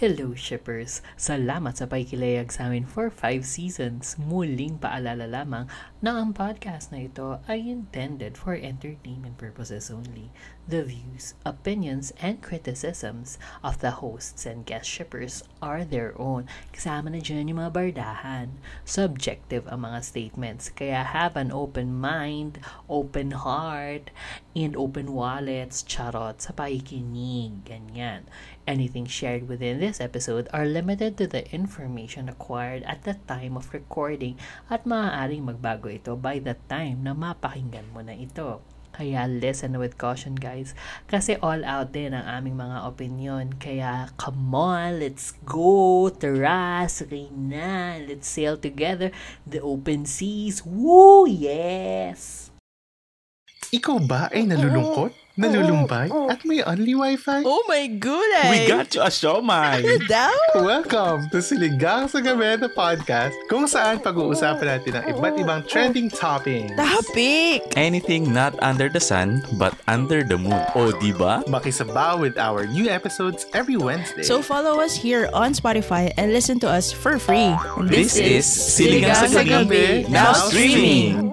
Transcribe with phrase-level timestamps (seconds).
[0.00, 1.04] Hello shippers!
[1.20, 4.16] Salamat sa pakikilayag sa amin for 5 seasons.
[4.16, 5.68] Muling paalala lamang
[6.00, 10.32] na ang podcast na ito ay intended for entertainment purposes only.
[10.64, 16.48] The views, opinions, and criticisms of the hosts and guest shippers are their own.
[16.72, 18.56] Kasama na dyan yung mga bardahan.
[18.88, 22.56] Subjective ang mga statements, kaya have an open mind,
[22.88, 24.08] open heart,
[24.56, 27.68] and open wallets, charot, sa pakikinig.
[27.68, 28.24] Ganyan.
[28.70, 33.74] Anything shared within this episode are limited to the information acquired at the time of
[33.74, 34.38] recording
[34.70, 38.62] at maaaring magbago ito by the time na mapakinggan mo na ito.
[38.94, 40.78] Kaya listen with caution guys.
[41.10, 43.58] Kasi all out din ang aming mga opinion.
[43.58, 46.06] Kaya come on, let's go.
[46.06, 47.98] Tara, sakay na.
[47.98, 49.10] Let's sail together
[49.42, 50.62] the open seas.
[50.62, 51.26] Woo!
[51.26, 52.54] Yes!
[53.70, 57.40] Ikaw ba ay nalulungkot, nalulumbay, at may only wifi?
[57.48, 58.50] Oh my goodness!
[58.52, 59.80] We got you a siomay!
[59.80, 60.34] Ano daw?
[60.60, 66.12] Welcome to Siligang sa Gabi na podcast kung saan pag-uusapan natin ang iba't ibang trending
[66.12, 66.68] topics.
[66.76, 67.64] Topic!
[67.72, 70.60] Anything not under the sun, but under the moon.
[70.76, 71.40] O, di ba?
[71.48, 74.22] Makisabaw with our new episodes every Wednesday.
[74.22, 77.56] So follow us here on Spotify and listen to us for free.
[77.80, 81.32] And This is Siligang sa Gabi, now streaming!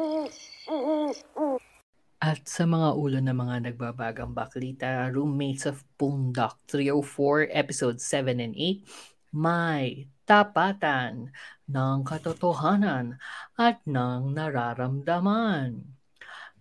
[2.18, 8.58] At sa mga ulo ng mga nagbabagang baklita, roommates of Pundak 304, episode 7 and
[8.58, 11.30] 8, may tapatan
[11.70, 13.22] ng katotohanan
[13.54, 15.94] at ng nararamdaman.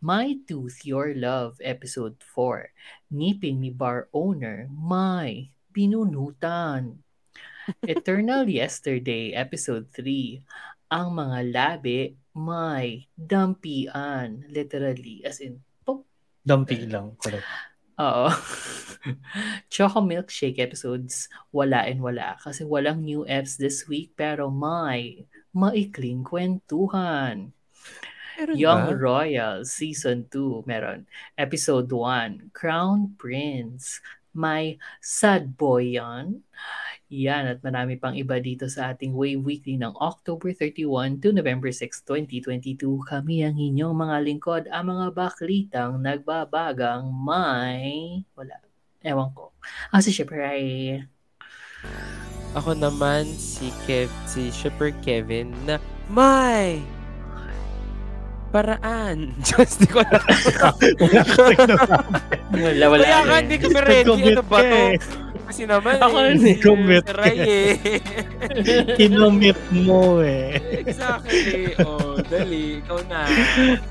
[0.04, 7.00] My Tooth Your Love, episode 4, ngipin ni bar owner, may binunutan.
[7.82, 10.44] Eternal Yesterday, episode 3,
[10.90, 14.44] ang mga labi may dampian.
[14.52, 16.04] Literally, as in, pop.
[16.44, 17.16] Dumpy lang.
[17.16, 17.48] Correct.
[17.96, 18.28] Oo.
[19.72, 22.36] Choco Milkshake episodes, wala and wala.
[22.36, 25.24] Kasi walang new Fs this week, pero may
[25.56, 27.56] maikling kwentuhan.
[28.36, 28.96] Meron Young ba?
[29.00, 31.08] Royal Season 2, meron.
[31.40, 34.04] Episode 1, Crown Prince.
[34.36, 36.44] May Sad Boy yan.
[37.06, 41.70] Yan, at marami pang iba dito sa ating Wave Weekly ng October 31 to November
[41.70, 42.82] 6, 2022.
[43.06, 48.26] Kami ang inyong mga lingkod, ang mga baklitang nagbabagang may...
[48.34, 48.58] Wala.
[49.06, 49.54] Ewan ko.
[49.94, 50.62] Ah, si Shipper ay...
[52.58, 55.78] Ako naman si Kev, si Shipper Kevin na
[56.10, 56.95] may
[58.48, 59.32] paraan.
[59.46, 60.18] Just di ko na.
[60.98, 61.42] Wala ka
[62.52, 63.02] Wala, wala.
[63.02, 63.32] Kaya rin.
[63.44, 64.10] hindi kami ready.
[64.32, 64.76] Ano ba ka to?
[64.76, 64.94] eh.
[65.46, 67.74] Kasi naman Ako eh, si commit si Ray eh.
[68.98, 70.58] Kinomit mo eh.
[70.74, 71.70] exactly.
[71.86, 72.82] Oh, dali.
[72.82, 73.30] Ikaw na.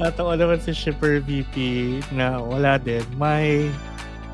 [0.03, 1.55] At ako naman si Shipper VP
[2.11, 3.07] na wala din.
[3.15, 3.71] May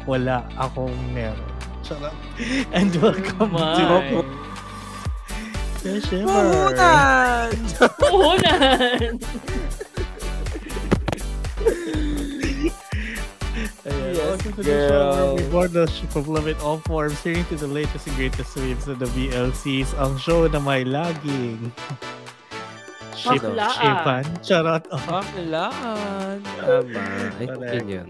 [0.10, 1.38] wala akong meron.
[1.86, 2.10] Charot.
[2.74, 3.78] And welcome My.
[3.78, 4.26] to
[5.86, 6.26] the Shipper.
[6.26, 7.54] Puhunan!
[8.02, 9.14] Puhunan!
[13.82, 14.16] Ayan.
[14.16, 14.90] Yes, Welcome to the girl.
[14.90, 18.08] show where we board the ship of love in all forms, hearing to the latest
[18.08, 21.72] and greatest waves of the BLCs, ang show na may laging
[23.14, 24.24] ship, shipan.
[24.40, 24.84] Charot.
[24.94, 25.00] Oh.
[25.04, 26.38] Baklaan.
[26.64, 27.04] Tama.
[27.38, 27.74] Ay, Correct.
[27.76, 28.08] yun yun.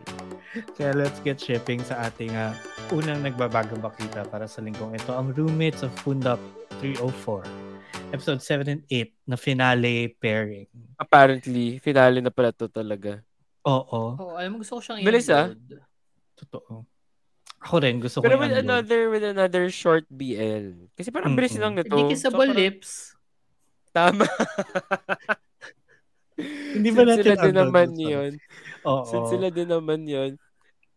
[0.75, 2.51] Kaya let's get shipping sa ating ah,
[2.91, 6.39] unang nagbabagang bakita para sa linggong ito, ang roommates of Pundak
[6.83, 7.47] 304.
[8.11, 10.67] Episode 7 and 8 na finale pairing.
[10.99, 13.23] Apparently, finale na pala to talaga.
[13.63, 15.49] Oo, Oh, alam mo, gusto ko siyang Bilis, ah.
[15.49, 15.85] i-upload.
[16.35, 16.73] totoo.
[17.61, 18.65] Ako rin, gusto ko Pero with unload.
[18.65, 20.89] another with another short BL.
[20.91, 21.61] Kasi parang bilis Mm-mm.
[21.61, 21.93] lang nito.
[21.93, 22.89] Hindi kissable So, parang- lips.
[23.91, 24.25] Tama.
[26.73, 28.31] Hindi ba Since natin sila din unload naman yun.
[28.83, 29.05] Oo.
[29.05, 30.31] Since sila din naman yun.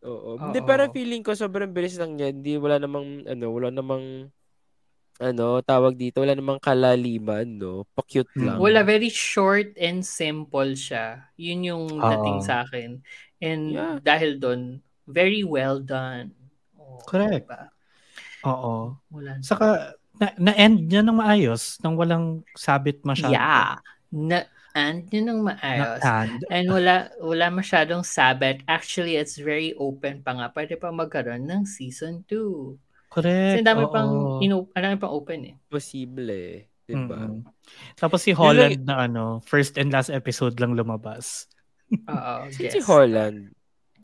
[0.03, 0.31] Oo.
[0.39, 0.67] Hindi, Oo.
[0.67, 2.41] pero feeling ko sobrang bilis lang yan.
[2.41, 4.33] Hindi, wala namang, ano, wala namang,
[5.19, 7.87] ano, tawag dito, wala namang kalaliman, no?
[7.95, 8.45] Pa-cute Hmm.
[8.47, 8.59] lang.
[8.59, 11.31] Wala, very short and simple siya.
[11.39, 12.99] Yun yung dating sa akin.
[13.39, 13.97] And Yeah.
[14.03, 16.33] dahil doon, very well done.
[16.75, 17.47] Oh, Correct.
[17.47, 17.71] diba?
[18.45, 18.99] Oo.
[19.11, 19.39] Wala.
[19.41, 23.35] Saka, na, na-end niya ng maayos nang walang sabit masyado.
[23.35, 23.79] Yeah.
[24.15, 26.03] Na, and yun ang maayos.
[26.03, 26.39] Na-and.
[26.47, 28.63] And wala wala masyadong sabat.
[28.67, 30.47] Actually, it's very open pa nga.
[30.51, 32.79] Pwede pa magkaroon ng season 2.
[33.15, 33.55] Correct.
[33.55, 33.93] Kasi ang dami oo.
[33.95, 34.11] pang,
[34.43, 35.55] ino, ang dami pang open eh.
[35.71, 37.31] Posible, di ba?
[37.31, 37.47] Mm-mm.
[37.95, 41.47] Tapos si Holland na ano, first and last episode lang lumabas.
[42.11, 42.75] Oo, Sino guess.
[42.75, 43.55] si Holland?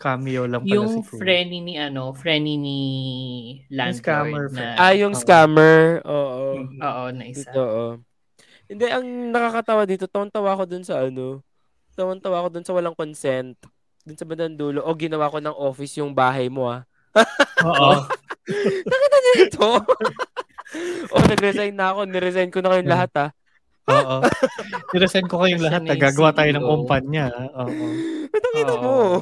[0.01, 1.19] Cameo lang pala Yung si Crew.
[1.21, 2.79] friendly ni ano, friendly ni
[3.93, 4.79] scammer landlord friend.
[4.79, 4.81] na.
[4.81, 5.21] Ah, yung Oo.
[5.21, 6.01] scammer.
[6.07, 6.41] Oo.
[6.71, 7.51] Oo, na isa.
[7.53, 7.99] Oo.
[8.71, 9.05] Hindi, ang
[9.35, 11.43] nakakatawa dito, tawan-tawa ko dun sa ano,
[11.99, 13.59] tawan-tawa ko dun sa walang consent.
[14.07, 14.81] Dun sa bandang dulo.
[14.87, 16.87] O, ginawa ko ng office yung bahay mo, ah.
[17.67, 17.93] Oo.
[18.85, 19.69] Nakita niyo ito?
[21.31, 22.01] nag-resign na ako.
[22.07, 23.31] Niresign ko na kayong lahat ah.
[23.91, 24.17] Oo.
[24.95, 27.25] Niresend ko kayong lahat yung gagawa tayo ng kumpanya.
[27.59, 27.75] Oo.
[28.31, 28.87] Ba't ang ina mo?
[28.87, 29.17] Oo.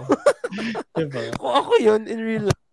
[0.99, 1.21] Diba?
[1.41, 2.65] Kung ako yun, in real life.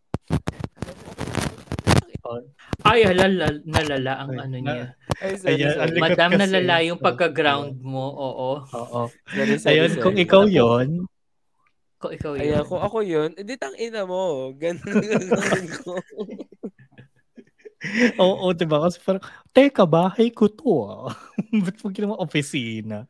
[2.86, 4.86] Ay, halala, nalala ang Ay, ano na- niya.
[5.22, 6.00] Ay, sorry, Ayan, sorry.
[6.02, 7.06] Madam, nalala yung Oo.
[7.06, 8.06] pagka-ground mo.
[8.14, 8.50] Oo.
[8.62, 9.02] Oo.
[9.26, 10.04] Sorry, sorry, Ayun, sorry.
[10.04, 10.90] kung ikaw yon
[12.06, 12.44] Kung ikaw yun.
[12.44, 14.54] Ayan, kung ako yun, edi tang ina mo.
[14.54, 15.94] Ganun gagawin ko.
[18.18, 18.82] Oo, diba?
[18.82, 19.22] Kasi parang,
[19.54, 21.14] teka, bahay ko to ah.
[21.66, 23.06] Ba't mo ginawa opisina?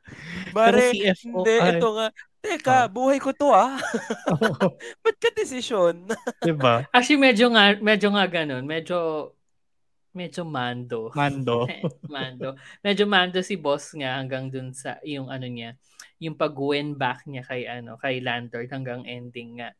[0.51, 2.07] Bare, CFO hindi, ay- ito nga.
[2.45, 2.92] Teka, Oh.
[2.92, 3.80] buhay ko to ah.
[4.36, 6.06] Oo, Ba't ka desisyon?
[6.44, 6.83] diba?
[6.92, 8.68] Actually, medyo nga, medyo nga ganun.
[8.68, 9.31] Medyo,
[10.12, 11.07] medyo mando.
[11.15, 11.65] Mando.
[12.06, 12.53] mando.
[12.83, 15.80] Medyo mando si boss nga hanggang dun sa, yung ano niya,
[16.25, 19.72] yung pag-win back niya kay, ano, kay Landlord hanggang ending nga.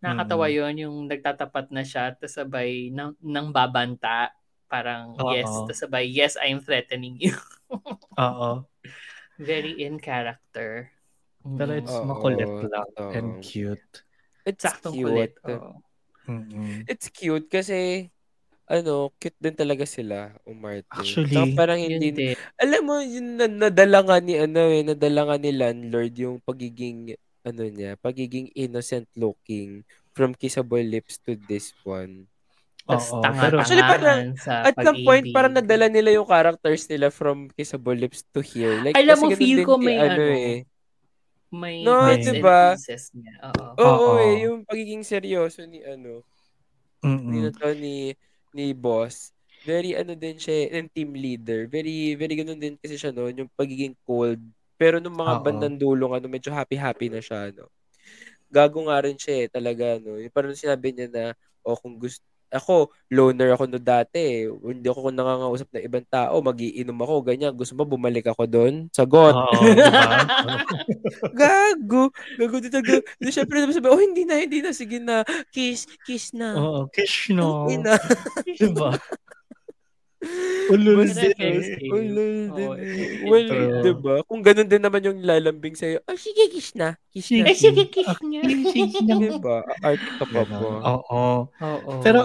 [0.00, 0.54] Nakakatawa Mm.
[0.56, 4.32] yun, yung nagtatapat na siya, tas sabay nang, nang babanta.
[4.66, 5.30] Parang, Oo.
[5.32, 7.36] yes, tas sabay, yes, I'm threatening you.
[8.20, 8.64] Oo.
[9.36, 10.90] Very in character.
[11.44, 11.80] Pero Mm.
[11.80, 13.12] it's Oo, makulit lang totoo.
[13.14, 14.02] and cute.
[14.42, 15.06] It's Saktong cute.
[15.06, 15.32] kulit.
[15.46, 15.78] oo.
[16.26, 16.82] Mm-mm.
[16.90, 18.10] It's cute kasi
[18.66, 20.90] ano, cute din talaga sila, umarte.
[20.90, 22.34] Actually, Tsaka parang Yun hindi, din.
[22.58, 27.14] alam mo, yun na, nadala nga ni, ano eh, nadala nga ni landlord yung pagiging,
[27.40, 32.26] ano niya, pagiging innocent looking from Kissable Lips to this one.
[32.82, 35.34] Tas Oo, pero- Actually, parang- sa At some point, pag-ibig.
[35.34, 38.78] parang nadala nila yung characters nila from Kissable Lips to here.
[38.80, 40.58] Like, Alam kasi mo, ganun feel din ko kay may ano, eh.
[41.46, 42.58] May No, bits and diba?
[42.74, 43.34] pieces niya.
[43.44, 43.70] Oo.
[43.78, 44.18] Oo, Oo.
[44.20, 46.26] eh, yung pagiging seryoso ni, ano,
[47.00, 47.54] ni, Mm-mm.
[47.54, 48.18] to, ni,
[48.56, 49.36] ni boss.
[49.66, 51.68] Very ano din siya, and team leader.
[51.68, 54.40] Very, very ganun din kasi siya noon, yung pagiging cold.
[54.80, 55.42] Pero nung mga Oo.
[55.42, 57.68] bandang dulo, ano, medyo happy-happy na siya, no.
[58.50, 60.18] Gago nga rin siya, eh, talaga, no.
[60.20, 61.24] Yung parang sinabi niya na,
[61.66, 64.46] o kung gusto, ako, loner ako no dati.
[64.46, 64.50] eh.
[64.50, 66.38] Hindi ako nangangausap ng ibang tao.
[66.40, 67.52] Magiinom ako, ganyan.
[67.54, 68.74] Gusto mo, bumalik ako doon?
[68.90, 69.34] Sagot.
[69.34, 70.24] Oo, diba?
[71.40, 72.10] Gago.
[72.38, 72.78] Gago dito.
[72.82, 73.02] Gago.
[73.18, 74.70] Hindi, syempre, sabi, oh, hindi na, hindi na.
[74.70, 75.22] Sige na.
[75.50, 76.54] Kiss, kiss na.
[76.56, 77.66] Oo, kiss no.
[77.66, 77.94] Ang ina.
[78.46, 78.94] Diba?
[80.66, 81.62] Ulul Mas din eh.
[81.78, 81.94] eh.
[81.94, 82.70] Ulol din.
[82.74, 82.90] Eh.
[82.90, 83.82] it- Well, True.
[83.86, 84.14] diba?
[84.26, 86.98] Kung ganun din naman yung lalambing sa'yo, oh, sige, kiss na.
[87.10, 87.46] Kiss na.
[87.46, 88.42] Eh, sige, kiss niya.
[89.06, 89.62] Diba?
[89.82, 90.66] Art ka pa po.
[90.82, 91.24] Oo.
[91.50, 91.92] Oo.
[92.02, 92.18] Pero,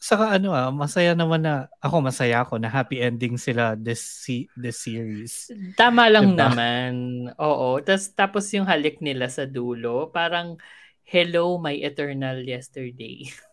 [0.00, 4.48] saka ano ah, masaya naman na, ako masaya ako na happy ending sila this, se-
[4.56, 5.48] this series.
[5.76, 6.52] Tama lang Diba?
[6.52, 6.92] naman.
[7.36, 7.80] Oo.
[7.80, 10.60] Tas, tapos yung halik nila sa dulo, parang,
[11.04, 13.24] hello, my eternal yesterday.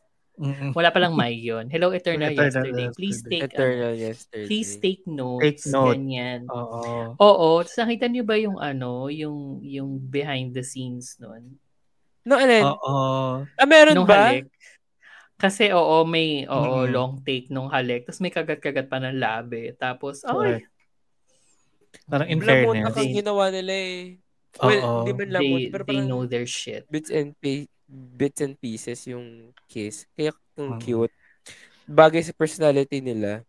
[0.77, 1.65] Wala palang my yun.
[1.65, 2.87] Hello, eternal, Eternal yesterday.
[2.93, 3.39] Please yesterday.
[3.41, 4.45] take, Eternal yesterday.
[4.45, 5.41] please take notes.
[5.41, 5.97] Take note.
[5.97, 6.39] Ganyan.
[6.45, 6.81] Oo.
[7.17, 7.49] Oo.
[7.65, 11.57] Tapos nakita niyo ba yung ano, yung, yung behind the scenes nun?
[12.21, 12.63] No, Alen?
[12.69, 12.95] Oo.
[13.49, 14.29] Ah, meron nung ba?
[14.29, 14.45] halik.
[15.37, 16.93] Kasi oo, may oo, Mm-mm.
[16.93, 18.05] long take nung halik.
[18.05, 19.73] Tapos may kagat-kagat pa ng labi.
[19.73, 20.61] Tapos, ay.
[22.05, 22.93] Parang in fairness.
[22.93, 24.21] ang ginawa nila eh.
[24.57, 24.97] Well, Oo.
[25.05, 26.85] hindi man lamon, they, pero they parang know their shit.
[26.89, 30.05] bits and pa- bits and pieces yung kiss.
[30.11, 30.81] Kaya yung Mm.
[30.81, 31.15] cute.
[31.83, 33.47] Bagay sa personality nila.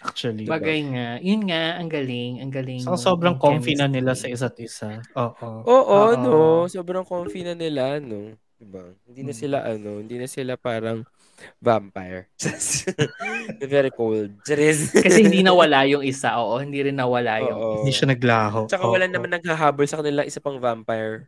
[0.00, 0.46] Actually.
[0.46, 1.08] Bagay nga.
[1.18, 2.38] Yun nga, ang galing.
[2.38, 2.82] Ang galing.
[2.82, 5.02] Nung- sobrang comfy na nila sa isa't isa.
[5.14, 5.50] Oo.
[5.62, 6.16] Oo, Oo.
[6.16, 6.32] no.
[6.66, 8.34] Sobrang comfy na nila, no.
[8.56, 8.94] Diba?
[9.04, 9.40] Hindi na Mm.
[9.42, 11.02] sila, ano, hindi na sila parang
[11.58, 12.30] vampire.
[13.58, 14.38] Very cold.
[14.42, 16.38] Kasi hindi nawala yung isa.
[16.38, 17.74] Oo, hindi rin nawala yung Oo.
[17.82, 18.70] Hindi siya naglaho.
[18.70, 21.26] Tsaka wala naman naghahabol sa kanila isa pang vampire.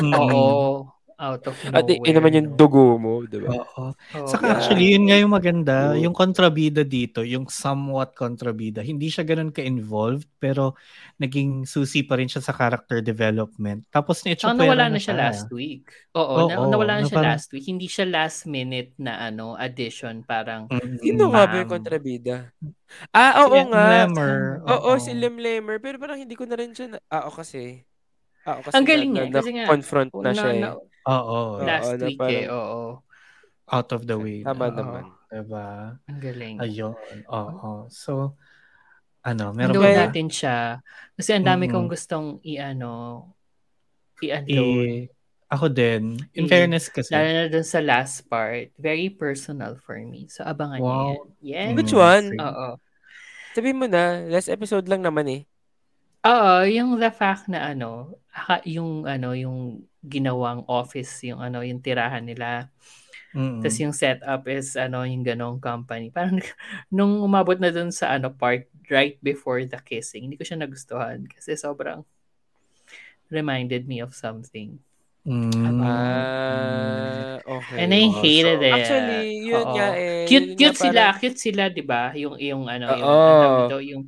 [0.00, 0.16] Mm.
[0.16, 0.88] Oo.
[1.20, 2.00] Out of At nowhere.
[2.00, 3.52] yun naman yung dugo mo, diba?
[3.52, 3.92] Oo.
[3.92, 4.24] Oo.
[4.24, 4.54] Saka Yeah.
[4.56, 5.92] actually, yun nga yung maganda.
[5.94, 10.80] Yung kontrabida dito, yung somewhat kontrabida, hindi siya ganun ka-involved, pero
[11.16, 13.84] naging susi pa rin siya sa character development.
[13.86, 15.92] Tapos Tsaka na-echopera nawala na siya last week.
[16.16, 17.64] Oo, na, Oo, nawala na na siya parang- last week.
[17.68, 20.24] Hindi siya last minute na ano addition.
[20.24, 20.96] Parang, Mm.
[20.98, 21.74] Sino nga ba yung Bam.
[21.76, 22.48] kontrabida?
[23.12, 23.84] Ah, oo Si nga.
[24.02, 24.36] Lemmer.
[24.64, 25.76] Oo, si Lem Lemmer.
[25.78, 26.98] Pero parang hindi ko na rin siya na...
[27.06, 27.84] Ah, oo kasi.
[28.42, 30.62] Ah, oo kasi Ang galing na, nga, na, kasi nga, confront na, na- siya eh.
[30.62, 31.40] na- Oo.
[31.60, 32.80] last na week parang- eh, oo.
[33.70, 34.42] Out of the way.
[34.42, 34.74] Tama Oo.
[34.74, 35.04] naman.
[35.30, 35.68] Diba?
[36.04, 36.56] Ang galing.
[36.58, 36.94] Ayun.
[37.28, 37.86] Oo.
[37.86, 38.34] So,
[39.20, 40.10] ano, meron ba?
[40.10, 40.82] natin siya.
[41.14, 41.74] Kasi ang dami Mm-mm.
[41.76, 43.24] kong gustong i-ano,
[44.18, 45.06] i-unload.
[45.06, 45.08] I,
[45.46, 46.18] ako din.
[46.32, 47.10] In I- fairness kasi.
[47.10, 48.70] Lalo na dun sa last part.
[48.74, 50.26] Very personal for me.
[50.26, 51.14] So, abangan niyo Wow.
[51.40, 51.70] yan.
[51.70, 51.76] Yes.
[51.76, 52.26] Which one?
[52.28, 52.40] sige.
[52.40, 52.68] Oo.
[53.50, 55.42] Sabihin mo na, last episode lang naman eh.
[56.20, 61.80] Oo, yung the fact na ano, aka- yung ano, yung ginawang office, yung ano, yung
[61.80, 62.68] tirahan nila.
[63.32, 63.62] Mm-mm.
[63.62, 66.12] Tapos yung setup is ano, yung ganong company.
[66.12, 66.36] Parang
[66.92, 71.24] nung umabot na dun sa ano part right before the kissing, hindi ko siya nagustuhan
[71.24, 72.02] kasi sobrang
[73.30, 74.76] reminded me of something.
[75.24, 75.84] Mm.
[75.84, 77.76] Ah, okay.
[77.76, 78.72] And I hated it.
[78.72, 79.72] Actually, yun Oo.
[79.76, 80.24] nga eh.
[80.26, 82.02] Cute, Yun cute nga sila, parang- cute sila, 'di ba?
[82.16, 84.02] Yung yung ano, yung ano yung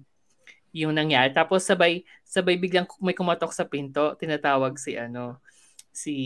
[0.72, 1.30] yung nangyari.
[1.36, 5.40] Tapos sabay sabay biglang may kumatok sa pinto, tinatawag si ano,
[5.92, 6.16] si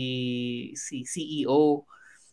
[0.75, 1.83] si CEO.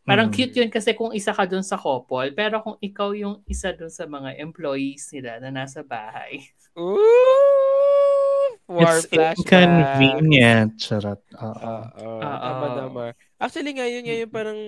[0.05, 0.35] Parang Mm.
[0.37, 3.89] cute yun kasi kung isa ka dun sa couple, pero kung ikaw yung isa dun
[3.91, 6.45] sa mga employees nila na nasa bahay.
[6.77, 8.59] Ooh!
[8.67, 9.37] War It's flashback.
[9.45, 10.77] inconvenient.
[10.81, 11.21] Charot.
[11.37, 11.75] Oo.
[12.01, 13.13] Oo.
[13.37, 14.59] Actually, ngayon, ngayon parang,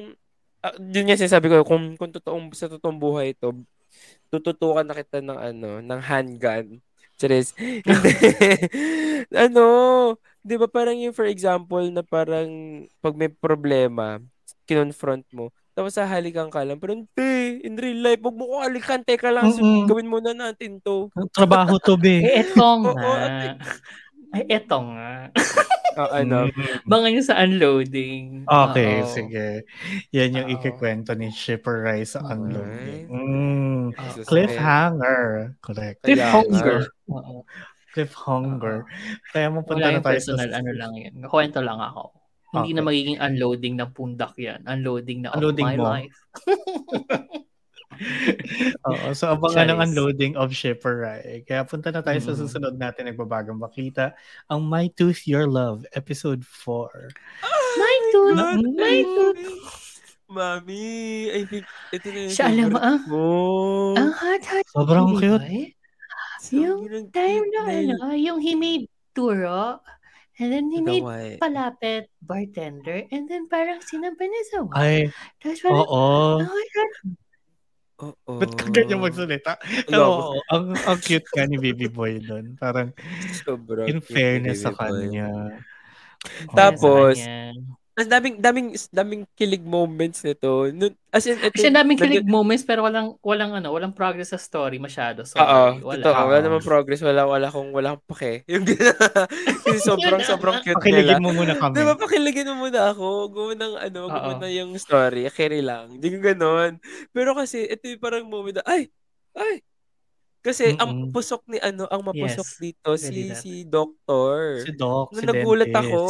[0.60, 3.56] ah, yun nga sinasabi ko, kung, kung totoong, sa totoong buhay ito,
[4.32, 6.80] tututukan na kita ng ano, ng handgun.
[7.86, 8.10] Hindi.
[9.46, 9.64] ano,
[10.44, 14.20] di ba parang yung for example na parang pag may problema,
[14.68, 19.04] kinonfront mo, tapos hahalikan ka lang, pero hindi, in real life, huwag mo ko halikan,
[19.04, 19.84] teka lang, Mm-mm.
[19.84, 21.12] gawin muna natin to.
[21.36, 22.24] Trabaho to, be.
[22.24, 23.60] Eh, Oo, nga.
[24.32, 25.30] Ay, eto nga.
[25.96, 26.84] Ah, ano, Mm.
[26.84, 28.44] Bangan nyo sa unloading.
[28.44, 29.08] Okay, Oo.
[29.08, 29.64] sige.
[30.12, 30.54] Yan yung Oo.
[30.60, 33.08] ikikwento ni Shipper Rise sa unloading.
[33.08, 33.96] Mm.
[33.96, 34.20] Oo.
[34.28, 35.56] Cliffhanger.
[35.64, 36.04] Correct.
[36.04, 36.92] Cliffhanger.
[37.08, 37.48] Oo.
[37.96, 38.84] Cliffhanger.
[39.32, 40.60] Kaya mo punta na yung tayo personal, sa...
[40.60, 41.16] ano lang yun.
[41.32, 42.12] Kwento lang ako.
[42.52, 44.68] Hindi na magiging unloading ng pundak yan.
[44.68, 45.84] Unloading na Unloading of my mo.
[45.96, 46.16] life.
[48.84, 51.42] Oo, so abangan ng unloading of Shipper Rai.
[51.42, 52.38] Kaya punta na tayo sa Mm.
[52.38, 54.12] susunod natin nagbabagang bakita.
[54.46, 57.10] Ang My Tooth Your Love, episode 4.
[57.76, 58.36] My tooth!
[58.36, 59.42] Na- My tooth!
[60.26, 60.86] Mami,
[61.30, 61.62] I think
[61.92, 62.98] ito na yung Siya, alam mo, ah.
[63.94, 64.64] Ang hot-hot.
[64.68, 65.46] Sobrang cute.
[65.46, 65.66] eh?
[66.42, 69.78] Sobrang yung Time na ano, yung he made turo,
[70.36, 71.38] and then he made Kawai.
[71.38, 74.74] palapit bartender, and then parang sinampan niya sa wall.
[74.74, 76.02] Ay, Tapos parang, oo.
[76.42, 76.92] ang hot-hot.
[77.96, 78.32] Oo.
[78.36, 79.56] Ba't ka ganyan magsalita?
[79.88, 82.52] Oo, ang, ang cute ka ni Baby Boy doon.
[82.60, 82.92] Parang
[83.40, 85.56] Sobrang in fairness sa kanya.
[86.52, 87.56] Tapos, Sa kanya.
[87.96, 90.68] Ang daming daming daming kilig moments nito.
[90.68, 94.38] Nun, as in, ito, Actually, daming kilig moments pero walang walang ano, walang progress sa
[94.38, 95.24] story masyado.
[95.24, 95.80] Oo, Sorry.
[95.80, 96.04] wala.
[96.04, 96.22] totoo.
[96.28, 96.44] Wala Oo.
[96.44, 97.00] namang progress.
[97.00, 98.44] Wala, wala kong, wala akong pake.
[98.52, 101.24] Yung Kasi sobrang, sobrang cute Pakiligin nila.
[101.24, 101.72] mo muna kami.
[101.72, 103.08] Diba, pakiligin mo muna ako.
[103.32, 104.40] Gawa ng, ano, gawa Oo.
[104.44, 105.24] na yung story.
[105.32, 105.96] Carry lang.
[105.96, 106.76] Hindi ko ganon.
[107.16, 108.92] Pero kasi, ito yung parang moment na, ay,
[109.32, 109.64] ay.
[110.46, 111.10] Kasi, ang Mm-mm.
[111.10, 112.62] pusok ni, ano, ang mapusok Yes.
[112.62, 114.62] dito, si, si Doctor.
[114.62, 115.82] Si Doc, Nung si nagulat dentist.
[115.90, 116.02] ako.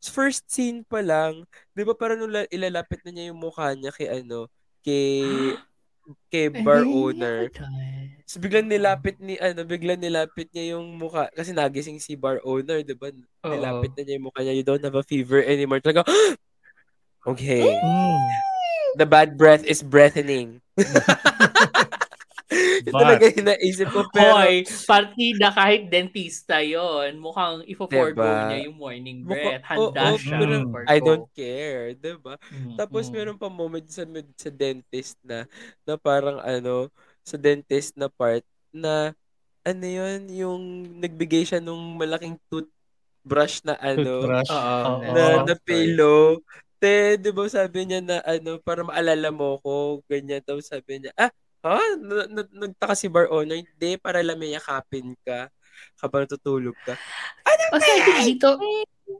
[0.00, 1.44] First scene pa lang,
[1.76, 4.48] 'di ba parang nung la- ilalapit na niya yung mukha niya kay ano,
[4.80, 5.52] kay
[6.32, 7.52] kay bar owner.
[7.52, 8.16] okay.
[8.26, 12.80] So biglang nilapit ni ano, biglang nilapit niya yung mukha kasi nagising si bar owner,
[12.84, 13.12] 'di ba?
[13.44, 14.56] Nilapit na niya yung mukha niya.
[14.56, 15.80] You don't have a fever anymore.
[15.84, 16.04] Talaga,
[17.28, 17.64] okay.
[17.64, 18.20] Mm.
[18.96, 20.64] The bad breath is breathing.
[22.82, 24.00] Ito But- talaga yung naisip ko.
[24.10, 28.48] Pero, Hoy, partida kahit dentista yon Mukhang ifo-forgo Diba?
[28.48, 29.64] niya yung morning Mukha- breath.
[29.66, 30.36] Handa oo, siya.
[30.36, 32.34] pero for I don't care, 'di ba?
[32.50, 33.12] Mm, Tapos mm.
[33.12, 34.04] meron pa moment sa
[34.36, 35.48] sa dentist na
[35.82, 36.92] na parang ano,
[37.22, 39.16] sa dentist na part na
[39.62, 40.62] ano yun, yung
[41.02, 44.50] nagbigay siya nung malaking toothbrush na ano, Toothbrush.
[44.54, 45.10] Oo, Oo.
[45.10, 45.44] na, Oo.
[45.44, 46.38] na pillow.
[46.76, 50.44] Te, di ba sabi niya na ano, para maalala mo ko, ganyan.
[50.44, 51.32] Tapos sabi niya, ah,
[51.64, 51.80] ha?
[52.00, 55.48] Na- Nagtaka si bar owner, hindi, para lang may yakapin ka
[56.00, 56.96] habang tutulog ka.
[57.72, 58.48] O so, I think dito,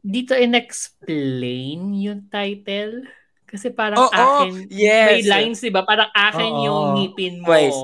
[0.01, 3.05] dito in-explain yung title.
[3.47, 5.07] Kasi parang Oo, akin, yes.
[5.07, 5.87] may lines, di ba?
[5.87, 6.65] Parang akin Oo.
[6.67, 7.47] yung ngipin mo.
[7.47, 7.81] Twice.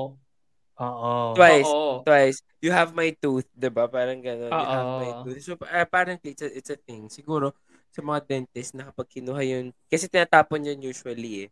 [0.81, 1.13] Oo.
[1.37, 1.69] Twice.
[1.69, 1.93] Oo.
[2.03, 3.85] twice, you have my tooth, 'di ba?
[3.85, 5.21] Parang gano'n, you have my Oo.
[5.23, 5.39] tooth.
[5.45, 7.07] So uh, apparently it's a, it's a thing.
[7.07, 7.53] Siguro
[7.93, 11.49] sa mga dentist na kapag kinuha yun, kasi tinatapon yun usually eh.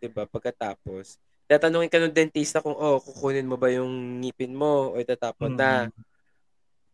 [0.00, 0.24] 'Di ba?
[0.24, 5.54] Pagkatapos, tatanungin ka ng dentista kung oh, kukunin mo ba yung ngipin mo o itatapon
[5.54, 5.92] na.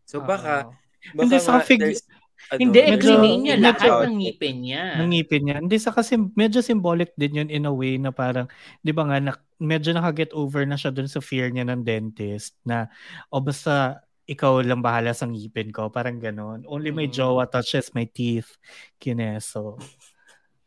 [0.03, 0.73] So baka, Oo.
[1.15, 2.03] baka Hindi, nga fig-
[2.51, 4.83] ano, Hindi, cleaning niya medyo- lahat ng ngipin niya.
[4.97, 5.55] ng ngipin niya.
[5.61, 8.49] Hindi sa kasi medyo symbolic din yun in a way na parang,
[8.81, 12.57] di ba nga, na, medyo nakaget over na siya dun sa fear niya ng dentist
[12.61, 12.89] na,
[13.29, 15.87] o basta ikaw lang bahala sa ngipin ko.
[15.87, 16.65] Parang ganon.
[16.65, 17.13] Only my Mm.
[17.13, 18.57] jowa touches my teeth.
[18.97, 19.77] Kineso.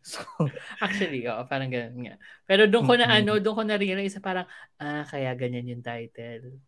[0.04, 0.20] So,
[0.84, 2.14] Actually, oo, parang ganun nga.
[2.44, 3.18] Pero doon ko na Mm-mm.
[3.24, 4.44] ano, doon ko na realize parang,
[4.76, 6.60] ah, kaya ganyan yung title.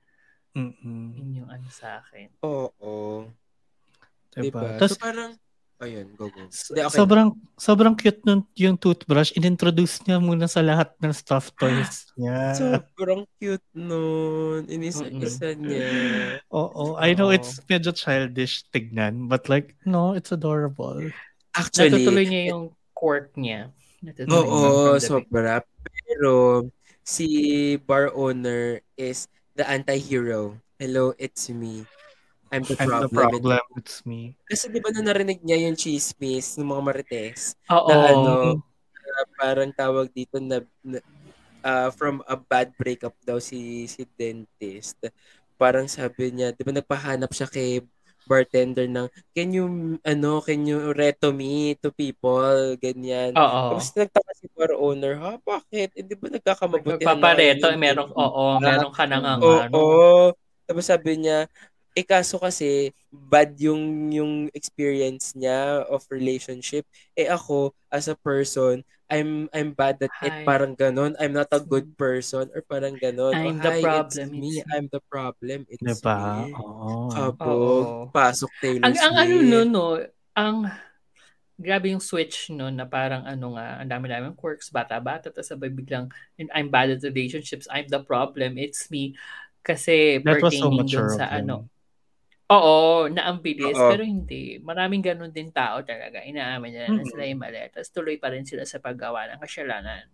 [0.57, 1.13] mm-mm.
[1.13, 2.33] Yun yung ano sa akin.
[2.41, 3.29] Oo.
[4.33, 4.41] Diba?
[4.41, 4.81] Diba?
[4.81, 5.37] Tas, so parang,
[5.81, 6.49] ayun, go, go.
[6.49, 6.97] s- Hindi, okay.
[6.97, 9.37] sobrang, sobrang cute nun yung toothbrush.
[9.37, 12.57] Inintroduce niya muna sa lahat ng stuffed toys niya.
[12.57, 14.65] Sobrang cute nun.
[14.65, 15.85] Inisa-isa niya.
[16.57, 17.37] Oo, I know Oo.
[17.37, 21.05] it's medyo childish tignan, but like, no, it's adorable.
[21.53, 23.69] Actually, Natutuloy niya yung quirk niya.
[24.33, 25.61] Oo, sobra.
[25.85, 26.65] Pero
[27.05, 27.29] si
[27.85, 30.57] bar owner is the anti-hero.
[30.81, 31.85] Hello, it's me.
[32.49, 33.43] I'm the I'm the problem.
[33.43, 34.33] problem, it's me.
[34.49, 37.91] Kasi di ba na narinig niya yung chismis ng mga marites Oo.
[37.91, 38.35] na ano,
[39.03, 40.99] na parang tawag dito na, na
[41.67, 44.97] ah, from a bad breakup daw si si dentist.
[45.59, 47.83] Parang sabi niya, di ba nagpahanap siya kay
[48.27, 53.79] bartender ng can you ano can you reto me to people ganyan Oo.
[53.79, 58.93] tapos nagtaka si bar owner ha bakit hindi ba nagkakamabuti Papareto, eh, merong, oo, meron
[58.93, 59.59] ka nang ang Oo.
[59.63, 59.81] ano.
[60.67, 61.47] Tapos sabi niya,
[61.97, 66.85] eh kaso kasi bad yung yung experience niya of relationship.
[67.17, 70.43] Eh ako as a person, I'm I'm bad at it Hi.
[70.43, 71.15] parang ganon.
[71.23, 73.39] I'm not a good person or parang ganon.
[73.39, 74.39] I'm oh, the hi, problem, It's me.
[74.43, 74.75] it's me.
[74.75, 75.59] I'm the problem.
[75.71, 76.19] It's Diba?
[76.19, 76.53] me.
[76.59, 77.11] Oo.
[77.15, 77.47] Kabog.
[77.47, 78.11] Oo.
[78.11, 79.85] Pasok Taylor Ang, ang ano no, no,
[80.35, 80.57] ang
[81.57, 85.73] grabe yung switch no na parang ano nga, ang dami-dami ng quirks, bata-bata, tapos sabay
[85.73, 86.11] biglang,
[86.53, 89.17] I'm bad at relationships, I'm the problem, it's me.
[89.65, 91.39] Kasi That was so pertaining mature dun sa of him.
[91.49, 91.57] ano,
[92.47, 93.75] Oo, na ang bilis.
[93.75, 93.91] Oo.
[93.91, 94.63] Pero hindi.
[94.63, 96.23] Maraming ganun din tao talaga.
[96.23, 97.11] Inaamin nila na Mm.
[97.11, 97.59] sila yung mali.
[97.69, 100.07] Tapos tuloy pa rin sila sa paggawa ng kasalanan.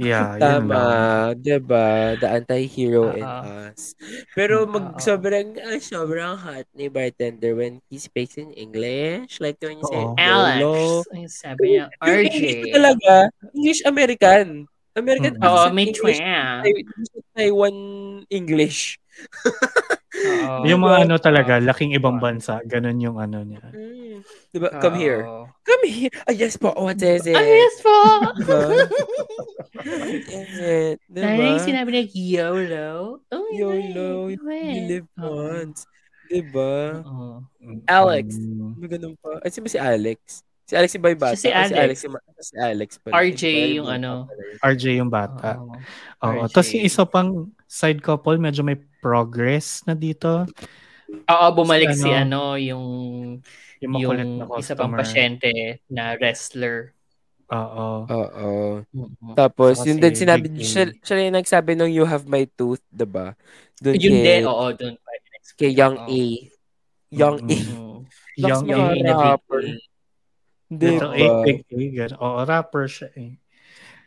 [0.00, 1.36] Yeah, yun Tama, lang.
[1.36, 1.86] 'di ba?
[2.16, 3.44] The anti-hero in Oo.
[3.68, 3.92] us.
[4.32, 4.98] Pero mag Oo.
[4.98, 9.36] sobrang ah, sobrang hot ni bartender when he speaks in English.
[9.36, 10.00] Like when you say.
[10.16, 10.64] Alex.
[10.64, 10.74] YOLO.
[11.12, 12.24] Yung sabi niya, Yung RJ.
[12.24, 13.12] English ko talaga,
[13.52, 14.46] English American.
[14.92, 15.44] American Mm.
[15.44, 16.20] Oo, accent may English.
[16.20, 16.62] twang.
[16.62, 16.86] Tai-
[17.34, 17.76] Taiwan
[18.28, 18.78] English.
[20.22, 20.68] Oo.
[20.68, 23.64] Yung mga ano talaga, laking ibang bansa, ganun yung ano niya.
[23.72, 24.20] Mm.
[24.52, 24.68] Diba?
[24.78, 25.24] Come here.
[25.64, 26.12] Come here.
[26.28, 26.76] Ah, yes po.
[26.76, 27.32] What is it?
[27.32, 27.96] Ah, yes po.
[28.38, 28.60] Diba?
[29.82, 30.96] What is it?
[31.08, 31.24] Diba?
[31.24, 33.24] Dahil yung sinabi niya, YOLO.
[33.32, 34.28] Oh, YOLO.
[34.28, 35.48] You You live Oo.
[35.48, 35.88] once.
[36.28, 37.02] Diba?
[37.08, 37.42] Oo.
[37.88, 38.36] Alex.
[38.36, 38.72] Mm.
[38.78, 39.40] May ganun pa.
[39.40, 40.44] Ay, sino ba si Alex?
[40.72, 41.26] Si Alex yung bata.
[41.36, 41.68] Siya si Alex.
[41.68, 43.12] Si Alex, yung, si Alex pala.
[43.20, 44.12] RJ Sorry, yung bata ano.
[44.64, 45.48] RJ yung bata.
[45.52, 45.72] Oo.
[46.24, 46.42] Oo.
[46.48, 46.52] RJ.
[46.56, 47.28] Tapos yung isa pang
[47.68, 50.48] side couple, medyo may progress na dito.
[51.28, 52.84] Oo, bumalik Si si ano, ano, yung
[53.84, 54.98] Yung makulit na yung isa pang customer.
[55.04, 55.50] pasyente
[55.92, 56.96] na wrestler.
[57.52, 58.08] Oo.
[58.08, 58.50] Oo.
[59.36, 60.56] Tapos, Saka yun si din sinabi, A.
[60.56, 63.36] siya, siya rin yung nagsabi nung you have my tooth, diba?
[63.76, 65.10] Doon Yun kay, din, oo, doon pa.
[65.52, 66.08] kay Young Oo.
[66.08, 66.22] A.
[67.12, 67.56] Young A.
[67.60, 67.98] Mm.
[68.40, 69.12] Young Yung A.
[69.36, 69.60] rapper.
[69.60, 69.91] Big A.
[70.72, 71.44] Little A, Diba?
[71.68, 72.16] big ganun.
[72.16, 73.36] Oo, rapper siya eh.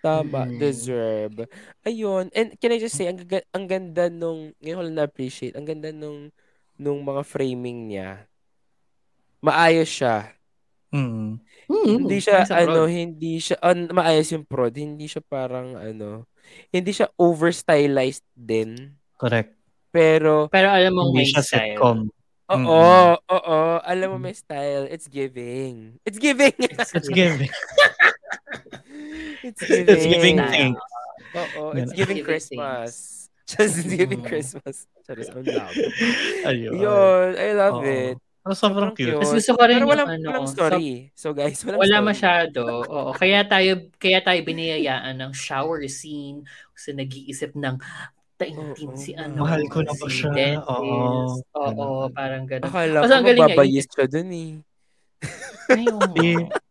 [0.02, 0.58] Tama, Mm.
[0.62, 1.50] deserve.
[1.82, 3.18] Ayun, and can I just say, ang,
[3.54, 6.30] ang ganda nung, ngayon ko lang na-appreciate, ang ganda nung,
[6.78, 8.30] nung mga framing niya.
[9.42, 10.30] Maayos siya.
[10.94, 11.42] Mm.
[11.66, 16.30] Mm, Hindi siya, sa ano, hindi siya, an, maayos yung prod, hindi siya parang, ano,
[16.70, 18.94] hindi siya over-stylized din.
[19.18, 19.58] Correct.
[19.90, 21.74] Pero, Pero alam mo, Hindi siya style.
[21.74, 22.00] sitcom.
[22.46, 23.18] Oo, Mm-mm.
[23.26, 25.98] oo, alam mo may style, it's giving.
[26.06, 26.54] It's giving!
[26.60, 27.50] It's giving.
[29.44, 29.90] it's giving.
[29.90, 30.78] It's giving things.
[31.36, 32.94] Oo, it's giving Christmas.
[33.46, 34.28] Just giving Mm.
[34.28, 34.90] Christmas.
[35.06, 35.70] Charis, ang love.
[36.50, 36.82] Ayun.
[36.82, 37.86] Yun, I love Oo.
[37.86, 38.18] it.
[38.42, 39.18] Pero sobrang Sobrang cute.
[39.22, 41.10] Mas gusto ko rin Pero yung walang, ano, walang story.
[41.14, 42.10] So guys, walang Wala story.
[42.10, 42.62] masyado.
[42.86, 43.14] Oo.
[43.14, 46.42] Kaya tayo kaya tayo biniyayaan ng shower scene
[46.74, 47.78] kasi nag-iisip ng
[48.36, 49.48] taintin Oo, si ano.
[49.48, 50.32] Mahal ko na ba si siya?
[50.36, 50.68] dentist.
[50.68, 50.96] Oo.
[51.56, 52.12] Oo, Ganun.
[52.12, 52.68] parang gano'n.
[52.68, 54.52] Akala ko ang galing nga, mababayis siya dun eh.
[55.72, 56.02] Ay, oo.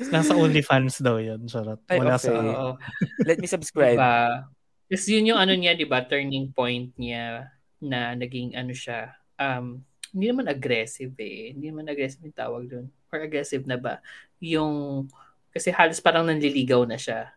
[0.00, 1.46] Eh, Nasa OnlyFans daw yan.
[1.46, 1.78] Charot.
[1.86, 2.26] Ay, Wala okay.
[2.26, 2.34] sa...
[2.34, 2.70] Oo.
[3.28, 3.94] Let me subscribe.
[3.94, 4.50] Diba?
[4.90, 6.02] Kasi yun yung ano niya, di ba?
[6.02, 9.14] Turning point niya na naging ano siya.
[9.38, 11.54] Um, hindi naman aggressive eh.
[11.54, 12.86] Hindi naman aggressive yung tawag doon.
[13.14, 14.02] Or aggressive na ba?
[14.42, 15.06] Yung,
[15.54, 17.30] kasi halos parang nanliligaw na siya.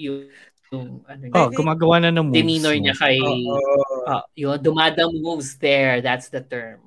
[0.00, 0.32] Yung,
[0.72, 1.34] yung ano niya.
[1.36, 2.36] Oh, gumagawa na ng moves.
[2.36, 4.04] demeanor niya kay, Oo.
[4.04, 6.00] ah, yung dumadang moves there.
[6.04, 6.84] That's the term.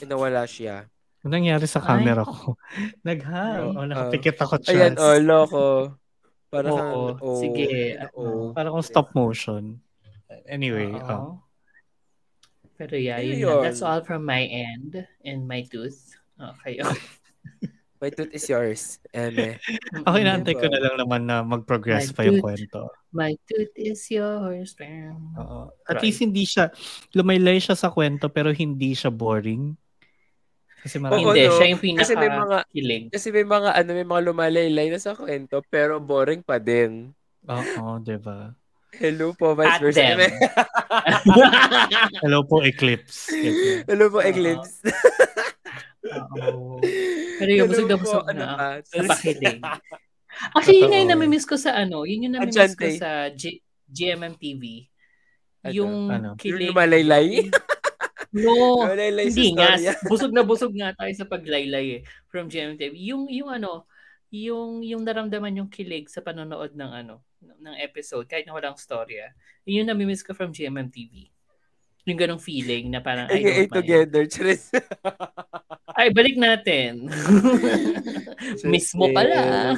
[0.00, 0.88] Nawala siya.
[1.24, 1.86] Ano nangyari sa Ay.
[1.86, 2.56] camera ko?
[3.06, 3.74] Naghang.
[3.74, 3.76] Ay.
[3.76, 4.76] Oh, nakapikit ako, Charles.
[4.76, 5.66] Ayan, oh, loko.
[6.48, 7.68] Para Oo, kang, oh, sige,
[8.16, 8.56] oh.
[8.56, 9.76] Para kung stop motion.
[10.48, 11.44] Anyway, oh.
[12.78, 13.60] Pero yeah, yun.
[13.60, 16.16] That's all from my end and my tooth.
[16.38, 16.80] Okay.
[17.98, 19.58] My tooth is yours, Eme.
[20.06, 22.44] Ako inaantay ko na lang naman na mag-progress My pa yung dude.
[22.46, 22.78] kwento.
[23.10, 24.74] My tooth is yours.
[25.34, 25.58] Oo.
[25.82, 26.02] At Right.
[26.06, 26.70] least hindi siya,
[27.10, 29.74] lumaylay siya sa kwento pero hindi siya boring.
[30.78, 31.18] Kasi marami.
[31.18, 31.52] Oo, Hindi, no?
[31.58, 33.04] siya yung pinaka Kasi may mga- kilig.
[33.10, 37.10] Kasi may mga, ano, may mga lumalaylay na sa kwento, pero boring pa din.
[37.44, 38.54] Oo, di ba?
[38.94, 40.00] Hello po, vice At versa.
[42.22, 43.28] Hello po, Eclipse.
[43.84, 44.18] Hello po.
[44.22, 44.80] Eclipse.
[46.06, 46.78] Oo.
[47.38, 48.56] Pero yung busog na busog ano na
[48.86, 49.58] sa pakilig.
[50.54, 54.38] Actually, yun nga yung namimiss ko sa ano, yun yung namimiss ko sa G- GMM
[54.38, 54.86] TV.
[55.66, 55.72] Ano?
[55.74, 56.28] Yung Ano?
[56.34, 56.70] Yung kilig.
[56.70, 57.50] lumalaylay?
[58.30, 59.70] No, Lumalaylay sa hindi nga.
[60.12, 62.94] Busog na busog nga tayo sa paglaylay eh, from GMM TV.
[63.10, 63.88] Yung, yung ano,
[64.30, 69.32] yung, yung naramdaman yung kilig sa panonood ng ano, ng episode, kahit na walang storya.
[69.66, 71.32] Yun yung namimiss ko from GMM TV.
[72.08, 73.76] Yung ganong feeling na parang, I don't mind.
[73.76, 74.22] together.
[74.24, 74.72] Charis.
[75.98, 77.04] Ay, balik natin.
[78.64, 79.74] Mismo pala.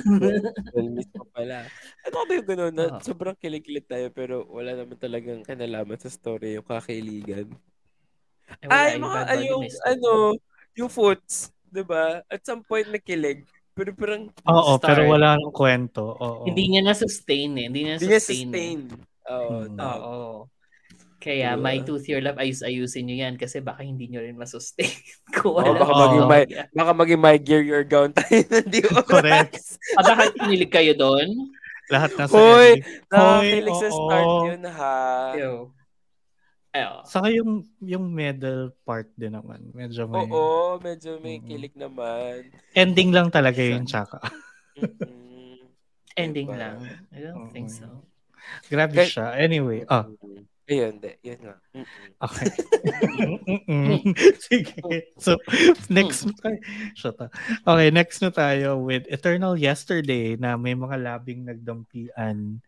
[0.70, 1.64] well, mismo pala.
[2.04, 3.00] Ano ba yung gano'n na Oo.
[3.00, 7.48] sobrang kilig-kilig tayo pero wala naman talagang kanalaman sa story yung kakiligan.
[8.62, 10.10] Ay, wala, Ay, mga, ay, yung, ano,
[10.76, 12.20] yung foots, di ba?
[12.28, 13.42] At some point nakilig.
[13.72, 14.86] Pero parang Oo, Start.
[14.92, 16.14] pero wala nang kwento.
[16.14, 16.44] Oo.
[16.44, 17.64] Hindi niya na-sustain eh.
[17.72, 18.44] Hindi niya hindi niya sustain.
[18.44, 18.52] eh.
[18.52, 18.80] sustain.
[19.24, 19.48] Oo.
[19.56, 19.72] Hmm.
[19.72, 19.96] tama.
[20.04, 20.30] Oo.
[21.20, 21.60] Kaya Diba?
[21.60, 24.88] my tooth your love, ayus-ayusin nyo yan kasi baka hindi nyo rin masustain.
[25.36, 26.62] Kung wala baka kang maging may- storya.
[26.72, 29.60] Baka maging my gear your gown tayo na di Correct.
[29.94, 31.28] Ah, baka kinilig kayo doon?
[31.86, 32.80] Lahat nasa Hoy!
[32.80, 33.12] ending.
[33.12, 34.96] Nakakilig sa start yun ha.
[35.36, 35.54] Ew.
[36.70, 36.92] Ew.
[37.04, 37.50] Saka yung,
[37.82, 39.60] yung middle part din naman.
[39.74, 40.24] Medyo may...
[40.24, 41.44] Oo, medyo may Mm.
[41.44, 42.48] kilig naman.
[42.72, 44.22] Ending lang talaga yun, tsaka.
[46.14, 46.56] Ending Diba?
[46.56, 46.76] lang.
[47.10, 48.06] I don't think so.
[48.66, 49.34] Grabe siya.
[49.36, 50.06] Anyway, ah,
[50.70, 51.10] Ayun, di.
[51.26, 51.56] Yun nga.
[51.74, 52.08] Mm-mm.
[52.22, 52.48] okay.
[53.42, 53.98] Mm-mm.
[54.46, 54.78] Sige.
[55.18, 55.34] So,
[55.90, 56.58] next na tayo.
[56.94, 57.34] Shut up.
[57.66, 62.62] Okay, next na tayo with Eternal Yesterday na may mga labing nagdampian.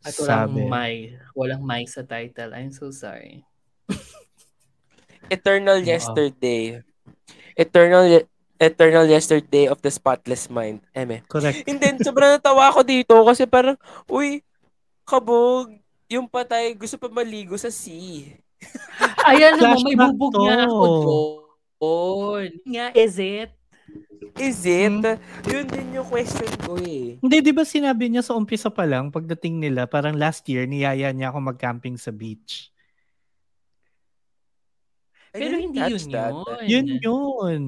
[0.00, 0.60] At walang Sabi.
[0.64, 0.94] may.
[1.36, 2.56] Walang may sa title.
[2.56, 3.44] I'm so sorry.
[5.28, 5.84] Eternal.
[5.84, 6.80] Yesterday.
[7.52, 10.80] Eternal Ye- Eternal Yesterday of the Spotless Mind.
[10.96, 11.20] Eme.
[11.28, 11.68] Correct.
[11.68, 13.76] And then, sobrang natawa ako dito kasi parang,
[14.08, 14.40] uy,
[15.04, 18.38] kabog, yung patay gusto pa maligo sa sea.
[19.30, 20.42] Ayan mo, may Flashback bubog to.
[20.46, 20.84] nga ako
[21.80, 22.50] doon.
[22.64, 23.50] Nga, is it?
[24.36, 24.92] Is it?
[24.92, 25.16] Hmm.
[25.48, 27.16] Yun din yung question ko eh.
[27.20, 31.12] Hindi, di ba sinabi niya sa umpisa pa lang, pagdating nila, parang last year, niyaya
[31.12, 32.72] niya ako mag-camping sa beach.
[35.36, 36.32] I Pero hindi yun that.
[36.32, 36.64] yun.
[36.64, 37.64] Yun yun.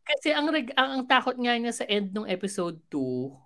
[0.00, 3.36] Kasi ang, reg- ang, ang takot nga niya sa end ng episode 2,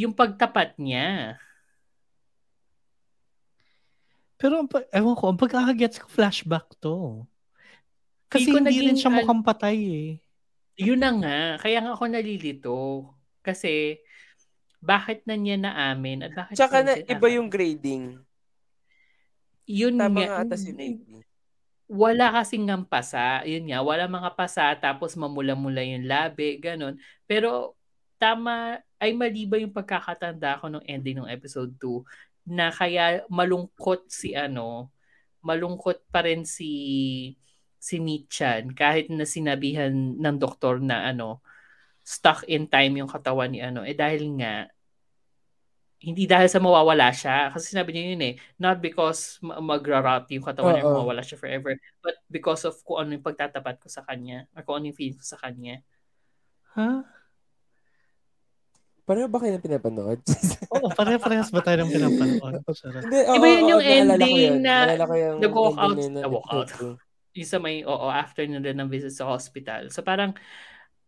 [0.00, 1.36] yung pagtapat niya.
[4.42, 7.22] Pero, ang ewan ko, ang pagkakagets ko, flashback to.
[8.26, 10.08] Kasi Hindi ko hindi rin naging siya al- mukhang patay eh.
[10.82, 11.38] Yun na nga.
[11.62, 12.76] Kaya nga ako nalilito.
[13.38, 14.02] Kasi,
[14.82, 18.18] bakit na niya naamin at bakit Tsaka na, iba yung grading.
[19.62, 20.42] Yun Tama nga.
[20.42, 21.22] nga Navy.
[21.86, 23.46] wala kasing ng pasa.
[23.46, 26.98] Yun nga, wala mga pasa tapos mamula-mula yung labi, ganun.
[27.30, 27.78] Pero
[28.18, 32.02] tama, ay mali ba yung pagkakatanda ko nung ending ng episode 2
[32.46, 34.90] na kaya malungkot si ano,
[35.42, 36.70] malungkot pa rin si
[37.82, 41.42] si Michan kahit na sinabihan ng doktor na ano
[42.02, 43.82] stuck in time yung katawan ni ano.
[43.86, 44.66] Eh dahil nga
[46.02, 47.54] hindi dahil sa mawawala siya.
[47.54, 51.78] Kasi sinabi niya yun eh not because ma- magra-rot yung katawan niya mawawala siya forever
[52.02, 55.18] but because of kung ano yung pagtatapat ko sa kanya or kung ano yung feeling
[55.18, 55.82] ko sa kanya.
[56.74, 57.21] Ha?
[59.02, 60.22] Pareho ba kayo na pinapanood?
[60.74, 62.62] Oo, pare-parehas ba tayo ng pinapanood?
[63.02, 64.56] Hindi, Iba yun yung ko ending yun.
[64.60, 64.76] na
[65.36, 66.66] nag-walk out- na yun na ah, walk out.
[66.66, 66.94] episode two.
[67.32, 70.36] yung sa may oo after na rin ng visit sa hospital so parang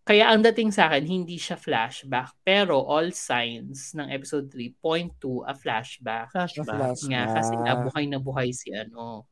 [0.03, 5.13] kaya ang dating sa akin hindi siya flashback pero all signs ng episode 3 point
[5.19, 6.65] to a flashback Flashback.
[6.65, 7.09] Flashback.
[7.09, 9.29] nga kasi nabuhay na buhay si ano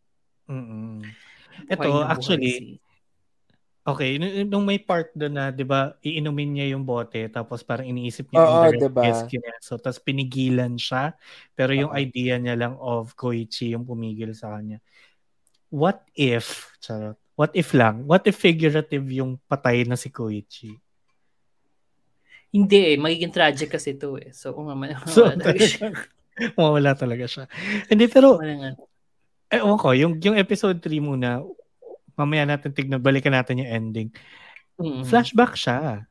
[0.47, 1.01] Mm-mm.
[1.65, 2.77] buhay Ito, na buhay actually, si-
[3.87, 7.91] Okay, nung, nung may part doon na, 'di ba, iinumin niya yung bote tapos parang
[7.91, 9.03] iniisip niya Oo, yung diba?
[9.11, 11.19] yes, kineso, tapos pinigilan siya,
[11.59, 11.99] pero yung Oo.
[11.99, 14.79] idea niya lang of Koichi yung pumigil sa kanya.
[15.75, 20.79] What if, charot, what if lang, what if figurative yung patay na si Koichi?
[22.53, 25.89] hindi eh magiging tragic kasi to eh so kung naman So, wala talaga siya.
[26.61, 27.45] Mawala talaga siya.
[27.93, 28.41] Hindi, pero,
[29.53, 31.41] ewan ko, yung, yung episode 3 muna,
[32.23, 34.09] mamaya natin tignan, balikan natin yung ending.
[34.79, 35.03] Mm.
[35.03, 36.07] Flashback siya.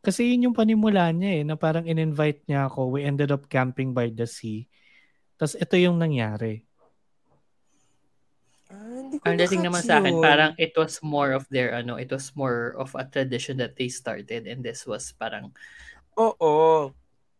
[0.00, 2.96] Kasi yun yung panimula niya eh, na parang in-invite niya ako.
[2.96, 4.64] We ended up camping by the sea.
[5.36, 6.64] Tapos ito yung nangyari.
[8.70, 11.98] Ah, hindi ko Ang dating naman sa akin, parang it was more of their, ano,
[11.98, 15.52] it was more of a tradition that they started and this was parang
[16.16, 16.92] Oo.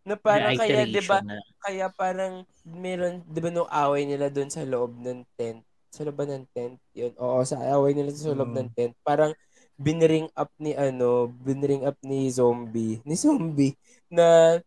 [0.04, 1.38] Na parang kaya, di ba, na.
[1.62, 5.62] kaya parang meron, di ba nung away nila doon sa loob ng tent?
[5.90, 6.78] Sa loob ng tent?
[6.94, 7.12] Yun.
[7.18, 8.58] Oo, sa away nila sa loob Mm.
[8.62, 8.92] ng tent.
[9.02, 9.34] Parang
[9.74, 13.74] biniring up ni ano, biniring up ni zombie, ni zombie,
[14.06, 14.58] na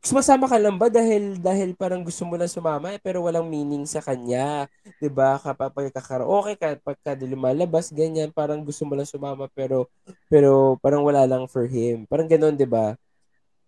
[0.00, 3.84] sumasama ka lang ba dahil dahil parang gusto mo lang sumama eh, pero walang meaning
[3.84, 4.64] sa kanya.
[4.96, 5.36] 'Di ba?
[5.36, 9.90] Kapag karaoke ka, pagka lumalabas ganyan, parang gusto mo lang sumama pero
[10.32, 12.08] pero parang wala lang for him.
[12.08, 12.96] Parang ganoon, 'di ba?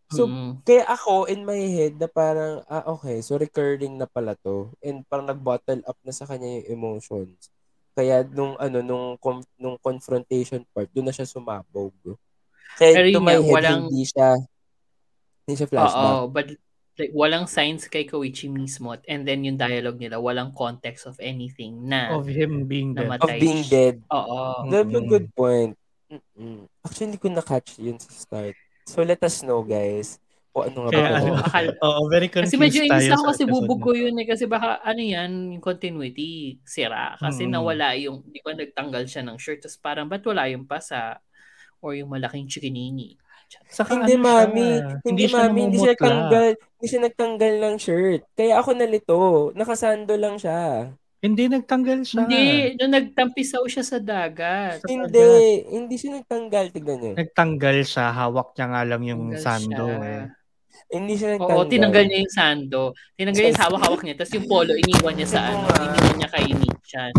[0.09, 0.65] So, Mm.
[0.65, 4.73] kaya ako, in my head, na parang, ah, okay, so recurring na pala to.
[4.81, 7.53] And parang nag-bottle up na sa kanya yung emotions.
[7.93, 11.93] Kaya nung, ano, nung, com- nung confrontation part, doon na siya sumabog.
[12.75, 14.29] Kaya Pero to my head, walang- hindi siya,
[15.45, 16.09] hindi siya flashback.
[16.15, 16.47] Oo, but
[16.99, 21.87] like walang signs kay Koichi mismo and then yung dialogue nila walang context of anything
[21.87, 23.07] na Of him being dead.
[23.07, 23.23] namatay.
[23.23, 23.97] Of being dead.
[24.11, 24.67] Oo.
[24.67, 25.79] That's a good point.
[26.11, 26.67] Mm-mm.
[26.83, 28.57] Actually, hindi ko na-catch yun sa start.
[28.89, 30.17] So, let us know, guys.
[30.57, 31.19] O ano nga Kaya ba?
[31.21, 33.93] ano, akala- Oo, very confused Kasi medyo inis ako kasi to.
[33.95, 34.27] yun eh.
[34.27, 37.13] Kasi baka ano yan, yung continuity, sira.
[37.21, 37.53] Kasi Mm.
[37.53, 39.61] nawala yung, di ba nagtanggal siya ng shirt.
[39.61, 41.21] Tapos parang, ba't wala yung pasa?
[41.79, 43.15] Or yung malaking chikinini?
[43.69, 44.69] Saka Hindi, ano siya, mami.
[45.05, 45.61] Hindi, siya mami.
[45.63, 46.49] Hindi siya nagtanggal.
[46.59, 48.23] Hindi siya nagtanggal ng shirt.
[48.35, 49.19] Kaya ako nalito.
[49.55, 50.91] Nakasando lang siya.
[51.19, 52.23] Hindi nagtanggal siya.
[52.25, 54.79] Hindi, nung nagtampisaw siya sa dagat.
[54.83, 55.67] Sa Hindi.
[55.67, 56.65] Hindi siya nagtanggal.
[56.71, 57.13] Tignan niyo.
[57.19, 60.07] Nagtanggal siya, hawak niya nga lang yung Tanggal sando siya.
[60.07, 60.23] eh.
[60.89, 61.59] Hindi siya nagtanggal.
[61.59, 62.83] Oo, tinanggal niya yung sando.
[63.19, 64.15] Tinanggal niya yung hawak-hawak niya.
[64.15, 65.67] Tapos yung polo, iniwan niya sa ano.
[65.67, 65.77] nga.
[65.85, 67.13] Iniwan niya kay Nichan.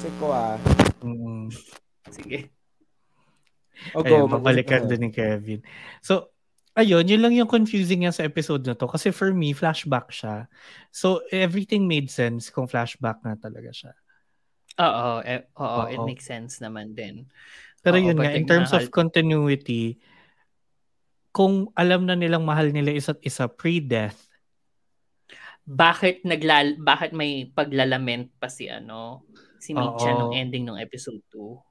[0.00, 0.56] Check ko ah.
[1.04, 1.46] Mm.
[2.08, 2.38] Sige.
[3.92, 4.32] O Ayun, go.
[4.32, 5.60] babalikan din ni Kevin.
[6.00, 6.32] So,
[6.76, 8.84] ayun, yun lang yung confusing niya sa episode na to.
[8.86, 10.46] Kasi for me, flashback siya.
[10.92, 13.92] So, everything made sense kung flashback na talaga siya.
[14.76, 16.04] Oo, eh, oo, it Oo.
[16.04, 17.24] makes sense naman din.
[17.80, 19.96] Pero Oo, yun nga, in terms of nahal- continuity,
[21.32, 24.28] kung alam na nilang mahal nila isa't isa pre-death,
[25.66, 29.26] bakit naglal bakit may paglalament pa si ano
[29.58, 31.65] si Mitcha nung ending ng episode 2?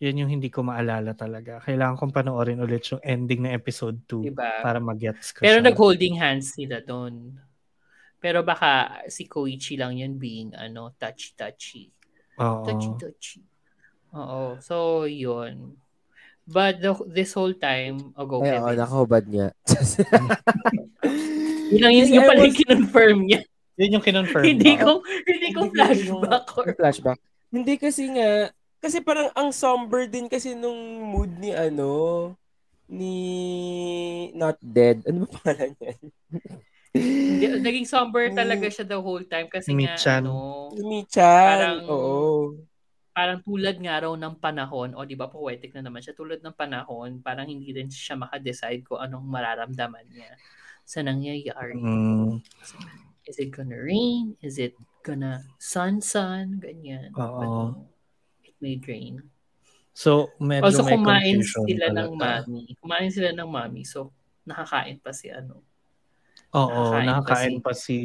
[0.00, 1.60] Yun yung hindi ko maalala talaga.
[1.60, 4.64] Kailangan kong panoorin ulit yung ending ng episode 2 Diba?
[4.64, 5.66] para mag-gets ko Pero siya.
[5.68, 7.36] nag-holding hands sila doon.
[8.16, 11.92] Pero baka si Koichi lang yun being ano, touchy-touchy.
[12.36, 12.64] Oo.
[12.64, 13.44] Touchy-touchy.
[14.12, 14.56] Oo.
[14.58, 15.76] So, yun.
[16.44, 18.58] But the, this whole time, oh, go Ay, Kevin.
[18.58, 19.48] ako, nakahubad niya.
[21.70, 23.40] Yun lang yun, yung pala was- yung kinonfirm niya.
[23.76, 24.44] Yun yung kinonfirm.
[24.44, 24.90] hindi ko.
[25.24, 27.18] hindi ko Hindi flashback yung- or flashback.
[27.50, 32.32] Hindi kasi nga, kasi parang ang somber din kasi nung mood ni ano,
[32.86, 33.14] ni
[34.34, 35.04] Not Dead.
[35.04, 35.94] Ano ba pangalan niya?
[37.60, 40.22] Naging somber Ni- talaga siya the whole time kasi nga Michan.
[40.26, 41.46] ano, Ni Michan.
[41.46, 42.58] Parang- Oo.
[43.10, 46.56] parang tulad nga raw ng panahon, o di ba poetic na naman siya, tulad ng
[46.56, 50.34] panahon, parang hindi rin siya makadecide kung anong mararamdaman niya
[50.82, 51.76] sa nangyayari.
[51.76, 52.40] Mm,
[53.22, 54.34] Is it gonna rain?
[54.40, 56.58] Is it gonna sun-sun?
[56.58, 57.12] Ganyan.
[57.14, 57.38] Oo.
[57.38, 57.50] But
[58.60, 59.24] rain.
[59.90, 62.44] so, medyo Also, may kumain sila ng talaga.
[62.46, 62.62] mami.
[62.78, 63.82] Kumain sila ng mami.
[63.84, 64.12] So,
[64.44, 65.64] nakakain pa si ano.
[66.52, 66.68] Oo,
[67.00, 67.98] Nakakain pa nakakain si- pa si...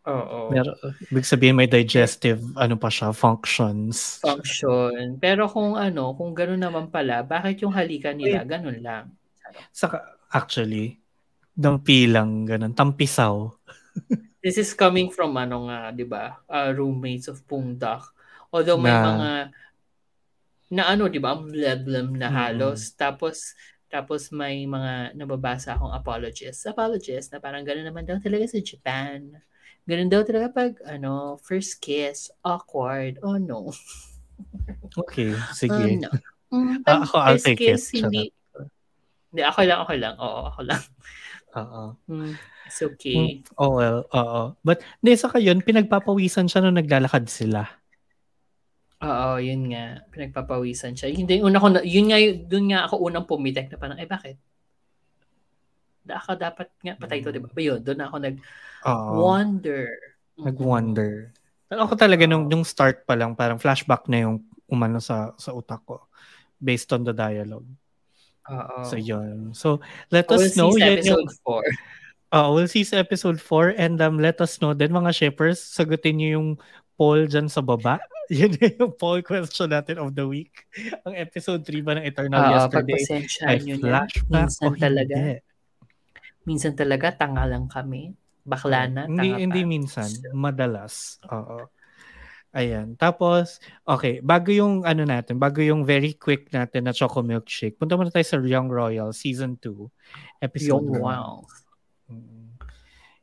[0.00, 0.48] Oo.
[0.48, 0.70] Pero,
[1.12, 4.18] ibig sabihin may digestive, ano pa siya, functions.
[4.24, 5.20] function.
[5.20, 9.12] Pero kung ano, kung gano'n naman pala, bakit yung halikan nila, ganun lang?
[9.70, 10.96] Saka, actually,
[11.52, 13.52] dampi lang, ganun, tampisaw.
[14.40, 16.40] This is coming from ano nga, 'di ba?
[16.48, 18.08] Uh, roommates of Pungdak.
[18.50, 19.30] Although may Na- mga
[20.70, 21.34] na ano, 'di ba?
[21.34, 22.36] Ang blam na Mm.
[22.36, 22.94] halos.
[22.94, 23.54] Tapos
[23.90, 26.62] tapos may mga nababasa akong apologists.
[26.62, 29.34] Apologists na parang gano'n naman daw talaga sa Japan.
[29.82, 33.18] Ganun daw talaga pag ano, first kiss, awkward.
[33.26, 33.74] Oh no.
[34.94, 35.98] Okay, Oh sige.
[35.98, 36.10] no.
[36.50, 37.78] Mm, Ah, pag ako, I'll take it.
[37.78, 38.30] kiss, hindi
[39.30, 40.14] hindi, ako lang, ako lang.
[40.18, 40.82] Oo, ako lang.
[41.54, 41.82] Oo.
[42.10, 42.34] Mm,
[42.66, 43.42] it's okay.
[43.54, 44.54] Oh well, oo.
[44.66, 47.66] But, hindi, saka yun, pinagpapawisan siya nung naglalakad sila.
[49.00, 50.04] Oo, yun nga.
[50.12, 51.08] Pinagpapawisan siya.
[51.08, 54.04] Hindi, una ko na, yun nga, yun- dun nga ako unang pumitek na parang, eh
[54.04, 54.36] bakit?
[56.04, 57.48] Da ako dapat nga patay to, di ba?
[57.48, 58.24] Yun, doon ako Oo.
[58.84, 59.84] nag-wonder.
[60.36, 61.32] Nag-wonder.
[61.64, 65.56] Pero ako talaga, nung, nung start pa lang, parang flashback na yung umano sa, sa
[65.56, 66.04] utak ko.
[66.60, 67.68] Based on the dialogue.
[68.52, 68.84] Oo.
[68.84, 69.56] So, yun.
[69.56, 69.80] So,
[70.12, 70.76] let We'll us see know.
[70.76, 72.36] yung, episode 4.
[72.36, 76.20] uh, we'll see sa episode 4 and um, let us know din mga shippers, sagutin
[76.20, 76.48] niyo yung
[77.00, 77.96] poll dyan sa baba.
[78.28, 80.68] Yun yung poll question natin of the week.
[81.08, 83.00] Ang episode 3 ba ng Eternal Oo, Yesterday
[83.48, 85.14] ay flashback Minsan talaga.
[85.16, 85.36] hindi?
[86.44, 88.12] Minsan talaga, tanga lang kami.
[88.44, 89.38] Bakla na, tanga Hindi, pa.
[89.40, 90.08] hindi minsan.
[90.36, 91.16] Madalas.
[91.32, 91.64] Oo.
[92.50, 92.98] Ayan.
[92.98, 97.94] Tapos, okay, bago yung ano natin, bago yung very quick natin na Choco Milkshake, punta
[97.94, 101.00] muna tayo sa Young Royal Season 2, Episode Yung 1.
[101.00, 101.46] wow.
[102.10, 102.49] Mm.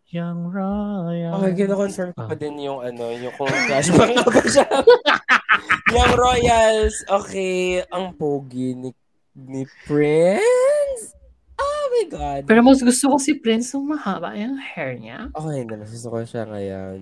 [0.07, 1.35] Young Royal.
[1.35, 2.29] Okay, kino-confirm ko Ah.
[2.31, 4.65] pa din yung ano, yung kung flashback nga ba siya.
[5.93, 8.89] yung Royals, okay, ang pogi ni,
[9.35, 11.11] ni Prince.
[11.53, 12.41] Oh my God.
[12.45, 15.27] Pero mas gusto ko si Prince nung mahaba yung hair niya.
[15.29, 16.99] Okay na, gusto ko siya ngayon.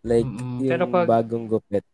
[0.00, 1.84] Like, Mm-mm, yung pero pag- bagong gupit.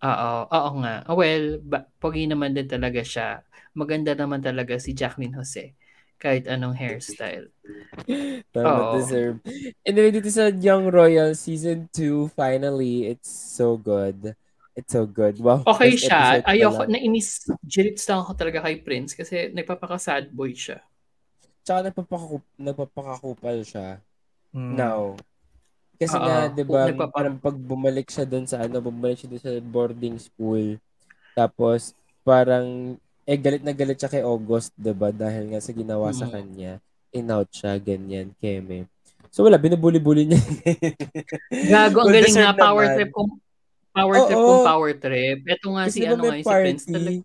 [0.00, 1.04] Oo, oo nga.
[1.10, 3.40] Well, ba- pogi naman din talaga siya.
[3.72, 5.72] Maganda naman talaga si Jacqueline Jose.
[6.24, 7.52] Kahit anong hairstyle.
[8.48, 8.92] Tama, Oo.
[8.96, 9.44] deserve.
[9.84, 14.32] Anyway, dito sa Young Royal Season 2, finally, it's so good.
[14.72, 15.36] It's so good.
[15.36, 15.68] Wow.
[15.68, 16.40] Okay siya.
[16.40, 16.96] Ayoko, lang.
[16.96, 20.80] nainis, jilits lang ako talaga kay Prince kasi nagpapaka-sad boy siya.
[21.60, 24.00] Tsaka nagpapakakup, nagpapakakupal siya.
[24.56, 24.74] Mm.
[24.80, 25.20] Now.
[26.00, 26.24] Kasi Oo.
[26.24, 29.52] nga, di ba, Nagpapa- parang pag bumalik siya doon sa ano, bumalik siya doon sa
[29.60, 30.80] boarding school.
[31.36, 31.92] Tapos,
[32.24, 35.08] parang, eh, galit na galit siya kay August, di ba?
[35.08, 36.32] Dahil nga sa ginawa sa Mm.
[36.32, 36.72] kanya.
[37.10, 38.84] In-out siya, ganyan, keme.
[39.28, 40.40] So, wala, binubuli-buli niya.
[41.72, 42.96] Gago, ang galing nga, power naman.
[42.96, 43.30] trip kung
[43.90, 44.46] power trip Oo.
[44.46, 45.38] kung power trip.
[45.42, 47.20] Ito nga Kasi si di ba ano nga, si Prince talaga.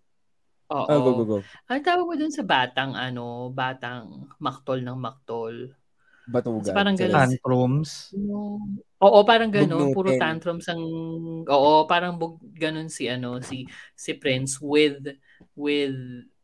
[0.70, 0.86] Oo.
[0.86, 1.38] Oh, go, go, go.
[1.66, 5.74] Ang tawag mo dun sa batang ano, batang maktol ng maktol.
[6.30, 6.70] Batugan.
[6.70, 7.16] Parang ganun.
[7.18, 8.14] Tantrums.
[8.14, 9.90] Yung- Oo, parang ganun.
[9.90, 10.22] Puro Bugnutin.
[10.22, 10.82] tantrums ang...
[11.42, 13.66] Oo, parang bug, ganun si ano, si
[13.98, 15.10] si Prince with
[15.54, 15.94] with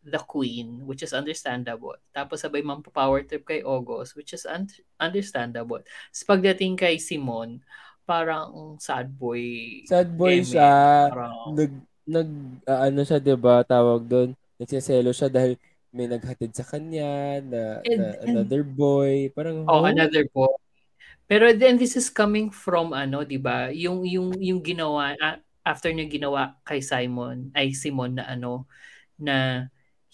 [0.06, 1.98] the queen, which is understandable.
[2.14, 2.62] Tapos sabay
[2.94, 4.70] power trip kay August, which is un-
[5.02, 5.82] understandable.
[5.82, 7.58] Tapos pagdating kay Simon,
[8.06, 9.82] parang sad boy.
[9.90, 10.46] Sad boy Eme.
[10.46, 10.72] siya.
[11.10, 11.72] Parang, Nag,
[12.06, 12.28] nag,
[12.70, 14.30] ah, ano siya, 'di ba Tawag doon.
[14.56, 15.58] Nagsiselo siya dahil
[15.90, 19.34] may naghatid sa kanya na, And- na another boy.
[19.34, 19.90] Parang, oh, huh?
[19.90, 20.54] another boy.
[21.26, 23.74] Pero then this is coming from ano, 'di ba?
[23.74, 28.70] Yung yung yung ginawa a- after niya ginawa kay Simon, ay Simon na ano
[29.18, 29.66] na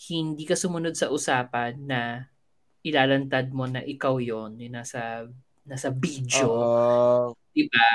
[0.08, 2.32] hindi ka sumunod sa usapan na
[2.80, 5.28] ilalantad mo na ikaw yon yung nasa
[5.68, 7.36] nasa video, Oo.
[7.52, 7.88] 'di ba?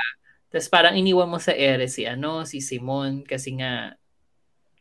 [0.48, 3.98] Tapos parang iniwan mo sa ere si ano, si Simon kasi nga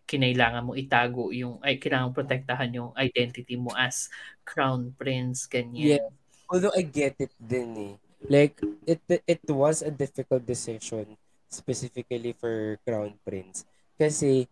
[0.07, 4.07] kinailangan mo itago yung ay kailangan protektahan yung identity mo as
[4.47, 5.99] crown prince ganyan.
[5.99, 6.07] Yeah.
[6.47, 7.95] Although I get it din eh.
[8.17, 13.63] Like, it it was a difficult decision specifically for Crown Prince.
[13.97, 14.45] Kasi,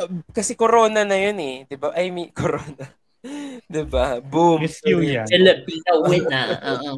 [0.00, 1.56] um, kasi corona na yun eh.
[1.68, 2.86] 'di ba I mean, corona.
[3.70, 4.66] 'di ba Boom.
[4.66, 5.26] Miss you yan.
[5.30, 6.48] Filipino winner.
[6.58, 6.90] Oo.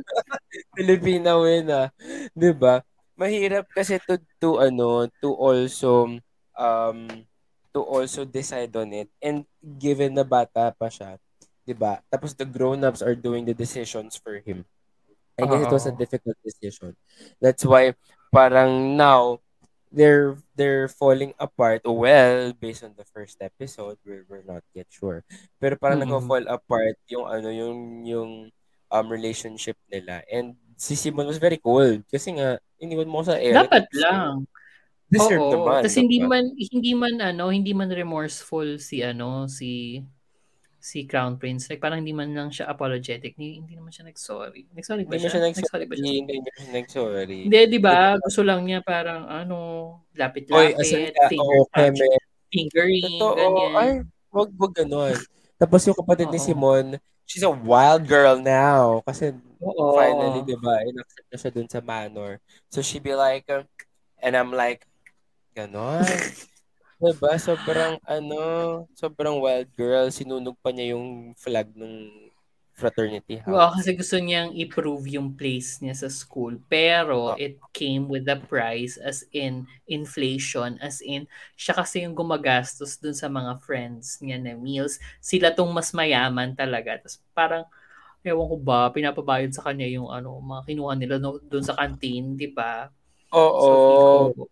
[0.72, 1.88] Filipina win ah.
[2.38, 2.80] 'Di ba?
[3.14, 6.18] Mahirap kasi to to ano, to also
[6.58, 6.98] um
[7.74, 9.42] to also decide on it and
[9.78, 11.20] given na bata pa siya,
[11.62, 12.00] 'di ba?
[12.10, 14.64] Tapos the grown-ups are doing the decisions for him.
[15.34, 15.98] I guess it was a Oo.
[15.98, 16.94] difficult decision.
[17.42, 17.98] That's why
[18.34, 19.38] parang now
[19.94, 21.86] they're they're falling apart.
[21.86, 25.22] Well, based on the first episode, we're, we're not yet sure.
[25.62, 26.10] Pero parang Mm-mm.
[26.10, 28.30] nagko-fall apart yung ano yung yung
[28.90, 30.26] um relationship nila.
[30.26, 33.54] And si Simon was very cold kasi nga iniwan mo sa air.
[33.54, 34.50] Dapat lang.
[35.06, 35.52] Deserve Oo.
[35.54, 35.80] naman.
[35.86, 40.02] Tapos hindi man hindi man ano, hindi man remorseful si ano, si
[40.84, 41.72] si Crown Prince.
[41.72, 43.40] Like parang hindi man lang siya apologetic.
[43.40, 44.68] Hindi, hindi naman siya nag-sorry.
[44.76, 45.40] Nag-sorry ba Hindi siya?
[45.40, 46.12] Nag-sorry ba siya?
[46.12, 47.40] Hindi mo siya nag-sorry.
[47.48, 48.20] Hindi, di ba?
[48.20, 49.56] Gusto lang niya parang ano,
[50.12, 51.32] lapit-lapit, Oy, asan ka?
[51.32, 52.08] finger Oo, touch, Keme.
[52.52, 53.34] fingering, Totoo.
[53.40, 53.72] ganyan.
[53.80, 53.90] Ay,
[54.28, 55.16] wag wag ganun.
[55.56, 56.36] Tapos yung kapatid ni.
[56.38, 56.86] Simon,
[57.24, 59.00] she's a wild girl now.
[59.08, 59.32] Kasi
[59.64, 59.96] Oo.
[59.96, 62.44] finally, di ba, in-accept na siya dun sa manor.
[62.68, 63.48] So she be like,
[64.20, 64.84] and I'm like,
[65.56, 66.04] ganon.
[67.12, 67.32] diba?
[67.36, 68.40] Sobrang, ano,
[68.94, 70.06] sobrang wild girl.
[70.08, 71.94] Sinunog pa niya yung flag ng
[72.74, 73.78] fraternity house.
[73.78, 76.58] kasi gusto niyang i-prove yung place niya sa school.
[76.66, 77.38] Pero Oh.
[77.38, 83.14] it came with a price as in inflation, as in siya kasi yung gumagastos dun
[83.14, 84.98] sa mga friends niya na meals.
[85.22, 86.98] Sila tong mas mayaman talaga.
[86.98, 87.62] Tapos parang,
[88.26, 92.34] ewan ko ba, pinapabayad sa kanya yung ano, mga kinuha nila no, dun sa canteen,
[92.34, 92.90] di ba?
[93.32, 93.62] Oo.
[93.62, 94.42] So, feel ko,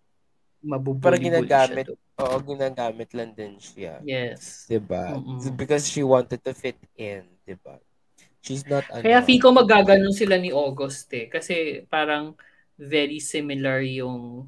[0.62, 1.86] mabubuli Parang siya ginagamit.
[2.22, 3.98] Oo, ginagamit lang din siya.
[4.06, 4.70] Yes.
[4.70, 5.18] Diba?
[5.18, 5.58] Mm-mm.
[5.58, 7.26] Because she wanted to fit in.
[7.42, 7.82] Diba?
[8.42, 11.26] She's not, ano, Kaya feel ko magaganon sila ni August eh.
[11.26, 12.35] Kasi parang
[12.78, 14.46] very similar yung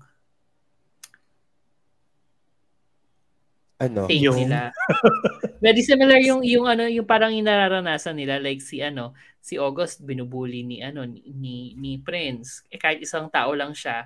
[3.79, 4.71] ano, thing Yung- nila.
[5.65, 10.05] Very similar yung yung ano yung parang yung nararanasan nila like si ano si August
[10.05, 12.69] binubuli ni ano ni ni, ni Prince.
[12.69, 14.05] Eh kahit isang tao lang siya.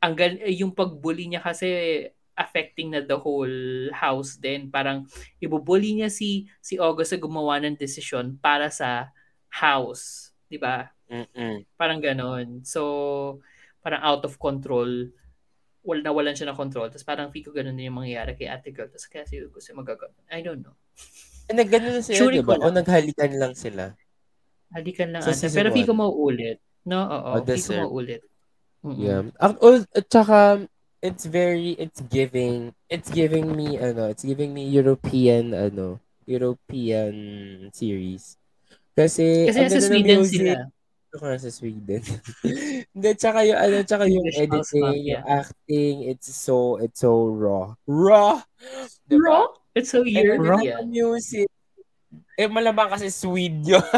[0.00, 1.68] Ang gal- eh, yung pagbuli niya kasi
[2.38, 4.70] affecting na the whole house din.
[4.70, 5.10] Parang
[5.42, 9.10] ibubuli niya si si August na gumawa ng desisyon para sa
[9.50, 10.94] house, 'di ba?
[11.74, 12.62] Parang ganon.
[12.62, 13.42] So,
[13.82, 15.10] parang out of control.
[15.82, 16.92] Wal nawalan siya ng control.
[16.92, 18.92] Tapos parang feel ko ganun din yung mangyayari kay ate girl.
[18.92, 20.24] Tapos kaya siguro gusto magaganon.
[20.28, 20.76] I don't know.
[21.48, 22.60] Eh, nagganon na sila, Sure di ba?
[22.60, 23.96] O naghalikan lang sila.
[24.68, 25.48] Halikan lang Sa ata.
[25.48, 26.60] Pero feel ko mauulit.
[26.84, 27.40] No, oo.
[27.40, 28.20] Oh, feel ko mauulit.
[28.84, 29.00] Mm-mm.
[29.00, 29.22] Yeah.
[29.40, 30.68] Ang, oh, at saka,
[31.02, 37.14] it's very, it's giving, it's giving me, ano, it's giving me European, ano, European
[37.72, 38.36] series.
[38.98, 40.38] Kasi, Kasi nasa Sweden music.
[40.42, 40.54] sila.
[41.14, 42.02] Ako nasa Sweden.
[42.92, 47.72] Hindi, tsaka yung, ano, tsaka yung editing, yung acting, it's so, it's so raw.
[47.86, 48.42] Raw!
[49.06, 49.22] Diba?
[49.22, 49.44] Raw?
[49.78, 50.82] It's so ganda European.
[50.82, 51.48] ng music.
[52.38, 53.82] Eh, malamang kasi Swede yun.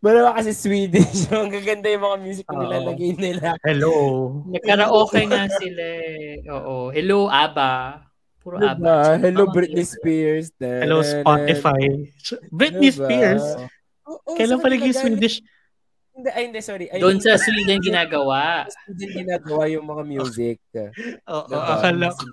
[0.00, 1.28] Malawa kasi Swedish.
[1.34, 3.48] Ang gaganda yung mga music na nilalagay nila.
[3.60, 3.92] Hello.
[4.48, 6.40] Nagkaraoke nga sila eh.
[6.48, 6.88] Oo.
[6.94, 7.72] Hello, ABBA.
[8.40, 8.78] Puro ABBA.
[8.78, 8.96] Diba?
[9.02, 9.84] Tsaka Hello, Britney.
[9.84, 10.46] Spears.
[10.56, 11.82] Hello, Spotify.
[12.48, 12.98] Britney Diba?
[13.04, 13.44] Spears.
[14.08, 15.18] Oo, Kailan saan pa naging nagagaling?
[15.18, 15.36] Swedish?
[16.12, 16.86] Hindi, ay, hindi, sorry.
[16.92, 18.68] I Doon sa Sweden ginagawa.
[18.84, 20.60] Sweden ginagawa yung mga music.
[21.24, 21.80] Oo, Diba?
[21.80, 22.24] akala ko.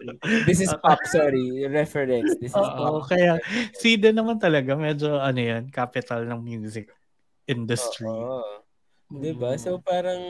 [0.43, 1.63] This is pop, sorry.
[1.63, 2.35] Reference.
[2.43, 3.07] This is Oo, pop.
[3.07, 3.39] kaya
[3.79, 6.91] Sweden naman talaga, medyo ano yan, capital ng music
[7.49, 8.05] industry.
[8.07, 8.61] Oo.
[9.09, 9.57] Diba?
[9.57, 10.21] So parang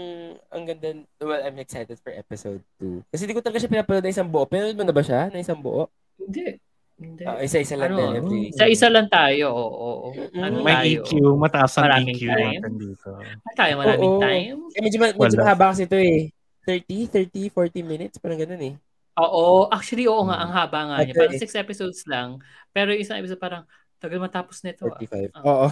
[0.47, 0.95] ang ganda.
[1.19, 3.03] Well, I'm excited for episode 2.
[3.11, 4.47] Kasi di ko talaga siya pinapanood na isang buo.
[4.47, 5.27] Pinanood mo na ba siya?
[5.27, 5.91] Na isang buo?
[6.15, 6.55] Hindi.
[6.95, 7.23] Hindi.
[7.23, 8.41] Ah, isa-isa lang Ano, din every.
[8.51, 9.51] Sa isa lang tayo.
[9.51, 9.67] Oo.
[9.71, 10.07] oo.
[10.11, 10.35] Mm-mm.
[10.37, 11.03] Ano May tayo?
[11.03, 12.39] EQ, mataas ang Maraming EQ time.
[12.55, 13.09] natin dito.
[13.15, 13.73] Ano tayo?
[13.77, 14.19] Maraming Oo.
[14.19, 14.55] time?
[14.69, 15.43] Eh, medyo, medyo Wala.
[15.43, 16.31] mahaba kasi ito eh.
[16.63, 18.15] 30, 30, 40 minutes.
[18.15, 18.73] Parang ganun eh.
[19.15, 19.67] Oo.
[19.67, 20.39] Actually, oo nga.
[20.39, 21.11] Ang haba nga niya.
[21.11, 21.39] Ate, Parang eh.
[21.39, 22.39] six episodes lang.
[22.71, 23.63] Pero yung isang episode parang
[23.95, 24.83] tagal matapos nito.
[24.83, 24.95] ah.
[24.95, 25.35] 45.
[25.35, 25.43] Ah.
[25.43, 25.67] Oo.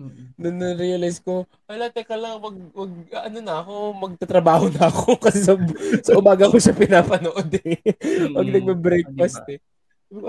[0.00, 0.32] Mm-mm.
[0.34, 5.44] Doon na-realize ko, hala, teka lang, wag, wag, ano na ako, magtatrabaho na ako kasi
[5.44, 5.52] sa,
[6.00, 7.76] sa umaga ko siya pinapanood eh.
[8.32, 8.54] Pag Mm.
[8.56, 9.52] nagbe-breakfast Diba?
[9.52, 9.60] eh.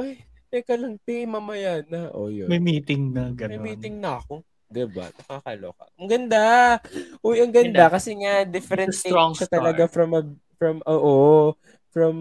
[0.03, 0.11] Ay,
[0.51, 2.11] teka lang, te, mamaya na.
[2.11, 2.51] O, yun.
[2.51, 3.63] May meeting na May gano'n.
[3.63, 4.43] meeting na ako.
[4.67, 5.07] Diba?
[5.07, 5.83] Nakakaloka.
[5.95, 6.43] Ang ganda.
[7.23, 7.87] Uy, ang ganda.
[7.87, 10.21] Kasi nga, different strong siya talaga from a,
[10.59, 11.51] from, oo,
[11.91, 12.15] from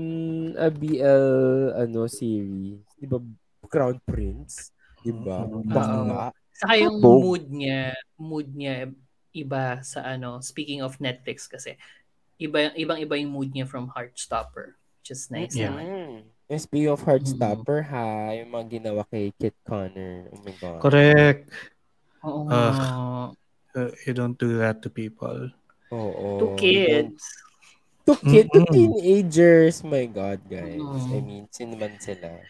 [0.54, 1.26] a BL,
[1.74, 2.82] ano, series.
[2.94, 3.18] Diba?
[3.66, 4.74] Crown Prince.
[5.00, 5.46] Diba?
[5.46, 5.62] Oo.
[5.62, 6.34] Bakla.
[6.60, 8.92] Saka yung mood niya, mood niya
[9.32, 11.80] iba sa ano, speaking of Netflix kasi,
[12.36, 15.72] iba ibang-iba yung mood niya from Heartstopper, which is nice Yeah.
[15.72, 16.28] naman.
[16.52, 16.90] Mm.
[16.90, 20.28] Of Heartstopper, ha, yung mga ginawa kay Kit Connor.
[20.34, 20.80] Oh my God.
[20.82, 21.48] Correct.
[22.26, 22.44] Oo.
[22.50, 23.30] Ah.
[23.70, 25.48] Uh, you don't do that to people.
[25.94, 26.42] Oo.
[26.42, 27.22] Two kids.
[28.02, 29.86] To kid, to teenagers.
[29.86, 30.82] My God, guys.
[30.82, 31.14] Mm.
[31.14, 32.42] I mean, sino man sila.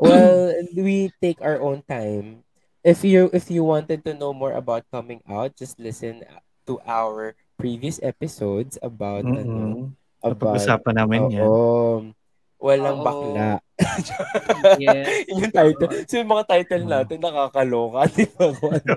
[0.00, 2.42] Well, we take our own time.
[2.82, 6.26] If you if you wanted to know more about coming out, just listen
[6.66, 9.82] to our previous episodes about ano, Mm-mm.
[10.18, 11.46] about Napag-usapan namin yan.
[11.46, 12.10] Oo.
[12.58, 13.06] Walang Oo.
[13.06, 13.50] bakla.
[14.78, 15.26] Yes.
[15.26, 15.90] Yun yung title.
[16.06, 18.06] So, yung mga title natin, nakakaloka.
[18.14, 18.46] Di ba?
[18.54, 18.94] Ano.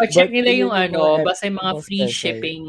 [0.00, 2.64] Pa-check nila yun yung yung ano, mga basta yung mga free shipping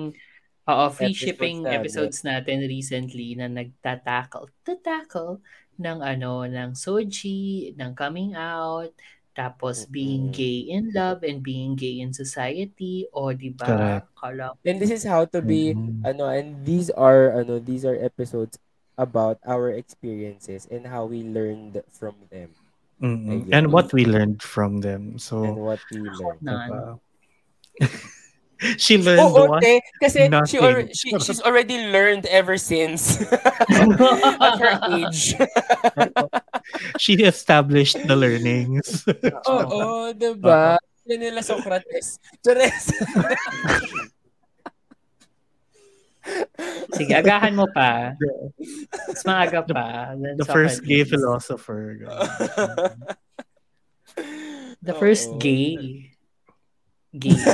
[0.66, 1.76] Oo, free Episodes shipping natin.
[1.78, 5.38] episodes natin recently na nagtatakle, tatakle
[5.78, 8.90] ng ano, ng soji, ng coming out,
[9.36, 10.36] tapos being Mm-mm.
[10.36, 13.68] gay in love and being gay in society, o di ba?
[13.68, 14.08] Correct.
[14.66, 16.02] And this is how to be, Mhm.
[16.08, 18.58] ano, and these are, ano, these are episodes
[18.98, 22.56] about our experiences and how we learned from them.
[23.04, 23.52] Ayun.
[23.52, 25.20] And what we learned from them.
[25.20, 26.40] and So, what we learned.
[26.42, 26.72] None.
[26.72, 26.84] diba?
[28.80, 29.60] she learned Oo, what?
[29.62, 30.62] te, kasi she, Nothing.
[30.64, 33.20] alre- she, she's already learned ever since
[33.68, 35.36] at her age.
[37.02, 39.06] She established the learnings.
[39.50, 40.78] Oo, diba?
[41.06, 42.18] Yan nila Socrates.
[42.42, 42.90] Chores.
[46.98, 48.18] Sige, agahan mo pa.
[49.06, 50.18] Mas maaga pa.
[50.18, 52.02] than the first gay philosopher.
[54.82, 55.38] The first Oo.
[55.38, 56.10] gay.
[57.14, 57.38] Gay.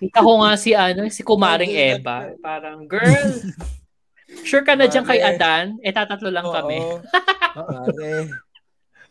[0.00, 2.32] Kita ko nga si ano, si Kumaring Eva.
[2.40, 3.44] Parang, girl,
[4.44, 5.20] sure ka na dyan kay.
[5.20, 5.78] Adan?
[5.84, 6.80] Eh, tatatlo lang kami.
[6.80, 7.76] Oo.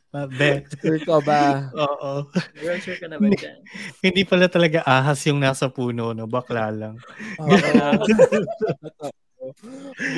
[0.09, 0.65] Pare, Bet.
[0.81, 1.69] sure ka ba?
[1.77, 2.25] Oo.
[2.57, 3.61] Girl, sure ka na ba dyan?
[4.01, 6.25] Hindi pala talaga ahas yung nasa puno, no?
[6.25, 6.95] Bakla lang.
[7.41, 7.49] Oo.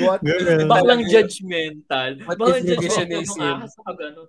[0.02, 0.68] What Girl.
[0.68, 2.20] Baklang judgmental.
[2.28, 4.28] What Baklang if judgmental nung ahas sa ganun.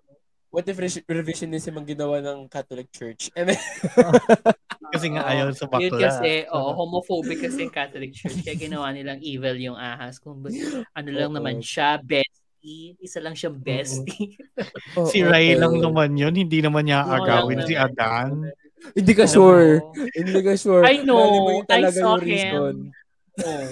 [0.54, 3.34] What if re- revisionism ang ginawa ng Catholic Church?
[3.34, 3.58] And then,
[4.94, 6.06] Kasi nga ayaw sa Yun bakla.
[6.06, 8.46] kasi, oo, homophobic kasi yung Catholic Church.
[8.46, 10.22] Kaya ginawa nilang evil yung ahas.
[10.22, 10.54] Kung ba-
[10.94, 11.38] ano lang Oo.
[11.42, 12.94] naman siya, bestie.
[13.02, 14.38] Isa lang siyang bestie.
[15.10, 15.60] Si Ray okay.
[15.60, 16.38] lang naman yun.
[16.38, 17.74] Hindi naman niya agawin si.
[17.74, 18.54] Adan.
[18.94, 19.82] Hindi ka sure.
[20.14, 20.86] Hindi ka sure.
[20.86, 21.66] I know.
[21.66, 22.94] I saw reason.
[23.42, 23.66] Oo.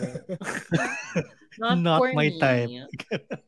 [1.61, 2.41] Not, Not for my me.
[2.41, 2.69] type.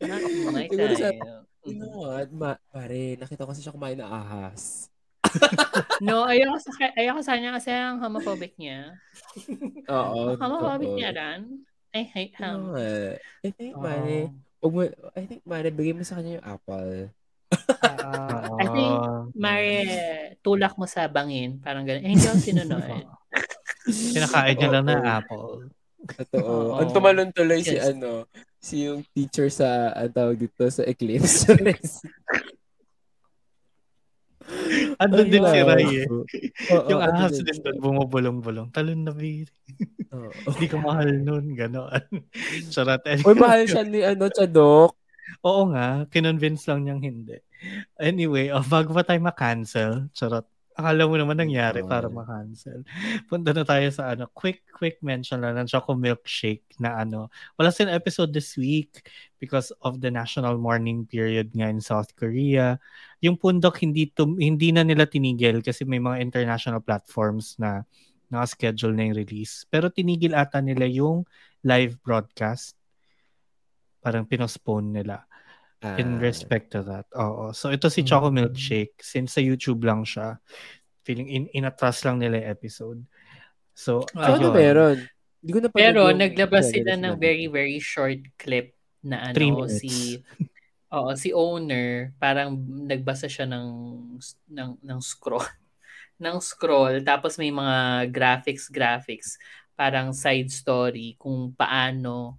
[0.05, 0.21] Not
[0.53, 1.17] my type.
[1.63, 2.27] You know what?
[2.29, 4.87] Ma- pare, nakita ko kasi siya kumain ng ahas.
[6.03, 8.91] No, ayoko sa, ayoko sa kanya kasi ang homophobic niya.
[9.87, 10.35] Oo.
[10.35, 10.99] Homophobic totoo.
[10.99, 11.41] niya ran.
[11.95, 12.61] I hate You know him.
[12.75, 13.17] what?
[13.41, 13.81] I think, Oo.
[13.81, 14.17] Mare,
[14.59, 14.81] wag mo,
[15.15, 16.93] I think, Mare, bigay mo sa kanya yung apple.
[17.55, 18.13] Oo.
[18.59, 18.97] I think,
[19.33, 19.79] Mare,
[20.43, 21.63] tulak mo sa bangin.
[21.63, 22.03] Parang ganun.
[22.03, 22.83] Eh, hindi ako sinunod.
[23.87, 25.07] Kinakain niya lang na Oo.
[25.07, 25.53] apple.
[26.03, 26.43] Totoo.
[26.43, 26.77] Oo.
[26.83, 28.27] Ang tumalon tuloy si ano,
[28.63, 31.51] si yung teacher sa, ang tawag dito, sa Eclipse.
[35.03, 36.07] Andun din si Ray eh.
[36.07, 38.71] Oo, Yung ano ahas din doon bumubulong-bulong.
[38.71, 39.51] Talon na biri.
[40.15, 40.31] Oo.
[40.55, 41.55] Hindi ka mahal nun.
[41.55, 41.91] Ganon.
[42.71, 43.03] Charot.
[43.23, 44.95] Uy, mahal siya ni ano, Chadok.
[45.43, 46.07] Oo nga.
[46.11, 47.39] Kinonvince lang niyang hindi.
[47.95, 50.43] Anyway, oh, bago pa tayo ma-cancel, charot.
[50.73, 51.87] Akala mo naman nangyari Oh.
[51.87, 52.81] para ma-cancel.
[53.29, 57.29] Punta na tayo sa ano, quick quick mention lang ng Choco Milkshake na ano.
[57.55, 59.05] Wala silang episode this week
[59.37, 62.81] because of the national mourning period nga in South Korea.
[63.21, 67.85] Yung Pundok hindi tum- hindi na nila tinigil kasi may mga international platforms na
[68.33, 69.69] naka-schedule na yung release.
[69.69, 71.21] Pero tinigil ata nila yung
[71.61, 72.73] live broadcast.
[74.01, 75.23] Parang pinospone nila
[75.99, 77.05] in Ah, respect to that.
[77.13, 77.51] Oo.
[77.51, 80.39] So ito si Choco Milkshake since sa YouTube lang siya.
[81.03, 82.99] Feeling in inatras lang nila yung episode.
[83.75, 84.31] So Ah.
[84.31, 84.55] So, ano ayun.
[84.55, 84.97] meron?
[85.43, 88.71] Hindi ko na Pero naglabas sila ng very very very short clip
[89.03, 89.83] na Three ano minutes.
[89.83, 89.91] si
[90.93, 92.53] Oo, si owner parang
[92.85, 93.67] nagbasa siya ng
[94.47, 95.41] ng ng scroll
[96.23, 99.35] ng scroll tapos may mga graphics graphics
[99.73, 102.37] parang side story kung paano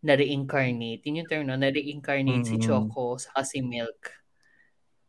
[0.00, 1.02] na-reincarnate.
[1.04, 1.58] Yun yung term, no?
[1.58, 2.66] Na-reincarnate si Mm-mm.
[2.66, 4.14] Choco sa si Milk.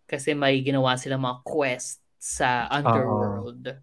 [0.10, 3.78] Kasi may ginawa sila mga quest sa underworld.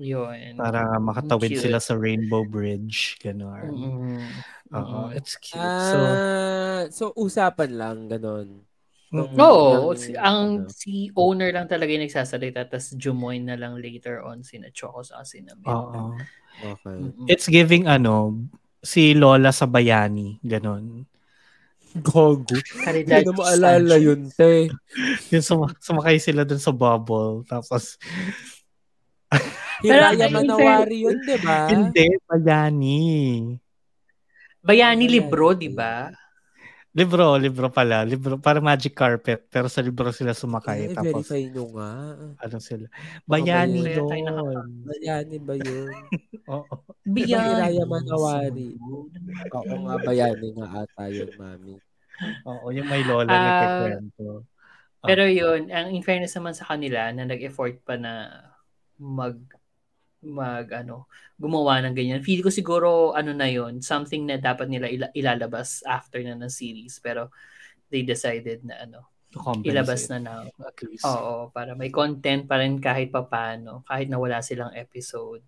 [0.00, 0.56] Yun.
[0.56, 1.68] Para makatawid Cute.
[1.68, 3.20] sila sa Rainbow Bridge.
[3.20, 3.68] Ganun.
[3.68, 4.24] Mm-mm.
[4.72, 5.12] Oo.
[5.12, 5.60] It's cute.
[5.60, 8.64] so, Ah, so, usapan lang, ganon.
[9.12, 9.36] Mm.
[9.36, 10.72] Oo, Ng- si, ang ano.
[10.72, 15.20] si owner lang talaga yung nagsasalita tapos jumoin na lang later on sina Choco sa
[15.28, 15.68] sina Milk.
[15.92, 16.16] oo.
[16.64, 16.96] Okay.
[16.96, 17.28] Mm-mm.
[17.28, 18.40] It's giving ano,
[18.82, 20.36] si Lola sa bayani.
[20.42, 21.06] Ganon.
[21.92, 22.56] Gogo.
[22.88, 24.72] Hindi na maalala yun, te.
[25.28, 27.44] Yung suma- sumakay sila dun sa bubble.
[27.46, 28.00] Tapos,
[29.82, 31.66] Pero Hiraya ang Manawari yun, di ba?
[31.68, 33.00] hindi, bayani.
[34.62, 35.04] Bayani Bayani.
[35.10, 36.06] libro, di ba?
[36.92, 38.04] Libro, libro pala.
[38.04, 39.48] Libro, para magic carpet.
[39.48, 40.92] Pero sa libro sila sumakay.
[40.92, 41.90] Ay, tapos, verify nyo nga.
[42.36, 42.86] ano sila.
[43.24, 44.24] Bayani tayo yun.
[44.28, 45.88] nakaka- Bayani ba yun?
[46.52, 46.74] Oo.
[47.02, 47.48] Bayani.
[47.48, 48.68] Hiraya Manawari.
[49.56, 51.74] Oo nga, bayani nga ata yun, mami.
[52.44, 54.44] Oo, yung may lola Ah, nagkikwento.
[55.02, 58.28] Pero yun, ang in fairness naman sa kanila na nag-effort pa na
[59.00, 59.40] mag
[60.22, 62.22] mag ano gumawa ng ganyan.
[62.22, 66.50] Feel ko siguro ano na yun, something na dapat nila ila- ilalabas after na ng
[66.50, 67.28] series pero
[67.90, 69.10] they decided na ano,
[69.64, 70.44] ilabas na now.
[70.62, 71.04] At least.
[71.04, 75.44] Oo, para may content pa rin kahit papano, kahit na wala silang episode.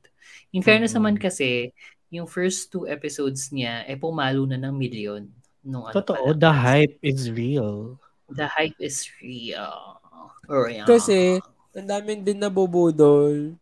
[0.52, 0.98] In fairness Mm.
[1.00, 1.72] naman kasi,
[2.10, 5.24] yung first two episodes niya, eh pumalo na ng million.
[5.64, 6.40] Nung ano Totoo, pa lang.
[6.40, 7.96] the hype is real.
[8.28, 10.00] The hype is real.
[10.48, 10.84] Real.
[10.84, 11.40] Kasi,
[11.72, 13.56] ang daming din nabubudol.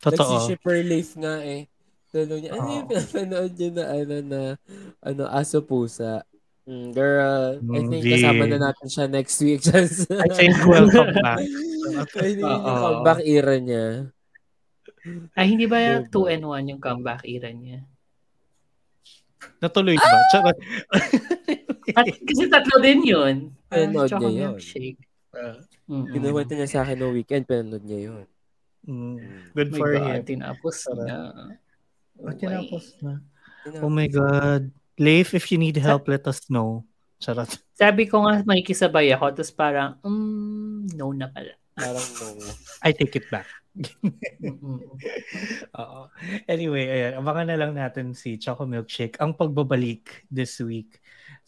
[0.00, 0.16] Totoo.
[0.16, 1.68] Nagsi-shipper life nga eh.
[2.10, 2.90] Tanong niya, ano yung Oo.
[2.90, 4.40] pinapanood niyo na ano na,
[4.98, 6.24] ano, aso pusa?
[6.64, 7.22] Mm, girl,
[7.56, 8.10] I Mm, think di.
[8.14, 9.60] kasama na natin siya next week.
[9.60, 11.38] Just, I think welcome back.
[12.16, 13.86] Ay, hindi yung comeback era niya.
[15.32, 16.28] Ay, hindi ba Diba?
[16.28, 17.84] 2 and 1 yung comeback era niya?
[19.58, 20.18] Natuloy ba?
[20.32, 20.56] Charot.
[21.98, 23.34] At, kasi tatlo din yun.
[23.66, 24.40] Ah, Pinanood Choco niya yun.
[24.54, 25.00] milkshake.
[25.90, 26.06] Mm.
[26.12, 28.26] Kinuwento niya sa akin no weekend, pinanood niya yun.
[28.88, 29.20] Mm.
[29.20, 29.40] Mm.
[29.52, 30.24] Good Oh my for God, him.
[30.24, 31.06] tinapos Sarap.
[31.06, 31.18] na.
[32.20, 33.12] Oh, tinapos na.
[33.64, 33.82] Tinapos.
[33.84, 34.62] Oh my God.
[35.00, 36.84] Leif, if you need help, let us know.
[37.20, 37.48] Charot.
[37.80, 39.32] Sabi ko nga, makikisabay ako.
[39.36, 41.56] Tapos parang, mm, no na pala.
[41.76, 42.44] Parang no.
[42.86, 43.48] I take it back.
[45.80, 46.00] Oo.
[46.50, 50.98] Anyway, ayan, abangan na lang natin si Choco Milkshake ang pagbabalik this week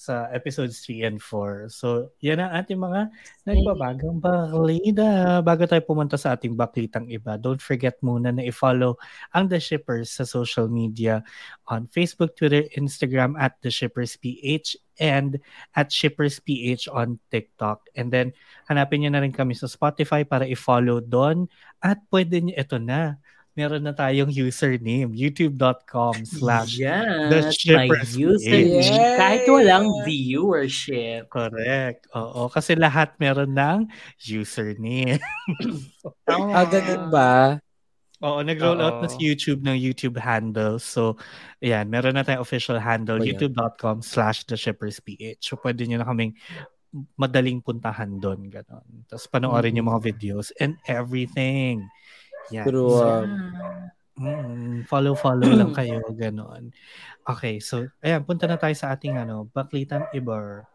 [0.03, 1.70] sa episodes 3 and 4.
[1.70, 3.07] So, yan ang ating mga
[3.46, 5.38] nagbabagang baklita.
[5.46, 8.98] Bago tayo pumunta sa ating baklitang iba, don't forget muna na i-follow
[9.30, 11.22] ang The Shippers sa social media
[11.70, 15.38] on Facebook, Twitter, Instagram at The Shippers PH and
[15.78, 17.86] at Shippers PH on TikTok.
[17.94, 18.34] And then,
[18.66, 21.46] hanapin nyo na rin kami sa Spotify para i-follow doon
[21.78, 23.22] at pwede nyo, ito na,
[23.53, 28.80] meron na tayong username, youtube.com slash The Shippers username.
[28.80, 29.18] Yes.
[29.20, 31.28] Kahit walang viewership.
[31.28, 32.09] Correct.
[32.16, 33.78] Oo, kasi lahat meron ng
[34.20, 35.20] username.
[36.32, 37.61] Ah, ganun ba?
[38.22, 40.78] Oo, nag-roll out na si YouTube ng YouTube handle.
[40.78, 41.18] So,
[41.59, 45.18] ayan, meron na tayong official handle, Oh, youtube.com slash theshippersph.
[45.42, 46.38] So, pwede nyo na kaming
[47.16, 48.53] madaling puntahan doon.
[48.53, 49.09] Ganon.
[49.09, 51.88] Tapos panoorin yung mga videos and everything.
[52.53, 52.64] Yan.
[52.68, 53.30] So, um,
[54.20, 56.05] mm, follow-follow lang kayo.
[56.12, 56.70] Ganon.
[57.24, 60.68] Okay, so, ayan, punta na tayo sa ating ano, Baklitang Ibar.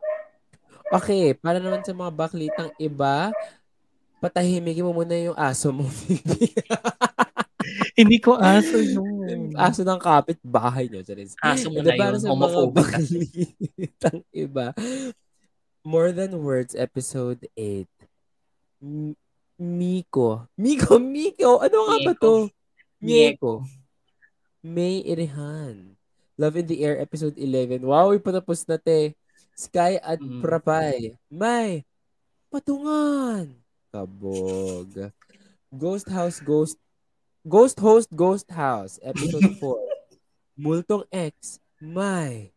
[0.88, 3.36] Okay, para naman sa mga baklitang iba,
[4.24, 5.84] patahimikin mo muna yung aso mo.
[8.00, 9.52] Hindi ko aso yun.
[9.60, 11.04] aso ng kapit bahay nyo.
[11.04, 11.36] Charis.
[11.44, 14.72] Aso mo na yun, sa mga homophobic baklitang iba,
[15.84, 17.84] More Than Words, Episode 8.
[19.58, 20.46] Miko.
[20.56, 21.58] Miko, Miko!
[21.60, 22.50] Ano nga ba to?
[22.98, 23.66] Mieko.
[24.62, 25.98] May Irihan.
[26.38, 27.82] Love in the Air, Episode 11.
[27.82, 29.18] Wow, ipatapos na te.
[29.58, 30.42] Sky at Mm.
[30.42, 31.18] Prapay.
[31.28, 31.82] May,
[32.54, 33.58] patungan.
[33.90, 35.10] Kabog.
[35.68, 36.78] Ghost House Ghost
[37.42, 40.62] Ghost Host Ghost House episode 4.
[40.62, 41.58] Multong X.
[41.80, 42.54] May.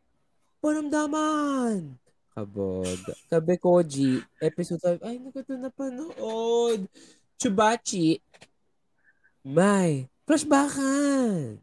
[0.61, 2.00] Panamdaman.
[2.31, 3.01] Kabog.
[3.27, 5.03] Kabe Koji episode 5.
[5.03, 6.81] Ay, ko ito napanood.
[7.37, 8.23] Chubachi.
[9.43, 10.07] May.
[10.29, 11.59] Flashbackan.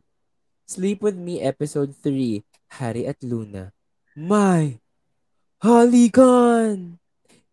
[0.68, 2.43] Sleep With Me episode 3.
[2.68, 3.72] Hari at Luna.
[4.11, 4.84] May.
[5.63, 6.99] Halikan.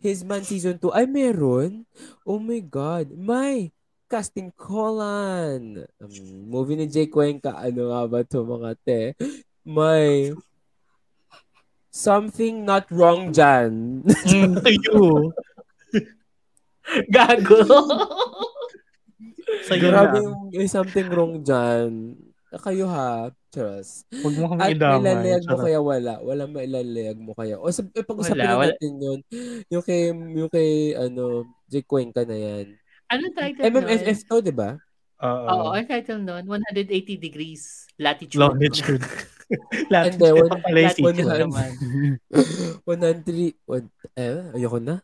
[0.03, 0.91] His Man Season 2.
[0.91, 1.87] Ay, meron?
[2.27, 3.15] Oh my God.
[3.15, 3.71] May.
[4.11, 5.87] Casting Colon.
[6.03, 6.13] Um,
[6.51, 7.57] movie ni Jay Cuenca.
[7.57, 9.03] Ano nga ba to mga te?
[9.65, 10.35] May.
[11.95, 14.03] Something not wrong dyan.
[14.27, 15.31] Mm, to you.
[17.07, 17.63] Gago.
[19.63, 20.25] Sa'yo Grabe na.
[20.27, 22.19] yung may something wrong dyan.
[22.51, 23.31] Kayo ha.
[23.47, 24.11] Trust.
[24.11, 24.99] Huwag mo kami At idamay.
[24.99, 26.13] mailalayag mo kaya wala.
[26.19, 27.55] Wala mailalayag mo kaya.
[27.55, 28.75] O sa, eh, pag-usapin Wala, wala.
[28.75, 29.19] natin yun.
[29.71, 32.75] Yung kay, yung kay, ano, Jake Cuenca na yan.
[33.07, 34.29] Anong title MMFF nun?
[34.29, 34.75] to, di ba?
[35.23, 35.47] Oo.
[35.47, 38.43] Oo, ang title nun, 180 degrees latitude.
[38.43, 39.07] Longitude.
[39.93, 41.41] Lahat Hindi, siya one- sequel.
[41.45, 41.71] naman.
[42.85, 44.95] 103, one, eh, ayoko na.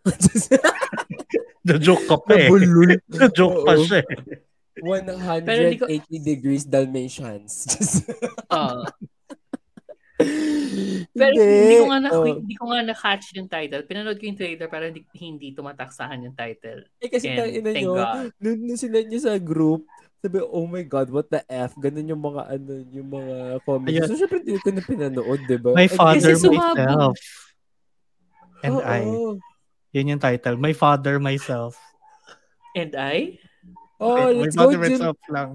[1.67, 2.49] Na-joke ka pa eh.
[3.09, 4.09] Na-joke pa siya eh.
[4.81, 5.89] 180 Pero hindi ko-
[6.25, 7.53] degrees Dalmatians.
[8.49, 8.81] Oo.
[11.11, 12.25] Pero hindi ko nga na Oh.
[12.25, 13.85] hindi ko nga na-catch yung title.
[13.85, 16.85] Pinanood ko yung trailer pero hindi, hindi tumataksahan yung title.
[16.97, 18.29] Eh kasi And tangina nyo, God.
[18.37, 19.85] nung, nung nyo sa group,
[20.21, 21.73] sabi, oh my God, what the F?
[21.81, 23.89] Ganun yung mga, ano, yung mga comments.
[23.89, 24.07] Ayun.
[24.07, 25.73] So, syempre, hindi ko na pinanood, di ba?
[25.73, 26.77] My father, Kasi sumabog.
[26.77, 27.17] myself.
[28.61, 28.85] And Oo.
[28.85, 29.03] I.
[29.97, 30.61] Yun yung title.
[30.61, 31.81] My father, myself.
[32.77, 33.41] And I?
[33.97, 34.93] Oh, My let's go, father, Jim.
[35.01, 35.51] myself lang.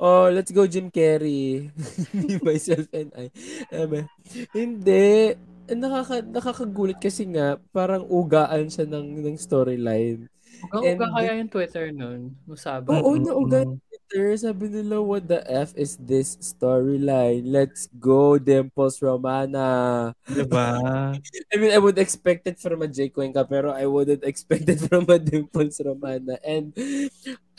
[0.00, 1.70] Oh, let's go, Jim Carrey.
[2.16, 3.30] Me, myself, and I.
[3.70, 4.08] Eme,
[4.50, 5.36] hindi.
[5.68, 10.26] Nakaka, nakakagulat kasi nga, parang ugaan siya ng, ng storyline.
[10.72, 12.20] Ang uga And- kaya yung Twitter nun.
[12.44, 12.90] Masabi.
[12.92, 13.24] Oo, Mm-mm.
[13.24, 14.26] nauga Twitter.
[14.40, 17.44] Sabi nila, what the F is this storyline?
[17.44, 20.12] Let's go, Dimples Romana.
[20.24, 20.80] Diba?
[21.52, 24.80] I mean, I would expect it from a Jay Cuenca, pero I wouldn't expect it
[24.88, 26.40] from a Dimples Romana.
[26.40, 26.72] And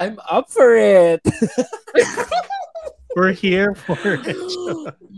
[0.02, 1.22] I'm up for it.
[3.18, 4.38] We're here for it.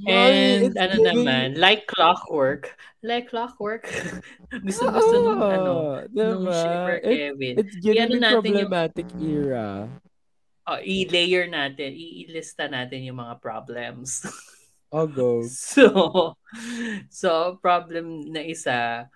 [0.07, 2.73] And It's ano giving- naman, like clockwork.
[3.03, 3.89] Like clockwork.
[4.65, 6.97] gusto gusto nung ano, nung diba?
[7.01, 7.53] It- Kevin.
[7.59, 9.67] It's giving I-ano me natin yung- problematic era.
[10.61, 14.23] Oh, i-layer natin, i-lista natin yung mga problems.
[14.93, 15.43] I'll go.
[15.49, 16.35] so,
[17.09, 19.07] so problem na isa,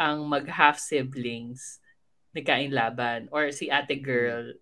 [0.00, 1.78] ang mag-half siblings
[2.30, 4.54] nagkain laban or si ate girl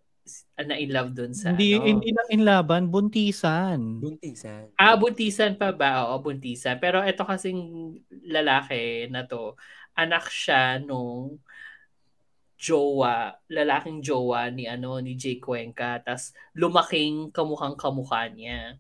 [0.58, 1.86] na in love dun sa hindi, ano.
[1.86, 4.00] hindi lang inlaban, buntisan.
[4.00, 4.72] Buntisan.
[4.74, 6.08] Ah, buntisan pa ba?
[6.08, 6.76] Oo, buntisan.
[6.78, 7.58] Pero ito kasing
[8.26, 9.54] lalaki na to,
[9.94, 11.38] anak siya nung
[12.58, 18.74] jowa, lalaking jowa ni ano ni Jay Cuenca, tas lumaking kamukhang kamukha niya.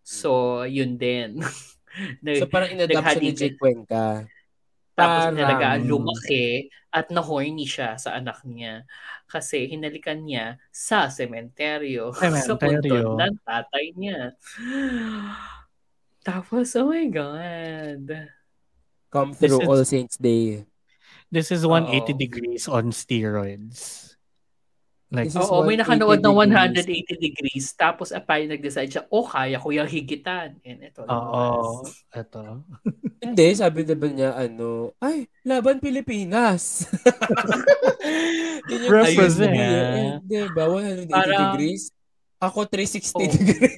[0.00, 1.40] So, yun din.
[2.24, 3.36] Nag- So parang in-adapt siya ni.
[3.36, 4.24] Jay Cuenca.
[4.96, 8.84] Tapos Parang- talaga lumaki at na-horny siya sa anak niya.
[9.30, 12.10] Kasi hinalikan niya sa sementeryo.
[12.46, 14.34] sa puntod ng tatay niya.
[16.26, 18.30] Tapos, oh my God.
[19.10, 20.66] Come through is- All Saints Day.
[21.30, 22.18] This is 180 Oo.
[22.18, 24.09] degrees on steroids.
[25.10, 27.02] Like, Oo, may 180 nakanood ng degrees.
[27.10, 27.66] 180 degrees.
[27.74, 30.54] Tapos, apay nag-decide siya, oh, kaya ko yung higitan.
[30.62, 31.82] And ito oo,
[32.14, 32.62] eto.
[33.26, 36.86] Hindi, sabi na ba niya, ano, ay, laban Pilipinas.
[38.70, 39.50] Yun yung Represent.
[39.50, 39.82] ayun niya.
[39.90, 40.64] Eh, Di ba?
[40.70, 41.90] 180 Parang- degrees.
[42.40, 43.26] Ako 360 Oo.
[43.26, 43.76] degrees.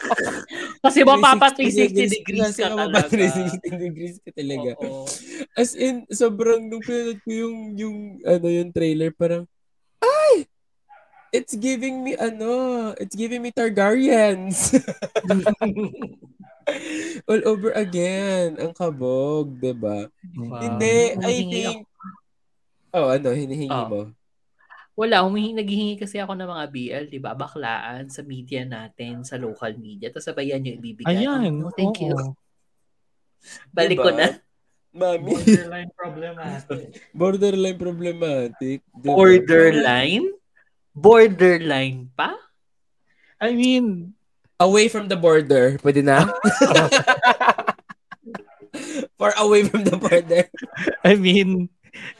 [0.86, 2.98] Kasi mapapa 360 360 degrees ka talaga.
[3.04, 4.70] 360 degrees ka talaga.
[4.80, 5.04] Oo.
[5.52, 9.44] As in, sobrang, nung pinanood ko yung, yung, ano, yung trailer, parang,
[10.00, 10.46] ay!
[11.32, 14.76] It's giving me, ano, it's giving me Targaryens.
[17.28, 18.60] All over again.
[18.60, 20.06] Ang kabog, 'di ba?
[20.36, 20.60] Wow.
[20.60, 21.88] Hindi, I think,
[22.92, 23.88] oh, ano, hinihingi Oh.
[23.88, 24.02] mo?
[24.92, 27.32] Wala, humihingi, naghihingi kasi ako ng mga BL, di ba?
[27.32, 30.12] Baklaan sa media natin, sa local media.
[30.12, 31.16] Tapos sabay yan yung ibibigay.
[31.16, 31.64] Ayan.
[31.64, 32.12] Oh, thank you.
[32.12, 32.36] oo.
[33.72, 34.04] Balik Diba?
[34.04, 34.28] ko na.
[34.92, 36.88] Mami, Borderline problematic.
[37.16, 38.78] borderline problematic.
[38.92, 39.16] diba?
[39.16, 40.28] Borderline?
[40.92, 42.36] Borderline pa?
[43.42, 44.14] I mean,
[44.62, 45.74] Away from the border.
[45.82, 46.22] Pwede na?
[49.18, 50.46] Far away from the border.
[51.04, 51.66] I mean,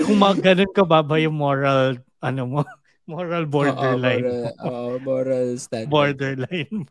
[0.03, 2.61] kung mag ganun ka ba ba yung moral, ano mo,
[3.07, 4.27] moral borderline.
[4.27, 5.95] Oo, moral, oo, moral standard.
[5.95, 6.91] borderline.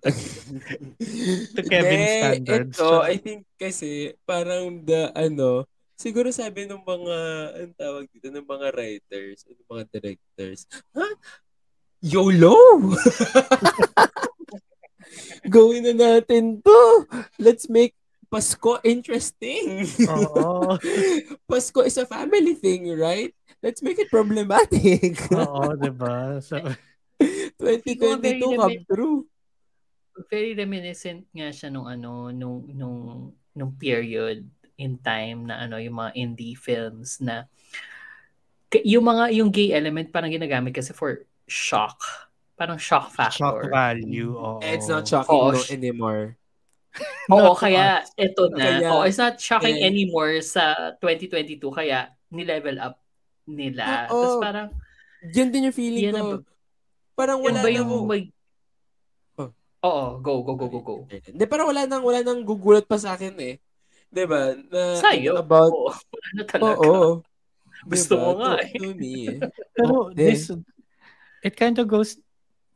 [1.52, 2.80] to Kevin Hindi, standards.
[2.80, 5.68] Ito, I think kasi parang the ano
[6.00, 7.18] siguro sabi ng mga,
[7.60, 10.66] ang tawag dito, ng mga writers, ng mga directors,
[10.98, 11.06] ha?
[12.02, 12.58] YOLO!
[15.54, 16.82] Gawin na natin to!
[17.38, 17.94] Let's make
[18.26, 19.86] Pasko interesting.
[20.10, 20.82] Oo.
[21.50, 23.30] Pasko is a family thing, right?
[23.62, 25.14] Let's make it problematic.
[25.30, 26.42] Oo, diba?
[26.42, 26.58] So,
[27.62, 29.20] 2022 come true.
[30.26, 33.00] Very reminiscent nga siya nung ano, nung, nung,
[33.54, 34.42] nung period
[34.82, 37.46] in time na ano, yung mga indie films na
[38.82, 42.00] yung mga, yung gay element parang ginagamit kasi for shock.
[42.56, 43.68] Parang shock shock factor.
[43.68, 44.32] value.
[44.32, 44.64] Oo.
[44.64, 46.40] It's not shocking Oo, no sh- anymore.
[47.28, 48.80] Oo, to kaya ito na.
[48.80, 49.88] Kaya, oh, it's not shocking eh.
[49.88, 52.96] anymore sa 2022 kaya ni-level up
[53.44, 54.08] nila.
[54.08, 54.16] Oo.
[54.16, 54.68] Tapos parang
[55.32, 56.20] Yan din yung feeling Yan ko.
[56.40, 56.46] ang-
[57.12, 58.08] Parang wala ba na yung mo.
[58.08, 58.24] mag...
[59.38, 59.52] Oh.
[59.84, 60.96] Oo, go, go, go, go, go.
[61.06, 63.56] Hindi, parang wala nang, wala nang gugulat pa sa akin eh.
[64.10, 64.52] 'Di ba?
[64.58, 65.38] Na, Sa'yo?
[65.38, 66.76] About, Oo, ano talaga?
[66.82, 67.22] oo.
[67.86, 68.72] Gusto mo nga to, eh.
[68.76, 69.38] To me eh.
[69.72, 70.50] Pero Oh, this,
[71.44, 72.18] it kind of goes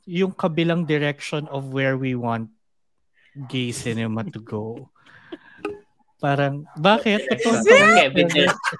[0.05, 2.49] yung kabilang direction of where we want
[3.49, 4.89] gay cinema to go.
[6.15, 7.27] Parang, bakit?
[7.27, 7.75] Ito, Is it?
[7.99, 8.79] Kevin direction.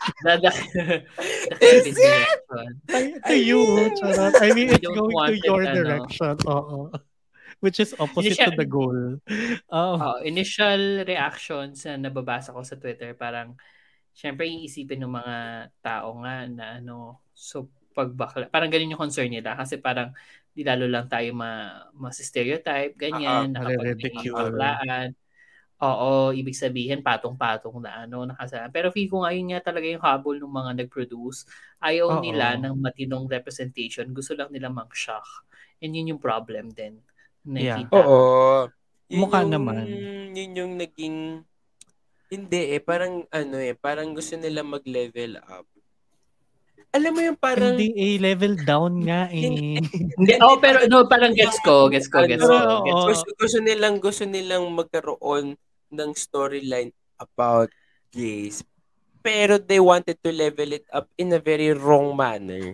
[3.27, 3.61] to you,
[3.99, 4.33] charot.
[4.41, 5.73] I mean, it's going to want it, your ano.
[5.75, 6.33] direction.
[6.47, 6.89] Oo.
[7.59, 8.99] Which is opposite Initial- to the goal.
[9.69, 13.55] Um, Oh, initial reactions na nababasa ko sa Twitter, parang,
[14.15, 15.35] syempre, iisipin ng mga
[15.83, 20.11] tao nga na ano, so, pagbakla, parang ganun yung concern nila kasi parang
[20.51, 24.51] di lalo lang tayo ma, mas-stereotype, ganyan, Ah, nakapag ridicule.
[24.55, 25.09] baklaan.
[25.83, 28.71] Oo, ibig sabihin patong-patong na ano, nakasalan.
[28.71, 31.43] Pero feel ko ngayon nga talaga yung habol ng mga nag-produce.
[31.83, 32.23] Ayaw Oo.
[32.23, 34.07] nila ng matinong representation.
[34.15, 35.27] Gusto lang nila mag-shock.
[35.83, 37.03] And yun yung problem din.
[37.51, 37.83] Yeah.
[37.83, 38.07] Nakikita.
[38.07, 38.71] Oo.
[39.11, 39.85] Yun Mukha yung, naman.
[40.31, 41.17] Yun yung naging,
[42.31, 45.67] hindi eh, parang ano eh, parang gusto nila mag-level up.
[46.95, 49.83] Alam mo yung parang, hindi A level down nga eh.
[50.15, 52.55] Hindi, oh, pero no, parang gets ko, gets ko, gets ko.
[52.55, 53.07] Ano, Gets ko.
[53.11, 55.59] gusto, gusto nilang, gusto nilang magkaroon
[55.91, 57.67] ng storyline about
[58.15, 58.63] gays.
[59.19, 62.71] Pero they wanted to level it up in a very wrong manner.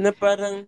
[0.00, 0.64] Na parang,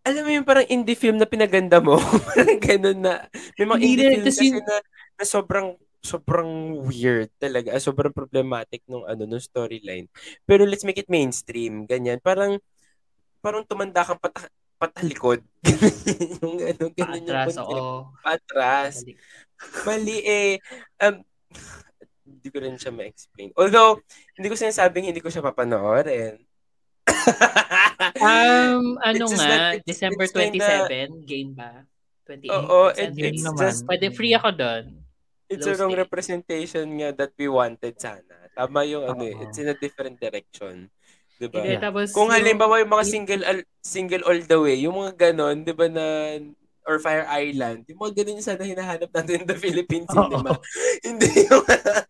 [0.00, 2.00] alam mo yung parang indie film na pinaganda mo.
[2.32, 3.28] parang ganun na.
[3.60, 4.76] May mga indie film kasi na,
[5.20, 6.50] na sobrang sobrang
[6.82, 7.70] weird talaga.
[7.70, 10.10] Ah, Sobrang problematic nung ano nung storyline.
[10.42, 11.86] Pero let's make it mainstream.
[11.86, 12.18] Ganyan.
[12.18, 12.58] Parang
[13.38, 15.40] parang tumanda kang pata, patalikod.
[16.42, 17.70] yung ano, ganun yung Atras, concept.
[17.70, 17.94] oo.
[18.20, 18.94] Patras.
[19.82, 20.52] Mali eh.
[20.98, 21.22] Um,
[22.22, 23.54] hindi ko rin siya ma-explain.
[23.54, 24.02] Although,
[24.34, 26.42] hindi ko sinasabing hindi ko siya papanoorin.
[28.12, 31.86] Um, ano It's nga, it's- December it's kinda- 27, game ba?
[32.26, 32.50] 28.
[32.50, 33.22] Oo, it, December.
[33.24, 33.60] it's naman.
[33.60, 34.84] just, Pwede free ako doon.
[35.52, 38.24] It's low a wrong representation nga that we wanted sana.
[38.50, 40.88] Tama yung ano eh, it's in a different direction.
[41.34, 41.58] Diba?
[41.58, 45.62] Hindi, tapos Kung halimbawa yung mga single al- single all the way, yung mga ganon,
[45.62, 46.06] 'di ba na
[46.82, 50.58] or Fire Island, yung mga ganun yung sana hinahanap natin in the Philippine cinema.
[51.00, 51.62] hindi yung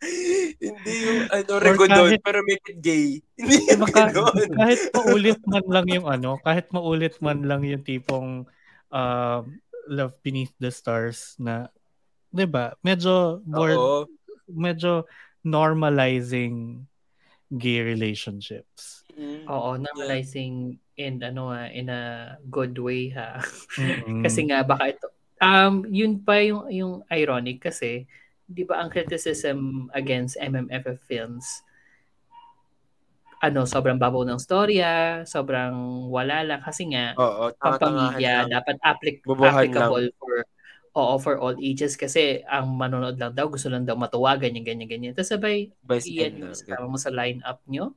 [0.64, 3.20] hindi yung ano regodon kahit- pero make it gay.
[3.36, 4.52] Hindi yung Baka, ganon.
[4.52, 8.44] kahit maulit man lang yung ano, kahit maulit man lang yung tipong
[8.88, 9.42] um,
[9.84, 11.68] Love Beneath the Stars na
[12.32, 12.74] 'di ba?
[12.80, 14.00] Medyo more Oo.
[14.48, 15.04] medyo
[15.44, 16.82] normalizing
[17.52, 19.04] gay relationships.
[19.12, 19.44] Mm.
[19.44, 23.38] Oo, normalizing in ano ah, in a good way ha.
[23.76, 24.20] Mm-mm.
[24.24, 25.06] kasi nga baka ito
[25.42, 28.08] um yun pa yung yung ironic kasi
[28.46, 31.66] 'di ba ang criticism against MMFF films
[33.42, 37.50] ano sobrang babaw ng storya, sobrang wala lang kasi nga Oo,
[38.46, 38.62] lang.
[38.62, 40.46] dapat applic- applicable for
[40.92, 44.88] oo for all ages kasi ang manonood lang daw gusto lang daw matuwa ganyan ganyan
[44.88, 47.96] ganyan tapos sabay Best iyan yung kasama mo sa lineup nyo.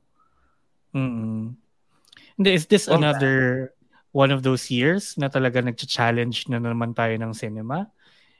[2.36, 2.96] Hindi, is this Oh.
[2.96, 3.72] another
[4.12, 7.88] one of those years na talaga nag-challenge na naman tayo ng cinema?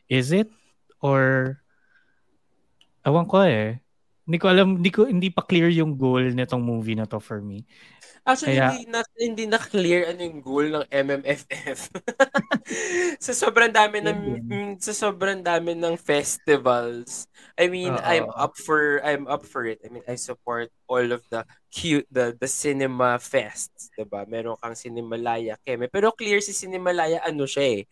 [0.09, 0.49] Is it?
[1.05, 1.57] Or,
[3.05, 3.81] awan ko eh.
[4.27, 7.41] Hindi ko alam, hindi, ko, hindi pa clear yung goal nitong movie na to for
[7.45, 7.69] me.
[8.27, 11.79] Actually, Kaya- hindi na hindi na clear ano yung goal ng MMFF.
[13.27, 17.31] sa sobrang dami ng mm, sa sobrang dami ng festivals.
[17.55, 18.03] I mean, Oo.
[18.03, 19.79] I'm up for I'm up for it.
[19.87, 24.27] I mean, I support all of the cute the the cinema fests, 'di ba?
[24.27, 25.87] Meron kang Cinemalaya, Keme.
[25.87, 27.83] Pero clear si Cinemalaya ano siya eh,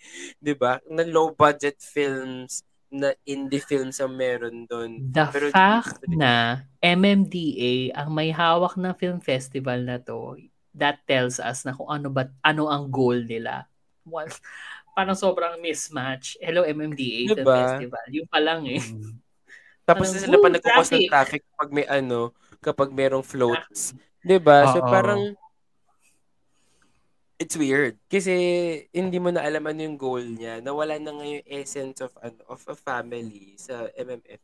[0.43, 0.83] 'di ba?
[0.91, 5.11] Na low budget films na indie films ang meron doon.
[5.11, 10.39] The Pero- fact na MMDA ang may hawak ng film festival na to,
[10.71, 13.67] that tells us na kung ano ba ano ang goal nila.
[14.07, 14.31] Well,
[14.95, 16.39] parang sobrang mismatch.
[16.39, 17.57] Hello MMDA Film Diba?
[17.67, 18.05] Festival.
[18.15, 18.79] Yung pa lang eh.
[19.85, 22.31] Tapos Parang, sila pa "Woo, nagkukos ng traffic." traffic pag may ano,
[22.63, 23.93] kapag merong floats.
[24.23, 24.71] 'Di ba?
[24.71, 25.35] So parang
[27.37, 28.33] it's weird kasi
[28.91, 30.59] hindi mo na alam ano yung goal niya.
[30.59, 34.41] Nawala na nga yung essence of ano of a family sa MMF.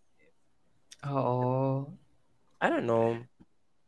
[1.07, 1.87] Oo.
[2.61, 3.17] I don't know.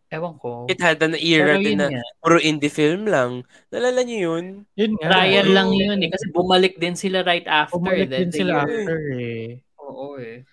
[0.08, 0.68] Ewan ko.
[0.68, 2.04] It had an era din na nga.
[2.20, 3.48] puro indie film lang.
[3.72, 4.44] Nalala niyo yun?
[4.76, 5.08] Yun nga.
[5.08, 6.10] Trial lang yun eh.
[6.12, 7.80] Kasi bumalik din sila right after.
[7.80, 9.44] Bumalik then din the sila year- after eh.
[9.80, 10.44] Oo eh.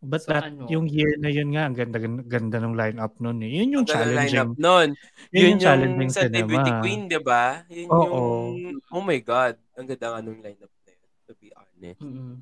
[0.00, 0.64] But So, that, ano?
[0.64, 3.52] yung year na yun nga, ang ganda, ganda ng lineup nun eh.
[3.52, 4.16] Yun yung Ang challenging.
[4.32, 4.88] lineup nun.
[5.28, 6.48] Yun Yun yung challenging sa cinema.
[6.48, 7.44] Beauty Queen, di ba?
[7.68, 8.20] Yun Oo.
[8.56, 9.60] yung, oh my God.
[9.76, 12.00] Ang ganda nga nung lineup na yun, to be honest.
[12.00, 12.40] Mm-mm.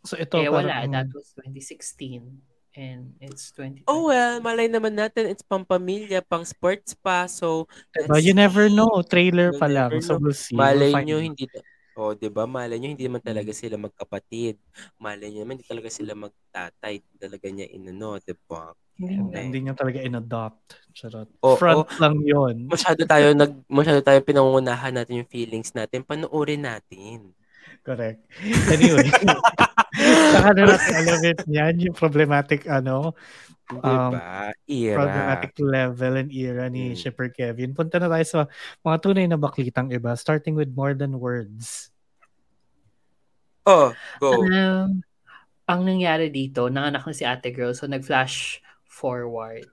[0.00, 2.24] So ito, Eh wala, parang- that was 2016.
[2.70, 3.82] And it's 20.
[3.84, 8.22] Oh well, malay naman natin, it's pang pamilya, pang sports pa, so Diba?
[8.22, 9.02] You never know.
[9.02, 9.90] Trailer You pa lang.
[10.00, 10.54] So we'll see.
[10.54, 11.50] Malay We'll nyo, out.
[11.90, 12.46] Hindi, oh, di ba?
[12.46, 14.56] Malay nyo, hindi naman talaga sila magkapatid.
[15.02, 17.02] Malay nyo naman, hindi talaga sila magtatay.
[17.02, 18.70] Hindi talaga niya inano, di ba?
[19.00, 20.92] Hindi Hindi, niya talaga in-adopt.
[20.92, 21.28] Charot.
[21.42, 21.56] Oo.
[21.56, 22.68] Front lang yun.
[22.68, 26.04] Masyado tayo, nag, masyado tayo pinangungunahan natin yung feelings natin.
[26.06, 27.32] Panoorin natin.
[27.82, 28.20] Correct.
[28.70, 29.08] Anyway.
[30.32, 31.18] Saka na natin alam
[31.50, 33.16] yan, yung problematic, ano,
[33.78, 34.12] Um?
[34.66, 34.96] Era.
[34.98, 36.98] problematic level and era ni Mm.
[36.98, 37.74] Shipper Kevin.
[37.74, 38.40] Punta na tayo sa
[38.82, 41.94] mga tunay na baklitang iba, starting with More Than Words.
[43.66, 44.42] Oh, go.
[44.42, 45.04] Um,
[45.70, 48.58] ang nangyari dito, nanganak na si ate girl, so nag-flash
[48.88, 49.70] forward.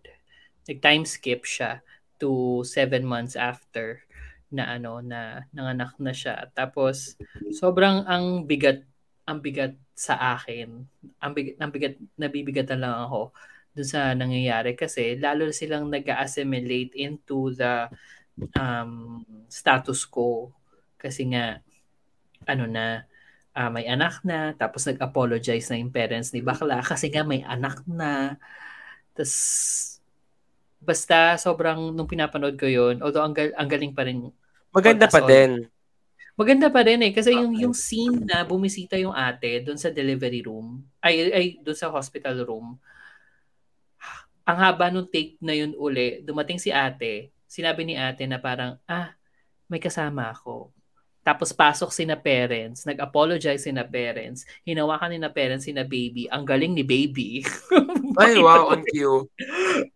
[0.69, 1.81] Nag-time skip siya
[2.21, 4.05] to seven months after
[4.53, 6.47] na ano na nanganak na siya.
[6.53, 7.17] Tapos
[7.55, 8.83] sobrang ang bigat
[9.27, 10.87] ang bigat sa akin.
[11.19, 13.33] Ang bigat, ang bigat nabibigatan lang ako
[13.77, 17.85] dun sa nangyayari kasi lalo silang nag-assimilate into the
[18.57, 20.49] um, status quo
[20.97, 21.61] kasi nga
[22.49, 23.05] ano na
[23.57, 27.81] ah, may anak na, tapos nag-apologize na yung parents ni Bakla kasi nga may anak
[27.89, 28.37] na.
[29.17, 29.33] Tapos,
[30.77, 34.29] basta sobrang, nung pinapanood ko yun, although ang, gal- ang galing pa rin,
[34.69, 35.29] Maganda pa Pagkasol.
[35.33, 35.51] din.
[36.37, 40.45] maganda pa rin eh, kasi yung, yung scene na bumisita yung ate doon sa delivery
[40.45, 42.77] room, ay, ay doon sa hospital room,
[44.47, 48.79] ang haba nung take na yun uli, dumating si ate, sinabi ni ate na parang,
[48.87, 49.11] ah,
[49.67, 50.71] may kasama ako.
[51.19, 55.83] Tapos pasok si na parents, nag-apologize si na parents, hinawakan ni na parents si na
[55.83, 56.31] baby.
[56.31, 57.43] Ang galing ni baby.
[58.23, 59.27] Ay, wow, on cue.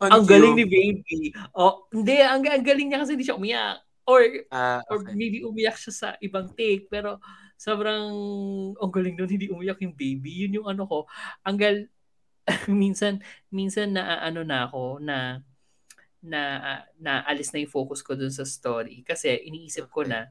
[0.04, 0.36] On ang cue.
[0.36, 1.32] galing ni baby.
[1.56, 3.80] Oh, hindi, ang, ang galing niya kasi hindi siya umiyak.
[4.04, 4.20] Or,
[4.92, 5.16] or okay.
[5.16, 6.92] maybe umiyak siya sa ibang take.
[6.92, 7.24] Pero
[7.56, 8.12] sobrang,
[8.76, 10.44] ang galing doon, hindi umiyak yung baby.
[10.44, 11.08] Yun yung ano ko.
[11.48, 11.88] Ang gal,
[12.72, 13.22] minsan,
[13.52, 15.42] minsan na ano na ako, na,
[16.22, 16.42] na,
[17.02, 19.02] na alis na yung focus ko dun sa story.
[19.08, 20.30] Kasi iniisip ko na,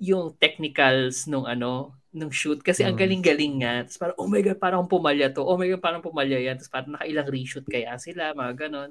[0.00, 2.58] yung technicals nung ano, nung shoot.
[2.64, 3.02] Kasi ang Mm.
[3.04, 3.74] galing-galing nga.
[3.84, 5.44] Tapos parang, oh my God, parang pumalya to.
[5.44, 6.56] Oh my God, parang pumalya yan.
[6.56, 8.90] Tapos parang nakailang reshoot kaya sila, mga ganon.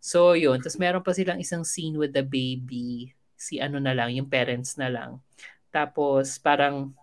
[0.00, 0.58] So, yun.
[0.64, 3.12] Tapos meron pa silang isang scene with the baby.
[3.36, 5.20] Si ano na lang, yung parents na lang.
[5.68, 6.96] Tapos parang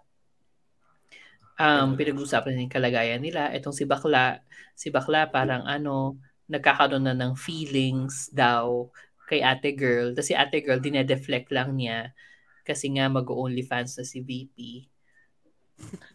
[1.58, 3.50] um, pinag-usapan yung kalagayan nila.
[3.54, 4.42] Itong si Bakla,
[4.78, 8.88] si Bakla parang ano, nagkakaroon na ng feelings daw
[9.28, 10.16] kay ate girl.
[10.16, 12.16] Tapos si ate girl, dinedeflect lang niya
[12.64, 14.88] kasi nga mag-OnlyFans na si VP.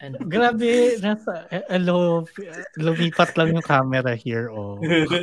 [0.03, 0.19] Ano?
[0.33, 2.27] Grabe, nasa, hello,
[2.75, 4.77] lumipat lang yung camera here, oh.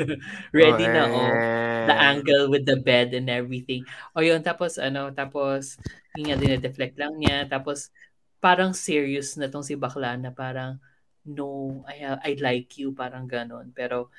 [0.56, 1.28] Ready na, oh.
[1.28, 1.86] Eh.
[1.90, 3.84] the angle with the bed and everything.
[4.16, 5.76] O yun, tapos ano, tapos
[6.16, 7.50] yun nga dinedeflect lang niya.
[7.50, 7.92] Tapos
[8.40, 10.80] parang serious na tong si Bakla na parang
[11.28, 13.70] no, I, I like you, parang ganon.
[13.76, 14.10] Pero,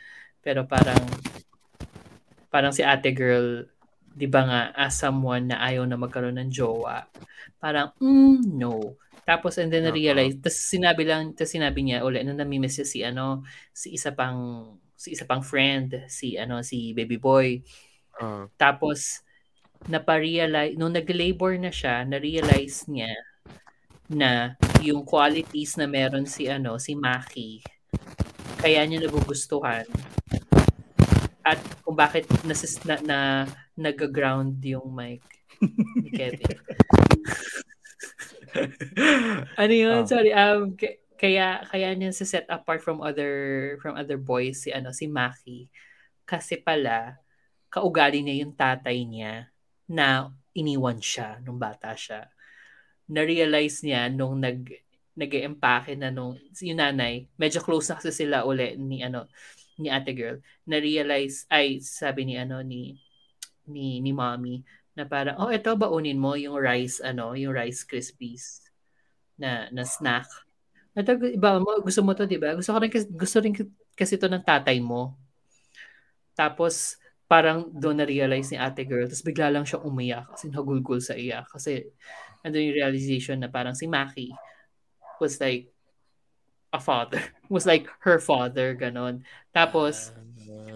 [0.44, 1.00] pero parang
[2.50, 3.64] parang si ate girl,
[4.10, 7.06] di ba nga, as someone na ayaw na magkaroon ng jowa,
[7.62, 8.98] parang, mm, no.
[9.22, 9.94] Tapos, and then Oo.
[9.94, 14.10] na-realize, tapos sinabi lang, tapos sinabi niya ulit, nung namimiss niya si, ano, si isa
[14.10, 17.62] pang, si isa pang friend, si, ano, si baby boy.
[18.18, 18.50] Ah.
[18.58, 19.22] Tapos,
[19.86, 23.14] naparealize, nung nag-labor na siya, na-realize niya
[24.10, 27.62] na yung qualities na meron si, ano, si Maki,
[28.58, 29.86] kaya niya nagugustuhan.
[31.46, 33.18] At kung bakit nasis, na, na
[33.78, 35.22] nag-ground yung mic
[36.02, 36.58] ni Kevin.
[39.56, 40.02] ano yun?
[40.04, 40.08] Oh.
[40.08, 40.34] Sorry.
[40.34, 44.88] Um, k- kaya kaya niya si set apart from other from other boys si ano
[44.88, 45.68] si Maki
[46.24, 47.20] kasi pala
[47.68, 49.52] kaugali niya yung tatay niya
[49.84, 52.26] na iniwan siya nung bata siya.
[53.10, 54.70] Na-realize niya nung nag
[55.18, 59.26] nag-empake na nung yung nanay, medyo close na kasi sila uli ni ano
[59.76, 60.38] ni ate girl.
[60.64, 62.96] Na-realize ay sabi ni ano ni
[63.68, 64.62] ni ni mommy
[64.94, 68.64] na parang oh ito baunin mo yung rice ano, yung rice krispies
[69.40, 70.28] na na snack.
[70.90, 72.52] Ito, iba mo, gusto mo to, di ba?
[72.58, 73.54] Gusto ko rin, gusto rin
[73.94, 75.14] kasi to ng tatay mo.
[76.34, 76.98] Tapos,
[77.30, 79.06] parang doon na-realize ni ate girl.
[79.06, 81.46] Tapos bigla lang siya umiyak kasi nagulgul sa iyak.
[81.46, 81.94] Kasi,
[82.44, 84.32] andun yung realization na parang si Maki
[85.20, 85.68] was like
[86.72, 87.20] a father.
[87.52, 89.26] was like her father, ganon.
[89.52, 90.14] Tapos,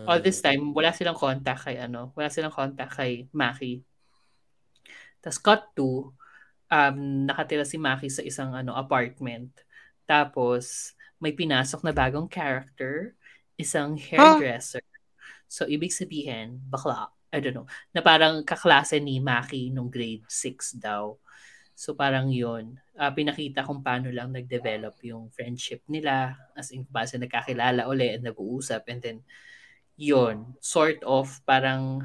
[0.05, 3.81] all this time, wala silang contact kay ano, wala silang contact kay Maki.
[5.25, 6.13] Tapos cut to,
[6.69, 9.51] um, nakatira si Maki sa isang ano apartment.
[10.05, 13.17] Tapos, may pinasok na bagong character,
[13.57, 14.85] isang hairdresser.
[15.49, 20.77] So, ibig sabihin, bakla, I don't know, na parang kaklase ni Maki nung grade 6
[20.77, 21.17] daw.
[21.75, 22.79] So, parang yun.
[22.95, 28.23] Uh, pinakita kung paano lang nag-develop yung friendship nila as in base nagkakilala uli at
[28.23, 29.19] nag-uusap and then
[29.99, 32.03] yun, sort of parang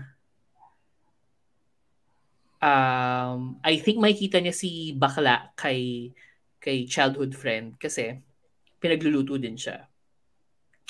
[2.62, 6.14] um, I think makikita niya si Bakla kay
[6.60, 8.20] kay childhood friend kasi
[8.78, 9.88] pinagluluto din siya.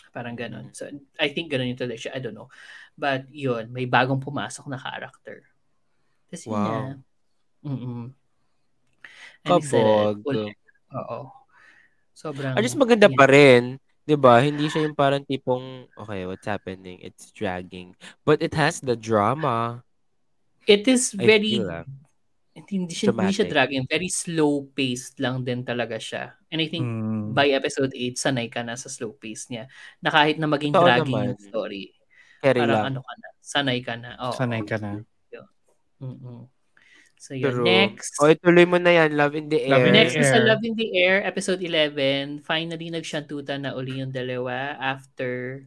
[0.09, 0.73] Parang ganun.
[0.73, 0.89] So,
[1.21, 2.17] I think ganun yung siya.
[2.17, 2.49] I don't know.
[2.97, 5.45] But yun, may bagong pumasok na character.
[6.27, 6.57] Tapos wow.
[6.57, 6.79] niya.
[7.63, 8.18] Mm-mm.
[9.49, 10.17] Kabog.
[10.93, 11.19] Oo.
[12.13, 12.53] Sobrang...
[12.53, 13.17] At least maganda yeah.
[13.17, 13.81] pa rin.
[14.09, 14.41] 'di ba?
[14.41, 16.97] Hindi siya yung parang tipong okay, what's happening?
[17.05, 17.93] It's dragging.
[18.25, 19.85] But it has the drama.
[20.65, 21.61] It is very
[22.57, 23.85] hindi siya, hindi siya dragging.
[23.85, 26.33] Very slow paced lang din talaga siya.
[26.49, 27.31] And I think mm.
[27.31, 29.69] by episode 8 sanay ka na sa slow pace niya.
[30.01, 31.29] Na kahit na maging Totoo dragging naman.
[31.31, 31.85] yung story.
[32.41, 32.87] Carry parang lang.
[32.97, 33.27] ano ka na.
[33.39, 34.11] Sanay ka na.
[34.19, 34.99] Oh, sanay ka na.
[35.99, 36.47] Mm-mm.
[37.19, 37.67] So yun, True.
[37.67, 38.15] next.
[38.23, 39.75] O, ituloy mo na yan, Love in the Air.
[39.75, 42.39] Love in next the is Love in the Air, episode 11.
[42.47, 45.59] Finally, nagsyantutan na uli yung dalawa after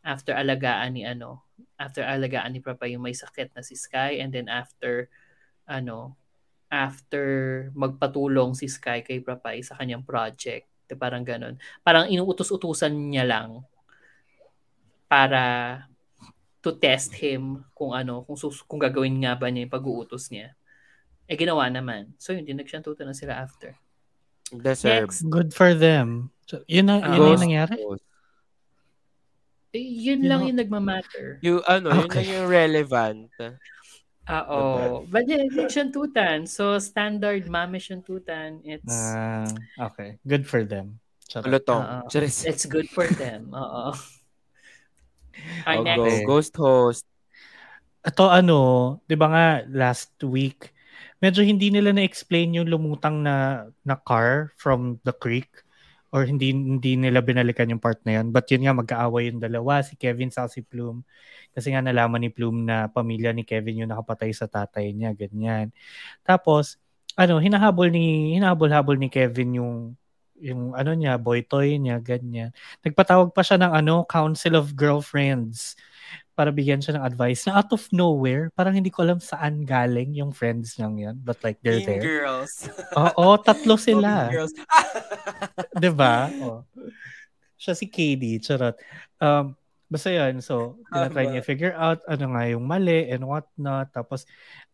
[0.00, 1.44] after alagaan ni ano,
[1.76, 5.12] after alagaan ni Papa yung may sakit na si Sky and then after
[5.68, 6.16] ano,
[6.72, 7.24] after
[7.76, 10.64] magpatulong si Sky kay Papay sa kanyang project.
[10.88, 11.60] De, parang ganun.
[11.84, 13.60] Parang inuutos-utusan niya lang
[15.04, 15.84] para
[16.64, 20.56] to test him kung ano, kung, sus- kung gagawin nga ba niya yung pag-uutos niya.
[21.24, 22.12] Eh, ginawa naman.
[22.20, 23.76] So, yun din, nagsyantutan na sila after.
[24.52, 25.08] Deserve.
[25.08, 25.24] Next.
[25.24, 26.30] Good for them.
[26.44, 27.76] So, yun na, yun uh, yung nangyari?
[29.74, 31.26] Eh, yun you lang know, yung nagmamatter.
[31.40, 32.22] Yung, ano, okay.
[32.22, 33.20] yun lang yung relevant.
[34.24, 35.04] Ah, oo.
[35.08, 36.48] But yeah, syantutan.
[36.48, 38.60] So, standard mame syantutan.
[38.64, 38.92] It's...
[38.92, 39.48] Uh,
[39.80, 40.20] okay.
[40.28, 41.00] Good for them.
[41.42, 41.82] Lutong.
[41.82, 43.50] Uh, it's good for them.
[43.56, 43.96] Oo.
[45.66, 45.98] Our oh, next.
[45.98, 46.26] Go.
[46.26, 47.04] Ghost host.
[48.04, 48.58] Ito ano,
[49.08, 50.73] 'di ba nga last week
[51.24, 55.64] medyo hindi nila na-explain yung lumutang na na car from the creek
[56.12, 58.28] or hindi hindi nila binalikan yung part na yun.
[58.28, 61.02] But yun nga, mag-aaway yung dalawa, si Kevin sa si Plume.
[61.56, 65.72] Kasi nga nalaman ni Plume na pamilya ni Kevin yung nakapatay sa tatay niya, ganyan.
[66.22, 66.76] Tapos,
[67.16, 69.74] ano, hinahabol ni hinahabol-habol ni Kevin yung
[70.38, 72.54] yung ano niya, boy toy niya, ganyan.
[72.86, 75.74] Nagpatawag pa siya ng ano, Council of Girlfriends
[76.34, 80.12] para bigyan siya ng advice na out of nowhere, parang hindi ko alam saan galing
[80.18, 81.16] yung friends niyang yan.
[81.22, 82.02] But like, they're mean there.
[82.02, 82.66] girls.
[82.98, 84.28] Oo, tatlo sila.
[84.28, 84.54] mean girls.
[85.78, 86.28] 'Di ba?
[86.42, 86.66] Oh.
[87.54, 88.76] Siya si KD, charot.
[89.22, 89.54] Um,
[89.88, 93.94] basta yun, so, tinatry niya figure out ano nga yung mali and what not.
[93.94, 94.26] Tapos,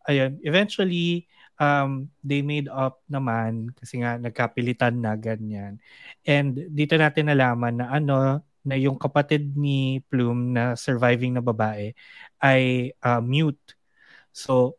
[0.09, 1.29] ayun, eventually,
[1.61, 5.77] um, they made up naman kasi nga nagkapilitan na ganyan.
[6.25, 11.97] And dito natin nalaman na ano, na yung kapatid ni Plume na surviving na babae
[12.41, 13.77] ay uh, mute.
[14.31, 14.77] So,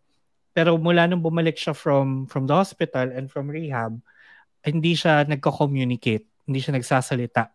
[0.52, 3.98] pero mula nung bumalik siya from from the hospital and from rehab,
[4.62, 7.50] hindi siya nagko-communicate, hindi siya nagsasalita.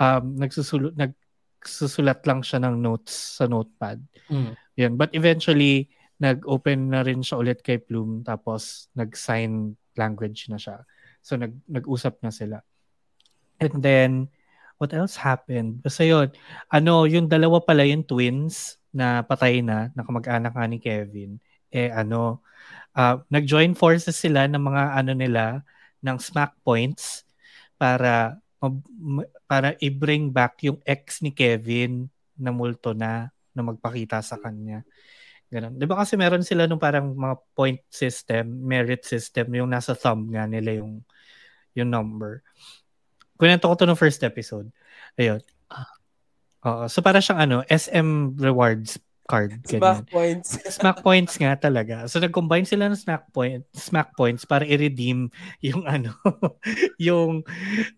[0.00, 4.00] Um, nagsusulat nagsusulat lang siya ng notes sa notepad.
[4.32, 4.52] Mm.
[4.80, 4.92] Yan.
[4.96, 10.84] But eventually, nag-open na rin siya ulit kay Plume tapos nag-sign language na siya.
[11.24, 12.60] So nag nag-usap na sila.
[13.60, 14.10] And then
[14.80, 15.84] what else happened?
[15.84, 16.32] Basta yun,
[16.72, 21.36] ano, yung dalawa pala yung twins na patay na, na kamag-anak nga ni Kevin,
[21.68, 22.40] eh ano,
[22.96, 25.44] uh, nag-join forces sila ng mga ano nila,
[26.00, 27.28] ng smack points
[27.76, 28.40] para
[29.48, 34.84] para i-bring back yung ex ni Kevin na multo na na magpakita sa kanya.
[35.50, 35.76] Ganun.
[35.76, 40.30] 'Di ba kasi meron sila nung parang mga point system, merit system, yung nasa thumb
[40.32, 41.02] nga nila yung
[41.74, 42.42] yung number.
[43.40, 44.68] Kunento ko to no first episode.
[45.16, 45.40] Ayun.
[46.68, 46.84] Oo.
[46.92, 49.62] So para siyang ano, SM rewards card.
[49.62, 49.80] Ganyan.
[49.80, 50.48] Smack points.
[50.76, 52.10] smack points nga talaga.
[52.10, 55.30] So nag-combine sila ng smack point, smack points para i-redeem
[55.70, 56.12] yung ano,
[56.98, 57.46] yung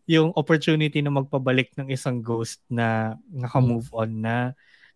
[0.04, 4.36] yung opportunity na magpabalik ng isang ghost na naka-move on na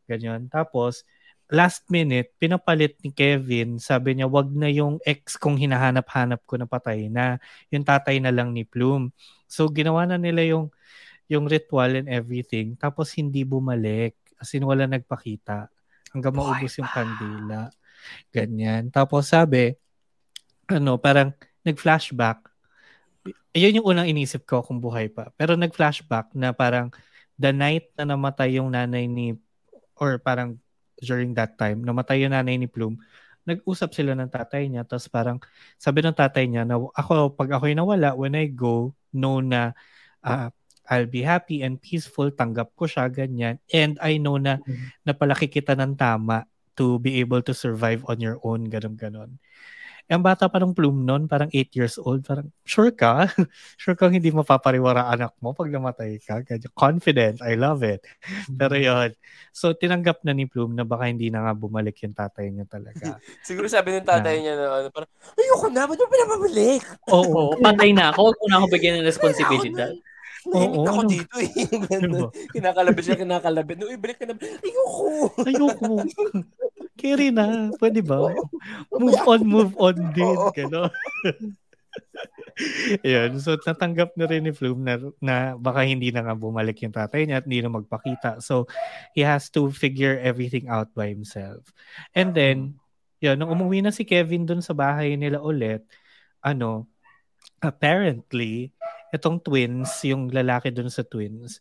[0.05, 0.53] ganyan.
[0.53, 1.03] Tapos
[1.47, 6.66] last minute, pinapalit ni Kevin, sabi niya, wag na yung ex kong hinahanap-hanap ko na
[6.66, 7.38] patay na,
[7.70, 9.14] yung tatay na lang ni Plume.
[9.47, 10.74] So, ginawa na nila yung,
[11.30, 15.70] yung ritual and everything, tapos hindi bumalik, as in wala nagpakita.
[16.16, 17.68] hanggang maubos yung kandila.
[18.32, 18.88] Ganyan.
[18.88, 19.76] Tapos sabi,
[20.72, 22.40] ano, parang nag-flashback.
[23.53, 25.28] Ayun yung unang inisip ko kung buhay pa.
[25.36, 26.88] Pero nag-flashback na parang
[27.36, 29.36] the night na namatay yung nanay ni,
[30.01, 30.57] or parang
[31.01, 32.99] during that time, namatay yung nanay ni Plume,
[33.47, 34.82] nag-usap sila ng tatay niya.
[34.82, 35.38] Tapos parang
[35.78, 39.72] sabi ng tatay niya na ako, pag ako'y nawala, when I go, know na
[40.26, 40.51] uh,
[40.86, 43.59] I'll be happy and peaceful, tanggap ko siya, ganyan.
[43.70, 44.90] And I know na Mm-hmm.
[45.07, 46.47] napalaki kita ng tama
[46.78, 49.38] to be able to survive on your own, ganun-ganon.
[50.07, 53.26] Eh, Ang bata pa ng Plume noon, parang 8 years old, parang, sure ka?
[53.82, 56.46] sure kang hindi mapapariwara anak mo pag namatay ka?
[56.46, 56.70] Ganyan.
[56.78, 58.07] Confident, I love it.
[58.46, 59.11] Pero yun.
[59.50, 63.18] So, tinanggap na ni Plume na baka hindi na nga bumalik yung tatay niya talaga.
[63.46, 66.82] Siguro sabi ng tatay niya na ano, parang, ayoko na, ba't mo pinapabalik?
[67.11, 67.26] Oo.
[67.26, 68.30] Oo, patay na ako.
[68.30, 69.90] Huwag mo na ako bigyan ng responsibilidad.
[70.46, 71.11] Nahimik Oo, ako ano?
[71.11, 71.50] dito eh.
[71.90, 72.30] Ganun.
[72.54, 73.76] Kinakalabit siya, kinakalabit.
[73.82, 74.38] No, ibalik ka na.
[74.38, 75.34] Ayoko.
[75.42, 76.07] Ayoko.
[76.97, 77.70] Carry na.
[77.76, 78.32] Pwede ba?
[78.90, 80.36] Move on, move on din.
[80.36, 80.53] Oo.
[80.53, 80.92] Gano'n.
[83.05, 83.36] Yun.
[83.40, 87.28] So, natanggap na rin ni Flume na, na baka hindi na nga bumalik yung tatay
[87.28, 88.40] niya at hindi na magpakita.
[88.40, 88.64] So,
[89.12, 91.68] he has to figure everything out by himself.
[92.16, 92.80] And then,
[93.20, 95.84] yun, nung umuwi na si Kevin dun sa bahay nila ulit,
[96.40, 96.88] ano,
[97.61, 98.72] apparently,
[99.12, 101.61] itong twins, yung lalaki dun sa twins,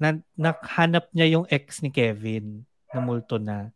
[0.00, 3.72] na, nakahanap niya yung ex ni Kevin na multo na.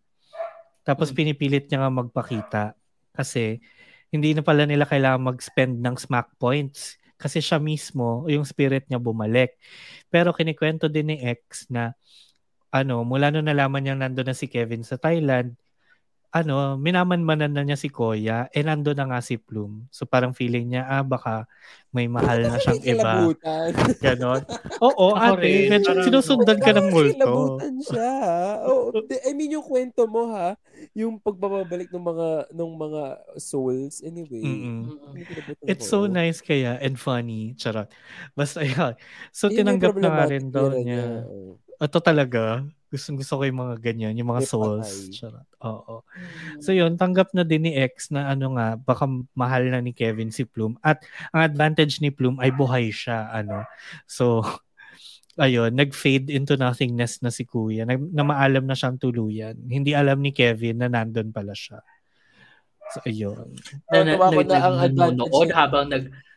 [0.86, 2.64] Tapos pinipilit niya nga magpakita
[3.10, 3.58] kasi
[4.14, 9.02] hindi na pala nila kailangan mag-spend ng smack points kasi siya mismo, yung spirit niya
[9.02, 9.56] bumalik.
[10.12, 11.96] Pero kinikwento din ni ex na
[12.70, 15.56] ano, mula nung nalaman niya nandun na si Kevin sa Thailand,
[16.42, 19.88] ano, minamanmanan na niya si Koya, eh nandun na nga si Plume.
[19.88, 21.48] So parang feeling niya, ah, baka
[21.96, 23.12] may mahal na siyang iba.
[24.04, 24.42] Ganon.
[24.84, 27.56] Oo, ate, rin, sinusundan ka ng multo.
[27.88, 28.12] Siya.
[28.68, 28.92] Oh,
[29.24, 30.60] I mean, yung kwento mo ha,
[30.92, 33.02] yung pagbabalik ng mga ng mga
[33.40, 34.44] souls anyway.
[35.24, 37.56] Kilabutan It's so nice kaya and funny.
[37.56, 37.88] Charot.
[38.36, 38.92] Basta yun.
[39.32, 41.24] So, tinanggap na nga rin daw niya.
[41.24, 41.56] Oh.
[41.80, 42.64] Ito talaga.
[42.86, 44.14] Gusto, gusto ko yung mga ganyan.
[44.14, 45.10] Yung mga souls.
[45.10, 45.42] Charot.
[45.66, 46.06] Oo.
[46.62, 50.30] So yun, tanggap na din ni X na ano nga, baka mahal na ni Kevin
[50.30, 50.78] si Plume.
[50.80, 51.02] At
[51.34, 53.26] ang advantage ni Plume ay buhay siya.
[53.34, 53.66] Ano.
[54.06, 54.46] So,
[55.36, 57.84] ayun, nag-fade into nothingness na si Kuya.
[57.84, 59.58] Na, na maalam na siyang tuluyan.
[59.66, 61.82] Hindi alam ni Kevin na nandun pala siya.
[62.94, 63.50] So, ayun.
[63.90, 65.56] Na, na, Tuwa ko nag- na ang advantage nanonood niya.
[65.58, 66.06] habang nag sasyantutan sila.
[66.06, 66.35] Nandun pala yung Sasyantutan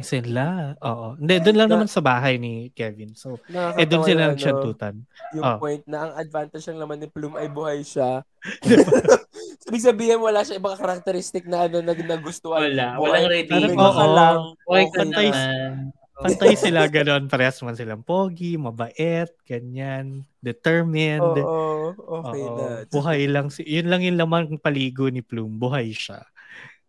[0.00, 0.08] ex.
[0.08, 0.44] sila.
[0.80, 1.06] Oo.
[1.20, 3.12] Hindi, doon lang Na- naman sa bahay ni Kevin.
[3.12, 3.36] So,
[3.76, 4.94] eh, doon sila na, ano, nagsyantutan.
[5.36, 5.58] Yung Ah.
[5.60, 8.24] point na ang advantage lang naman ni Plume ay buhay siya.
[9.64, 12.72] Sabi sabihin wala siya ibang karakteristic na ano na nagustuhan.
[12.72, 12.96] Wala.
[12.96, 13.02] Buhay.
[13.04, 13.50] Walang ready.
[13.52, 14.14] Parang, oo.
[14.16, 14.36] lang.
[14.64, 15.34] Okay ka Pantay-.
[16.18, 17.30] Pantay sila gano'n.
[17.30, 21.22] Parehas man silang pogi, mabait, ganyan, determined.
[21.22, 22.56] Oo, okay Oo.
[22.58, 22.66] na.
[22.90, 23.54] Buhay lang.
[23.54, 25.54] Si, yun lang yung laman ng paligo ni Plume.
[25.54, 26.26] Buhay siya.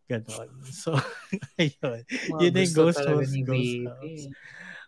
[0.09, 0.49] Ganon.
[0.73, 0.97] So,
[1.61, 2.01] ayun.
[2.33, 3.85] Mga Yun yung Ghost House, Ghost baby.
[3.85, 4.25] House.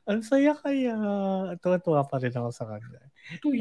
[0.10, 0.98] Ang saya kaya.
[1.62, 3.06] Tuwa-tuwa pa rin ako sa kanya.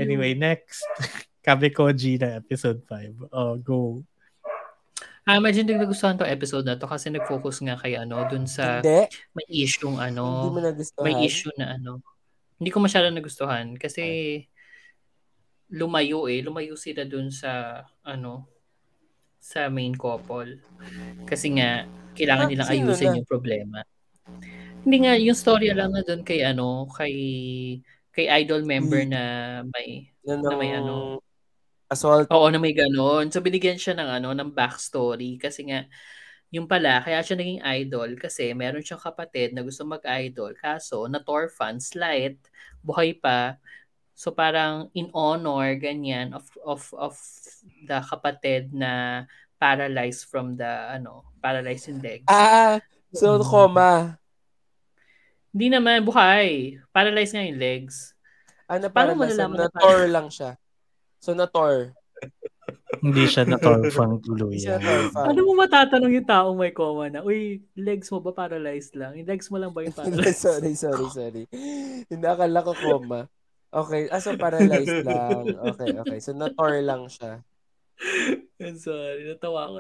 [0.01, 0.81] Anyway, next.
[1.45, 3.29] Kabekoji na episode 5.
[3.29, 4.01] Oh, go.
[5.29, 8.81] Ah, medyo hindi nagustuhan to episode na to kasi nag-focus nga kay ano, dun sa
[8.81, 9.05] Hindi.
[9.37, 11.05] may issue ano, Hindi mo nagustuhan.
[11.07, 12.01] may issue na ano.
[12.57, 14.03] Hindi ko masyado nagustuhan kasi
[15.71, 18.49] lumayo eh, lumayo sila dun sa ano
[19.41, 20.61] sa main couple.
[21.27, 21.85] Kasi nga
[22.15, 23.19] kailangan Ah, nilang ayusin na?
[23.21, 23.79] yung problema.
[24.85, 27.15] Hindi nga yung story lang na dun kay ano, kay
[28.13, 29.13] kay idol member Hmm.
[29.13, 29.23] na
[29.73, 30.95] may na ang may ano.
[31.91, 32.29] assault.
[32.31, 33.29] Oo, na may ganon.
[33.35, 35.37] So, binigyan siya ng ano, ng backstory.
[35.43, 35.87] Kasi nga,
[36.55, 40.55] yung pala, kaya siya naging idol kasi meron siyang kapatid na gusto mag-idol.
[40.59, 42.39] Kaso, na-torfan, slight,
[42.83, 43.59] buhay pa.
[44.21, 47.17] So, parang in honor, ganyan, of, of, of
[47.89, 49.25] the kapatid na
[49.57, 52.29] paralyzed from the, ano, paralyzed in legs.
[52.29, 52.85] Ah,
[53.17, 53.49] so Mm.
[53.49, 54.21] coma.
[55.57, 56.77] Hindi naman, buhay.
[56.93, 58.13] Paralyzed nga yung legs.
[58.69, 60.61] Ano Paano para mo nalaman na na Tor lang siya.
[61.17, 61.97] So na Tor.
[63.01, 65.17] Hindi siya na-torfang Hindi siya tuluyan.
[65.17, 69.17] Ano mo matatanong yung taong may coma na, uy, legs mo ba paralyzed lang?
[69.17, 70.45] Yung legs mo lang ba yung paralyzed?
[70.45, 71.45] sorry, sorry, sorry.
[72.05, 73.25] Hindi akala ko coma.
[73.71, 75.55] Okay, ah, so paralyzed lang.
[75.75, 76.19] Okay, okay.
[76.19, 77.47] So na Tor lang siya.
[78.59, 79.79] I'm sorry, natawa ko.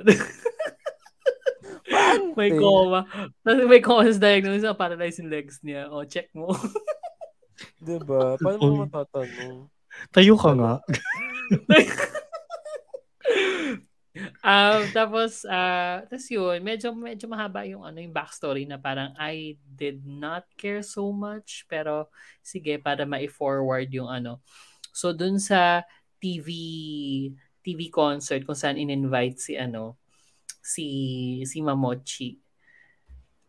[2.38, 2.62] may Ante.
[2.62, 3.00] coma.
[3.42, 5.90] Tapos may coma sa diagnosis na paralyzed yung legs niya.
[5.90, 6.54] O, check mo.
[7.84, 8.38] Diba?
[8.38, 9.66] Paano mo matatanong?
[10.14, 10.78] Tayo ka nga.
[14.42, 19.56] um, tapos, uh, tapos yun, medyo, medyo mahaba yung, ano, yung backstory na parang I
[19.64, 21.64] did not care so much.
[21.66, 22.08] Pero,
[22.44, 24.40] sige, para ma-forward yung ano.
[24.92, 25.86] So, dun sa
[26.20, 26.48] TV
[27.60, 30.00] TV concert kung saan in-invite si ano
[30.60, 30.86] si
[31.44, 32.36] si Mamochi.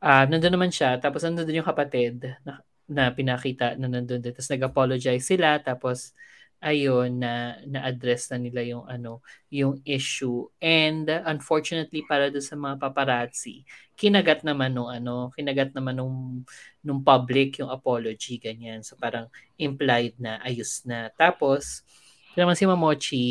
[0.02, 4.34] Ah, nandun naman siya tapos nandun din yung kapatid na, na pinakita na nandun din.
[4.34, 6.16] Tapos nag-apologize sila tapos
[6.62, 10.46] ayun na na-address na nila yung ano yung issue.
[10.62, 13.66] And unfortunately para do sa mga paparazzi
[13.98, 16.46] kinagat naman nung ano kinagat naman nung
[16.86, 18.86] nung public yung apology ganyan.
[18.86, 19.28] So parang
[19.58, 21.10] implied na ayos na.
[21.18, 21.82] Tapos
[22.38, 23.26] naman si Mamochi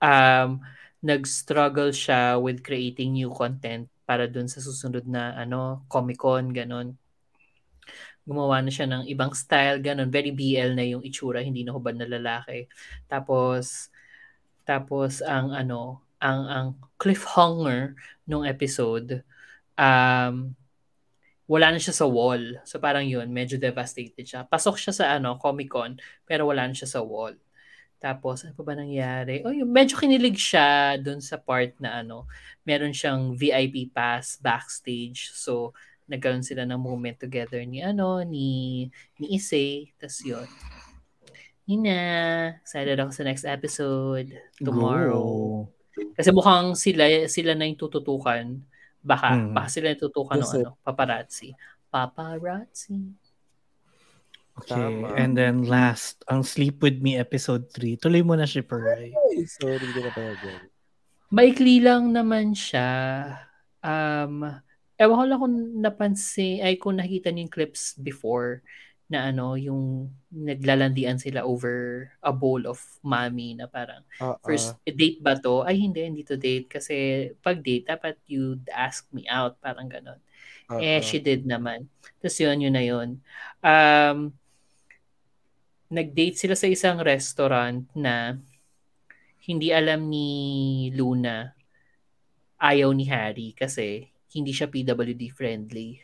[0.00, 0.64] um
[1.04, 6.96] nag-struggle siya with creating new content para dun sa susunod na ano Comic-Con ganon
[8.24, 10.08] gumawa na siya ng ibang style, ganun.
[10.08, 12.66] Very BL na yung itsura, hindi na hubad na lalaki.
[13.08, 13.92] Tapos,
[14.64, 17.92] tapos ang ano, ang ang cliffhanger
[18.24, 19.20] nung episode,
[19.76, 20.56] um,
[21.44, 22.60] wala na siya sa wall.
[22.64, 24.48] So parang yun, medyo devastated siya.
[24.48, 27.36] Pasok siya sa ano, Comic-Con, pero wala na siya sa wall.
[28.04, 29.40] Tapos, ano pa ba nangyari?
[29.48, 32.28] Oh, yung, medyo kinilig siya dun sa part na ano,
[32.60, 35.32] meron siyang VIP pass backstage.
[35.32, 35.72] So,
[36.04, 38.84] nagkaroon sila ng moment together ni ano, ni
[39.16, 40.44] ni Issei, tas yun.
[41.64, 41.98] Yun na.
[42.60, 44.28] Excited ako sa next episode
[44.60, 45.64] tomorrow.
[46.12, 48.60] Kasi mukhang sila sila na yung tututukan.
[49.04, 49.52] Baka, Hmm.
[49.52, 51.52] baka sila yung tutukan ng ano, paparazzi.
[51.88, 53.00] Paparazzi.
[54.54, 54.78] Okay.
[54.78, 55.18] Tama.
[55.18, 57.98] And then last, ang Sleep With Me episode 3.
[57.98, 59.10] Tuloy mo na, Shipperay.
[59.10, 60.62] Ay, sorry, hindi na pala dyan.
[61.34, 62.86] Maikli lang naman siya.
[63.82, 64.46] Um,
[65.00, 68.62] ewan ko lang kung napansin, ay kung nakita niyo yung clips before
[69.10, 75.20] na ano, yung naglalandian sila over a bowl of mami na parang Ah, first date
[75.20, 75.62] ba to?
[75.66, 80.18] Ay hindi, hindi to date kasi pag date dapat you'd ask me out, parang ganon.
[80.68, 81.04] ah, Eh, ah.
[81.04, 81.86] she did naman.
[82.22, 83.08] Tapos yun, yun na yun.
[83.60, 84.32] Um,
[85.92, 88.36] nag-date sila sa isang restaurant na
[89.46, 90.28] hindi alam ni
[90.96, 91.52] Luna
[92.58, 96.02] ayaw ni Harry kasi hindi siya PWD friendly.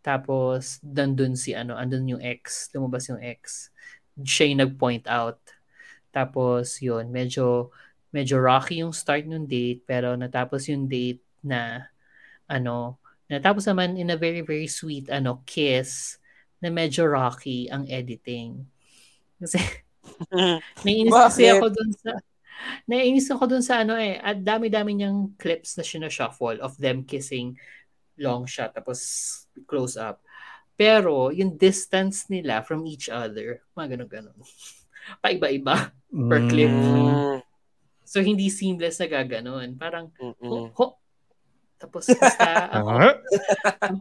[0.00, 3.72] Tapos, dandun si ano, andun yung ex, lumabas yung ex.
[4.20, 5.40] Siya yung nag-point out.
[6.12, 7.72] Tapos, yun, medyo,
[8.12, 11.88] medyo rocky yung start ng date, pero natapos yung date na,
[12.48, 16.20] ano, natapos naman in a very, very sweet, ano, kiss,
[16.60, 18.68] na medyo rocky ang editing.
[19.40, 19.60] Kasi,
[20.84, 22.20] naiinis kasi ako dun sa,
[22.84, 27.56] naiinis ako dun sa ano eh, at dami-dami niyang clips na sinashuffle of them kissing
[28.20, 29.00] long shot tapos
[29.64, 30.20] close up.
[30.76, 34.36] Pero yung distance nila from each other, mga ganun-ganun.
[35.24, 36.72] Paiba-iba per clip.
[36.72, 37.40] Mm,
[38.10, 39.78] So hindi seamless na gaganon.
[39.78, 40.70] Parang, mm, ho, mm.
[40.74, 40.86] ho.
[41.78, 43.14] Tapos basta, ang Ah?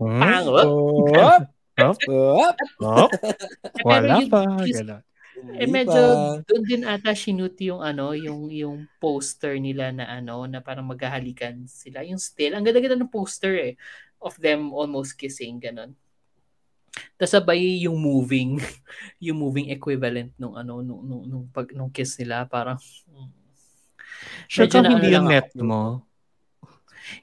[0.09, 0.65] pangot.
[0.67, 1.39] Oh,
[1.79, 2.51] Oh, oh,
[2.83, 3.07] oh,
[3.71, 4.43] Pero wala pa.
[4.67, 4.99] Ganun.
[5.55, 6.43] Eh hindi medyo pa.
[6.45, 11.65] doon din ata shoot yung ano, yung yung poster nila na ano na parang maghahalikan
[11.65, 12.03] sila.
[12.03, 13.73] Yung still, ang ganda-ganda ng poster eh
[14.19, 15.95] of them almost kissing ganun.
[17.15, 18.59] Tapos sabay yung moving,
[19.25, 23.29] yung moving equivalent nung ano nung nung, nung pag nung kiss nila parang mm.
[24.51, 25.63] Sure na- hindi ano yung net ako.
[25.63, 25.81] mo.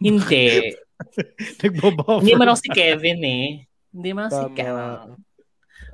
[0.01, 0.73] hindi.
[1.61, 2.25] Nagbabaw.
[2.25, 3.47] hindi man ako si Kevin eh.
[3.93, 4.45] Hindi man ako si.
[4.57, 5.26] Kevin.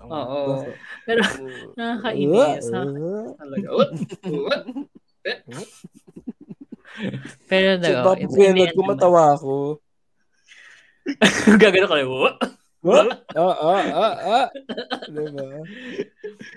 [0.03, 0.67] Oo.
[1.05, 1.73] Pero Mm.
[1.75, 2.65] nakakainis.
[2.69, 3.27] Uh, uh.
[3.39, 3.69] Talaga.
[3.71, 3.91] What?
[4.27, 4.65] What?
[7.47, 9.55] Pero So, no, bakit pinanood ko matawa ako?
[11.63, 12.11] Gagano ka lang.
[12.11, 12.37] "What?"
[12.83, 13.07] What?
[13.33, 14.47] Ah, ah.
[15.07, 15.63] Diba?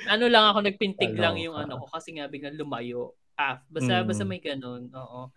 [0.10, 1.22] Ano lang ako nagpintig Aloka.
[1.22, 3.14] lang yung ano ko kasi nga biglang lumayo.
[3.38, 4.08] Ah, basta Mm.
[4.10, 4.90] basta may ganun.
[4.90, 5.30] Oo.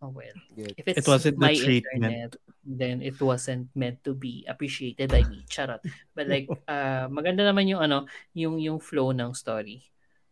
[0.00, 0.32] Oh well.
[0.56, 0.74] Good.
[0.80, 2.00] If it's It wasn't the my treatment.
[2.00, 2.30] internet,
[2.64, 5.44] then it wasn't meant to be appreciated by me.
[5.44, 5.84] Charot.
[6.16, 9.84] But like, uh, maganda naman yung ano, yung yung flow ng story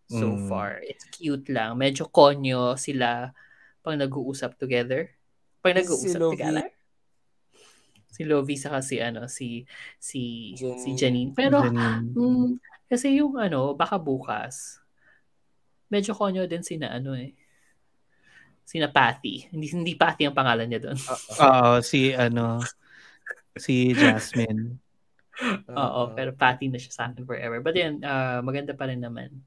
[0.08, 0.48] so Mm.
[0.48, 0.80] far.
[0.80, 1.76] It's cute lang.
[1.76, 3.36] Medyo konyo sila
[3.84, 5.12] pag nag-uusap together.
[5.60, 6.32] Pag Si nag-uusap Lovie.
[6.40, 6.66] together.
[8.08, 9.68] Si Lovie saka si ano, si
[10.00, 10.96] si si Janine.
[10.96, 11.36] Janine.
[11.36, 12.16] Pero Janine.
[12.16, 12.48] mm,
[12.88, 14.80] kasi yung ano, baka bukas
[15.88, 17.36] medyo konyo din sina ano eh.
[18.68, 19.48] Sina Patty.
[19.48, 20.98] Hindi hindi Patty ang pangalan niya doon.
[21.48, 22.60] Oo, si ano,
[23.56, 24.76] si Jasmine.
[25.72, 27.64] Oo, pero Patty na siya sa akin forever.
[27.64, 29.40] But then, uh, maganda pa rin naman.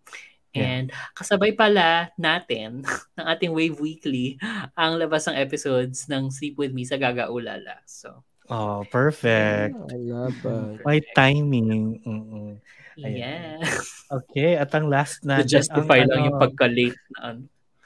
[0.52, 2.84] And kasabay pala natin
[3.16, 4.36] ng ating Wave Weekly
[4.76, 7.78] ang labas ng episodes ng Sleep With Me sa Gaga Ulala.
[7.86, 9.80] So, Oh, perfect.
[9.80, 10.84] I love it.
[10.84, 12.04] By timing.
[12.04, 12.60] Mm-mm.
[13.00, 13.16] Ayan.
[13.16, 13.64] yeah.
[14.12, 17.42] Okay, at ang last na justify ang, lang ano, yung pagka-late na ano.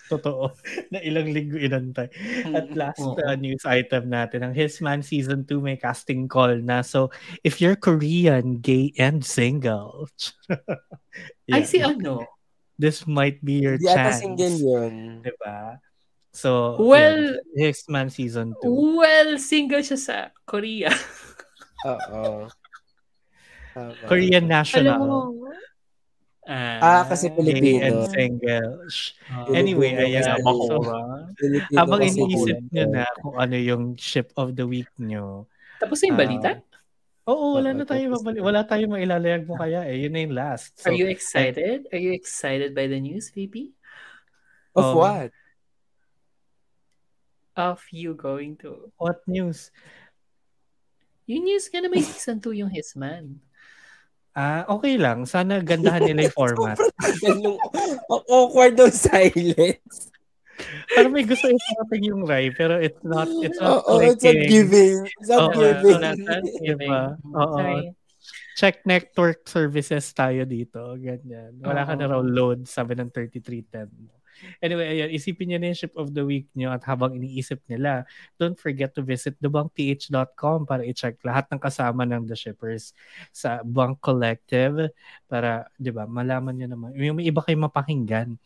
[0.05, 0.53] Totoo.
[0.93, 2.09] Na ilang linggo inantay.
[2.53, 6.85] At last uh, news item natin, ang His Man Season 2 may casting call na.
[6.85, 7.09] So,
[7.41, 10.09] if you're Korean, gay, and single.
[11.47, 11.63] Yeah.
[11.63, 12.25] si ano?
[12.75, 14.19] this might be your Di ata chance.
[14.19, 15.23] single yun.
[15.23, 15.79] Diba?
[16.35, 18.99] So, Well- yun, X-Men Season 2.
[18.99, 20.91] Well, single siya sa Korea.
[21.87, 22.51] Oo.
[24.07, 24.99] Korean Alam National.
[26.45, 26.81] Mo.
[26.81, 27.81] Ah, kasi Pilipino.
[27.81, 28.71] and single.
[28.85, 29.17] Shh.
[29.27, 30.37] Ah, Anyway, ayan.
[30.45, 30.81] So,
[31.41, 35.49] Filipino habang iniisip nyo na kung ano yung ship of the week nyo.
[35.81, 36.49] Tapos na yung balita?
[37.25, 38.37] Oo, wala na tayo mabali.
[38.37, 40.05] Wala tayong mailalayag mo kaya eh.
[40.05, 40.77] Yun na yung last.
[40.77, 41.89] So, Are you excited?
[41.89, 43.73] Are you excited by the news, VP?
[44.77, 45.31] Of Um, what?
[47.57, 48.93] Of you going to...
[49.01, 49.73] what news?
[51.25, 53.41] Yung news nga na may season 2 yung Hisman.
[54.35, 55.23] Ah, okay lang.
[55.23, 56.75] Sana gandahan nila yung format.
[57.23, 57.55] Ang
[58.27, 60.11] awkward ng silence.
[60.91, 64.47] Parang may gusto iparating yung Rai, pero it's not, it's not Oo, it's not clicking.
[64.47, 64.97] giving.
[65.03, 65.99] It's not Oo, giving.
[65.99, 66.33] wala na.
[66.39, 67.01] Diba?
[67.31, 67.59] Oo.
[68.55, 70.79] Check network services tayo dito.
[70.95, 71.59] Ganyan.
[71.59, 74.14] Wala ka na raw load, sabi ng 3310.
[74.59, 78.03] Anyway, ayan, isipin niyo na yung ship of the week niyo at habang iniisip nila,
[78.35, 82.91] don't forget to visit thebunkph.com para i-check lahat ng kasama ng The Shippers
[83.31, 84.91] sa Bunk Collective
[85.25, 86.95] para, di ba, malaman niyo naman.
[86.95, 88.39] Yung may iba kayong mapakinggan.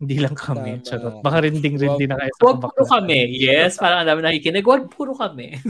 [0.00, 0.80] Hindi lang kami.
[0.80, 0.86] Tama.
[0.88, 1.14] Charot.
[1.20, 3.36] Baka rinding-rindi na kayo sa Huwag puro kami.
[3.36, 4.64] Yes, parang ang dami nakikinig.
[4.64, 5.60] Huwag puro kami.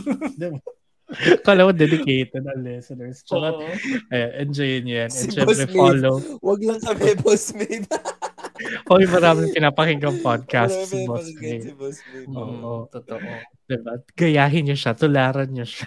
[1.46, 3.26] Kala ko dedicated na listeners.
[3.26, 3.66] Charot.
[4.14, 5.10] Ayan, enjoyin niyo yan.
[5.10, 6.22] And Si syempre, follow.
[6.38, 7.90] Wag lang kami, boss mate.
[8.90, 11.96] Hoy, maraming pinapakinggang podcast si Boss napakinggan si boss.
[12.28, 12.86] Mm, Oo.
[12.90, 13.20] Totoo.
[13.70, 13.92] Diba?
[14.18, 15.86] Gayahin niyo siya, tularan niyo siya.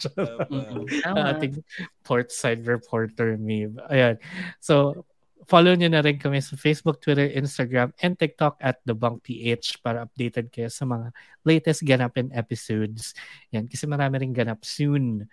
[1.04, 1.34] Tama.
[1.34, 1.64] Ating
[2.04, 3.80] port side reporter Maeve.
[3.88, 4.20] Ayan.
[4.60, 5.04] So,
[5.48, 9.84] follow niyo na rin kami sa Facebook, Twitter, Instagram, and TikTok at The Bunk PH
[9.84, 11.12] para updated kayo sa mga
[11.44, 13.12] latest ganapin episodes.
[13.52, 15.28] Yan, kasi marami rin ganap soon.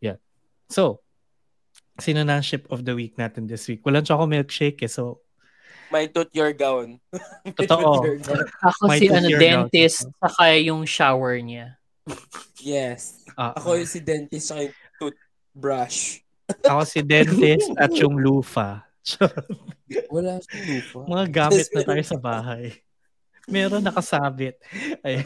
[0.00, 0.20] Yeah.
[0.68, 1.04] So,
[2.00, 3.84] sino na ang ship of the week natin this week?
[3.84, 5.24] Walang choco milkshake eh, so
[5.90, 7.00] My tooth, your gown.
[7.58, 8.04] Totoo.
[8.04, 8.44] your gown.
[8.62, 11.76] Ako si ano, dentist, saka yung shower niya.
[12.60, 13.24] Yes.
[13.36, 16.20] ah, Ako yung si dentist sa yung toothbrush.
[16.70, 18.84] ako si dentist at yung lufa.
[20.14, 21.00] Wala siyang lupa.
[21.08, 22.64] Mga gamit na tayo sa bahay.
[23.44, 24.56] Meron nakasabit.
[25.04, 25.20] Ay,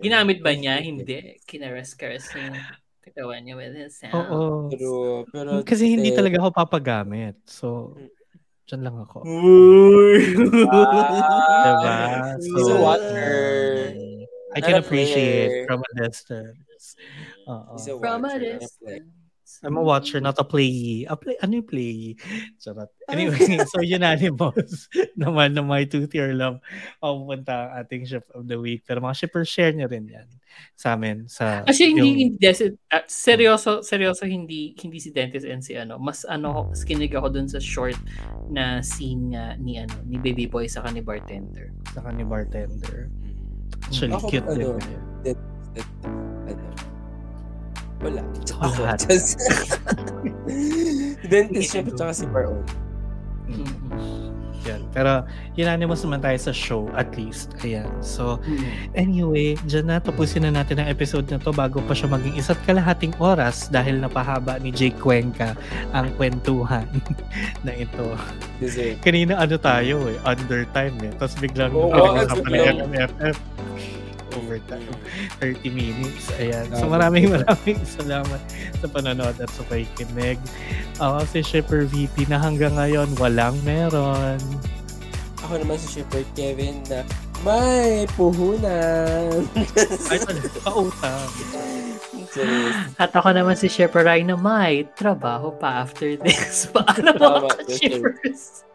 [0.00, 0.80] Ginamit ba niya?
[0.80, 1.36] Hindi.
[1.44, 4.14] Kinaras-karas niya katawan niya with his sound.
[4.14, 4.68] oo.
[4.68, 4.90] Pero,
[5.32, 7.40] pero, Kasi hindi eh, talaga ako papagamit.
[7.48, 7.96] So,
[8.68, 9.24] dyan lang ako.
[10.68, 11.96] Diba?
[12.36, 13.94] He's a So, watcher.
[14.56, 16.96] I can a appreciate from a distance.
[17.74, 18.58] He's a From a watcher, not a player.
[18.60, 19.14] distance.
[19.64, 21.06] I'm a watcher, not a playee.
[21.08, 22.14] A play, ano yung playee?
[22.62, 22.92] Charot.
[23.08, 23.40] Anyway,
[23.72, 24.86] so unanimous
[25.18, 26.60] naman na my tooth your love
[27.02, 28.84] ang pupunta ang ating ship of the week.
[28.86, 30.28] Pero mga shippers, share nyo rin yan
[30.74, 31.26] sa amin.
[31.26, 35.74] Sa, Actually, hindi, yung- hindi desi- ah, seryoso, seryoso, hindi, hindi si dentist and si
[35.74, 35.98] ano.
[35.98, 37.96] Mas ano, mas kinig ako dun sa short
[38.50, 41.70] na scene nga ni ano, ni Baby Boy sa ni bartender.
[41.94, 43.10] sa ni bartender.
[43.88, 45.00] Actually, Ako, cute ano, din.
[45.24, 45.38] That,
[45.74, 45.88] that,
[46.48, 46.64] ano,
[47.98, 48.20] wala.
[48.62, 49.38] Ako, just,
[51.30, 52.62] dentist siya, tsaka si Baron.
[54.68, 54.84] Yan.
[54.90, 55.24] Pero
[55.54, 57.56] unanimous naman tayo sa show at least.
[57.60, 57.88] Ayan.
[57.98, 58.36] So,
[58.92, 62.60] anyway, dyan na tapusin na natin ang episode na to bago pa siya maging isa't
[62.62, 65.56] kalahating oras dahil napahaba ni Jake Cuenca
[65.90, 66.84] ang kwentuhan
[67.64, 68.12] na ito.
[69.00, 71.12] Kanina ano tayo eh, under time eh.
[71.14, 73.36] Tapos biglang Oo, pinag-usapan biglang- ng MFF.
[74.36, 74.84] Overtime.
[75.40, 76.28] 30 minutes.
[76.36, 76.68] Ayan.
[76.76, 78.40] So maraming maraming salamat
[78.80, 80.36] sa panonood at sa pakikinig.
[81.00, 84.40] Ako si Shipper VP na hanggang ngayon walang meron.
[85.46, 87.06] Ako naman si Shipper Kevin na
[87.46, 89.46] may puhunan.
[90.10, 90.18] Ay,
[90.66, 91.30] pautang.
[92.98, 96.66] At ako naman si Shepard Rai na may trabaho pa after this.
[96.74, 98.67] Paano mga ka-shippers?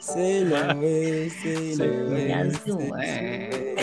[0.00, 2.52] 谁能为谁能
[2.90, 3.76] 为？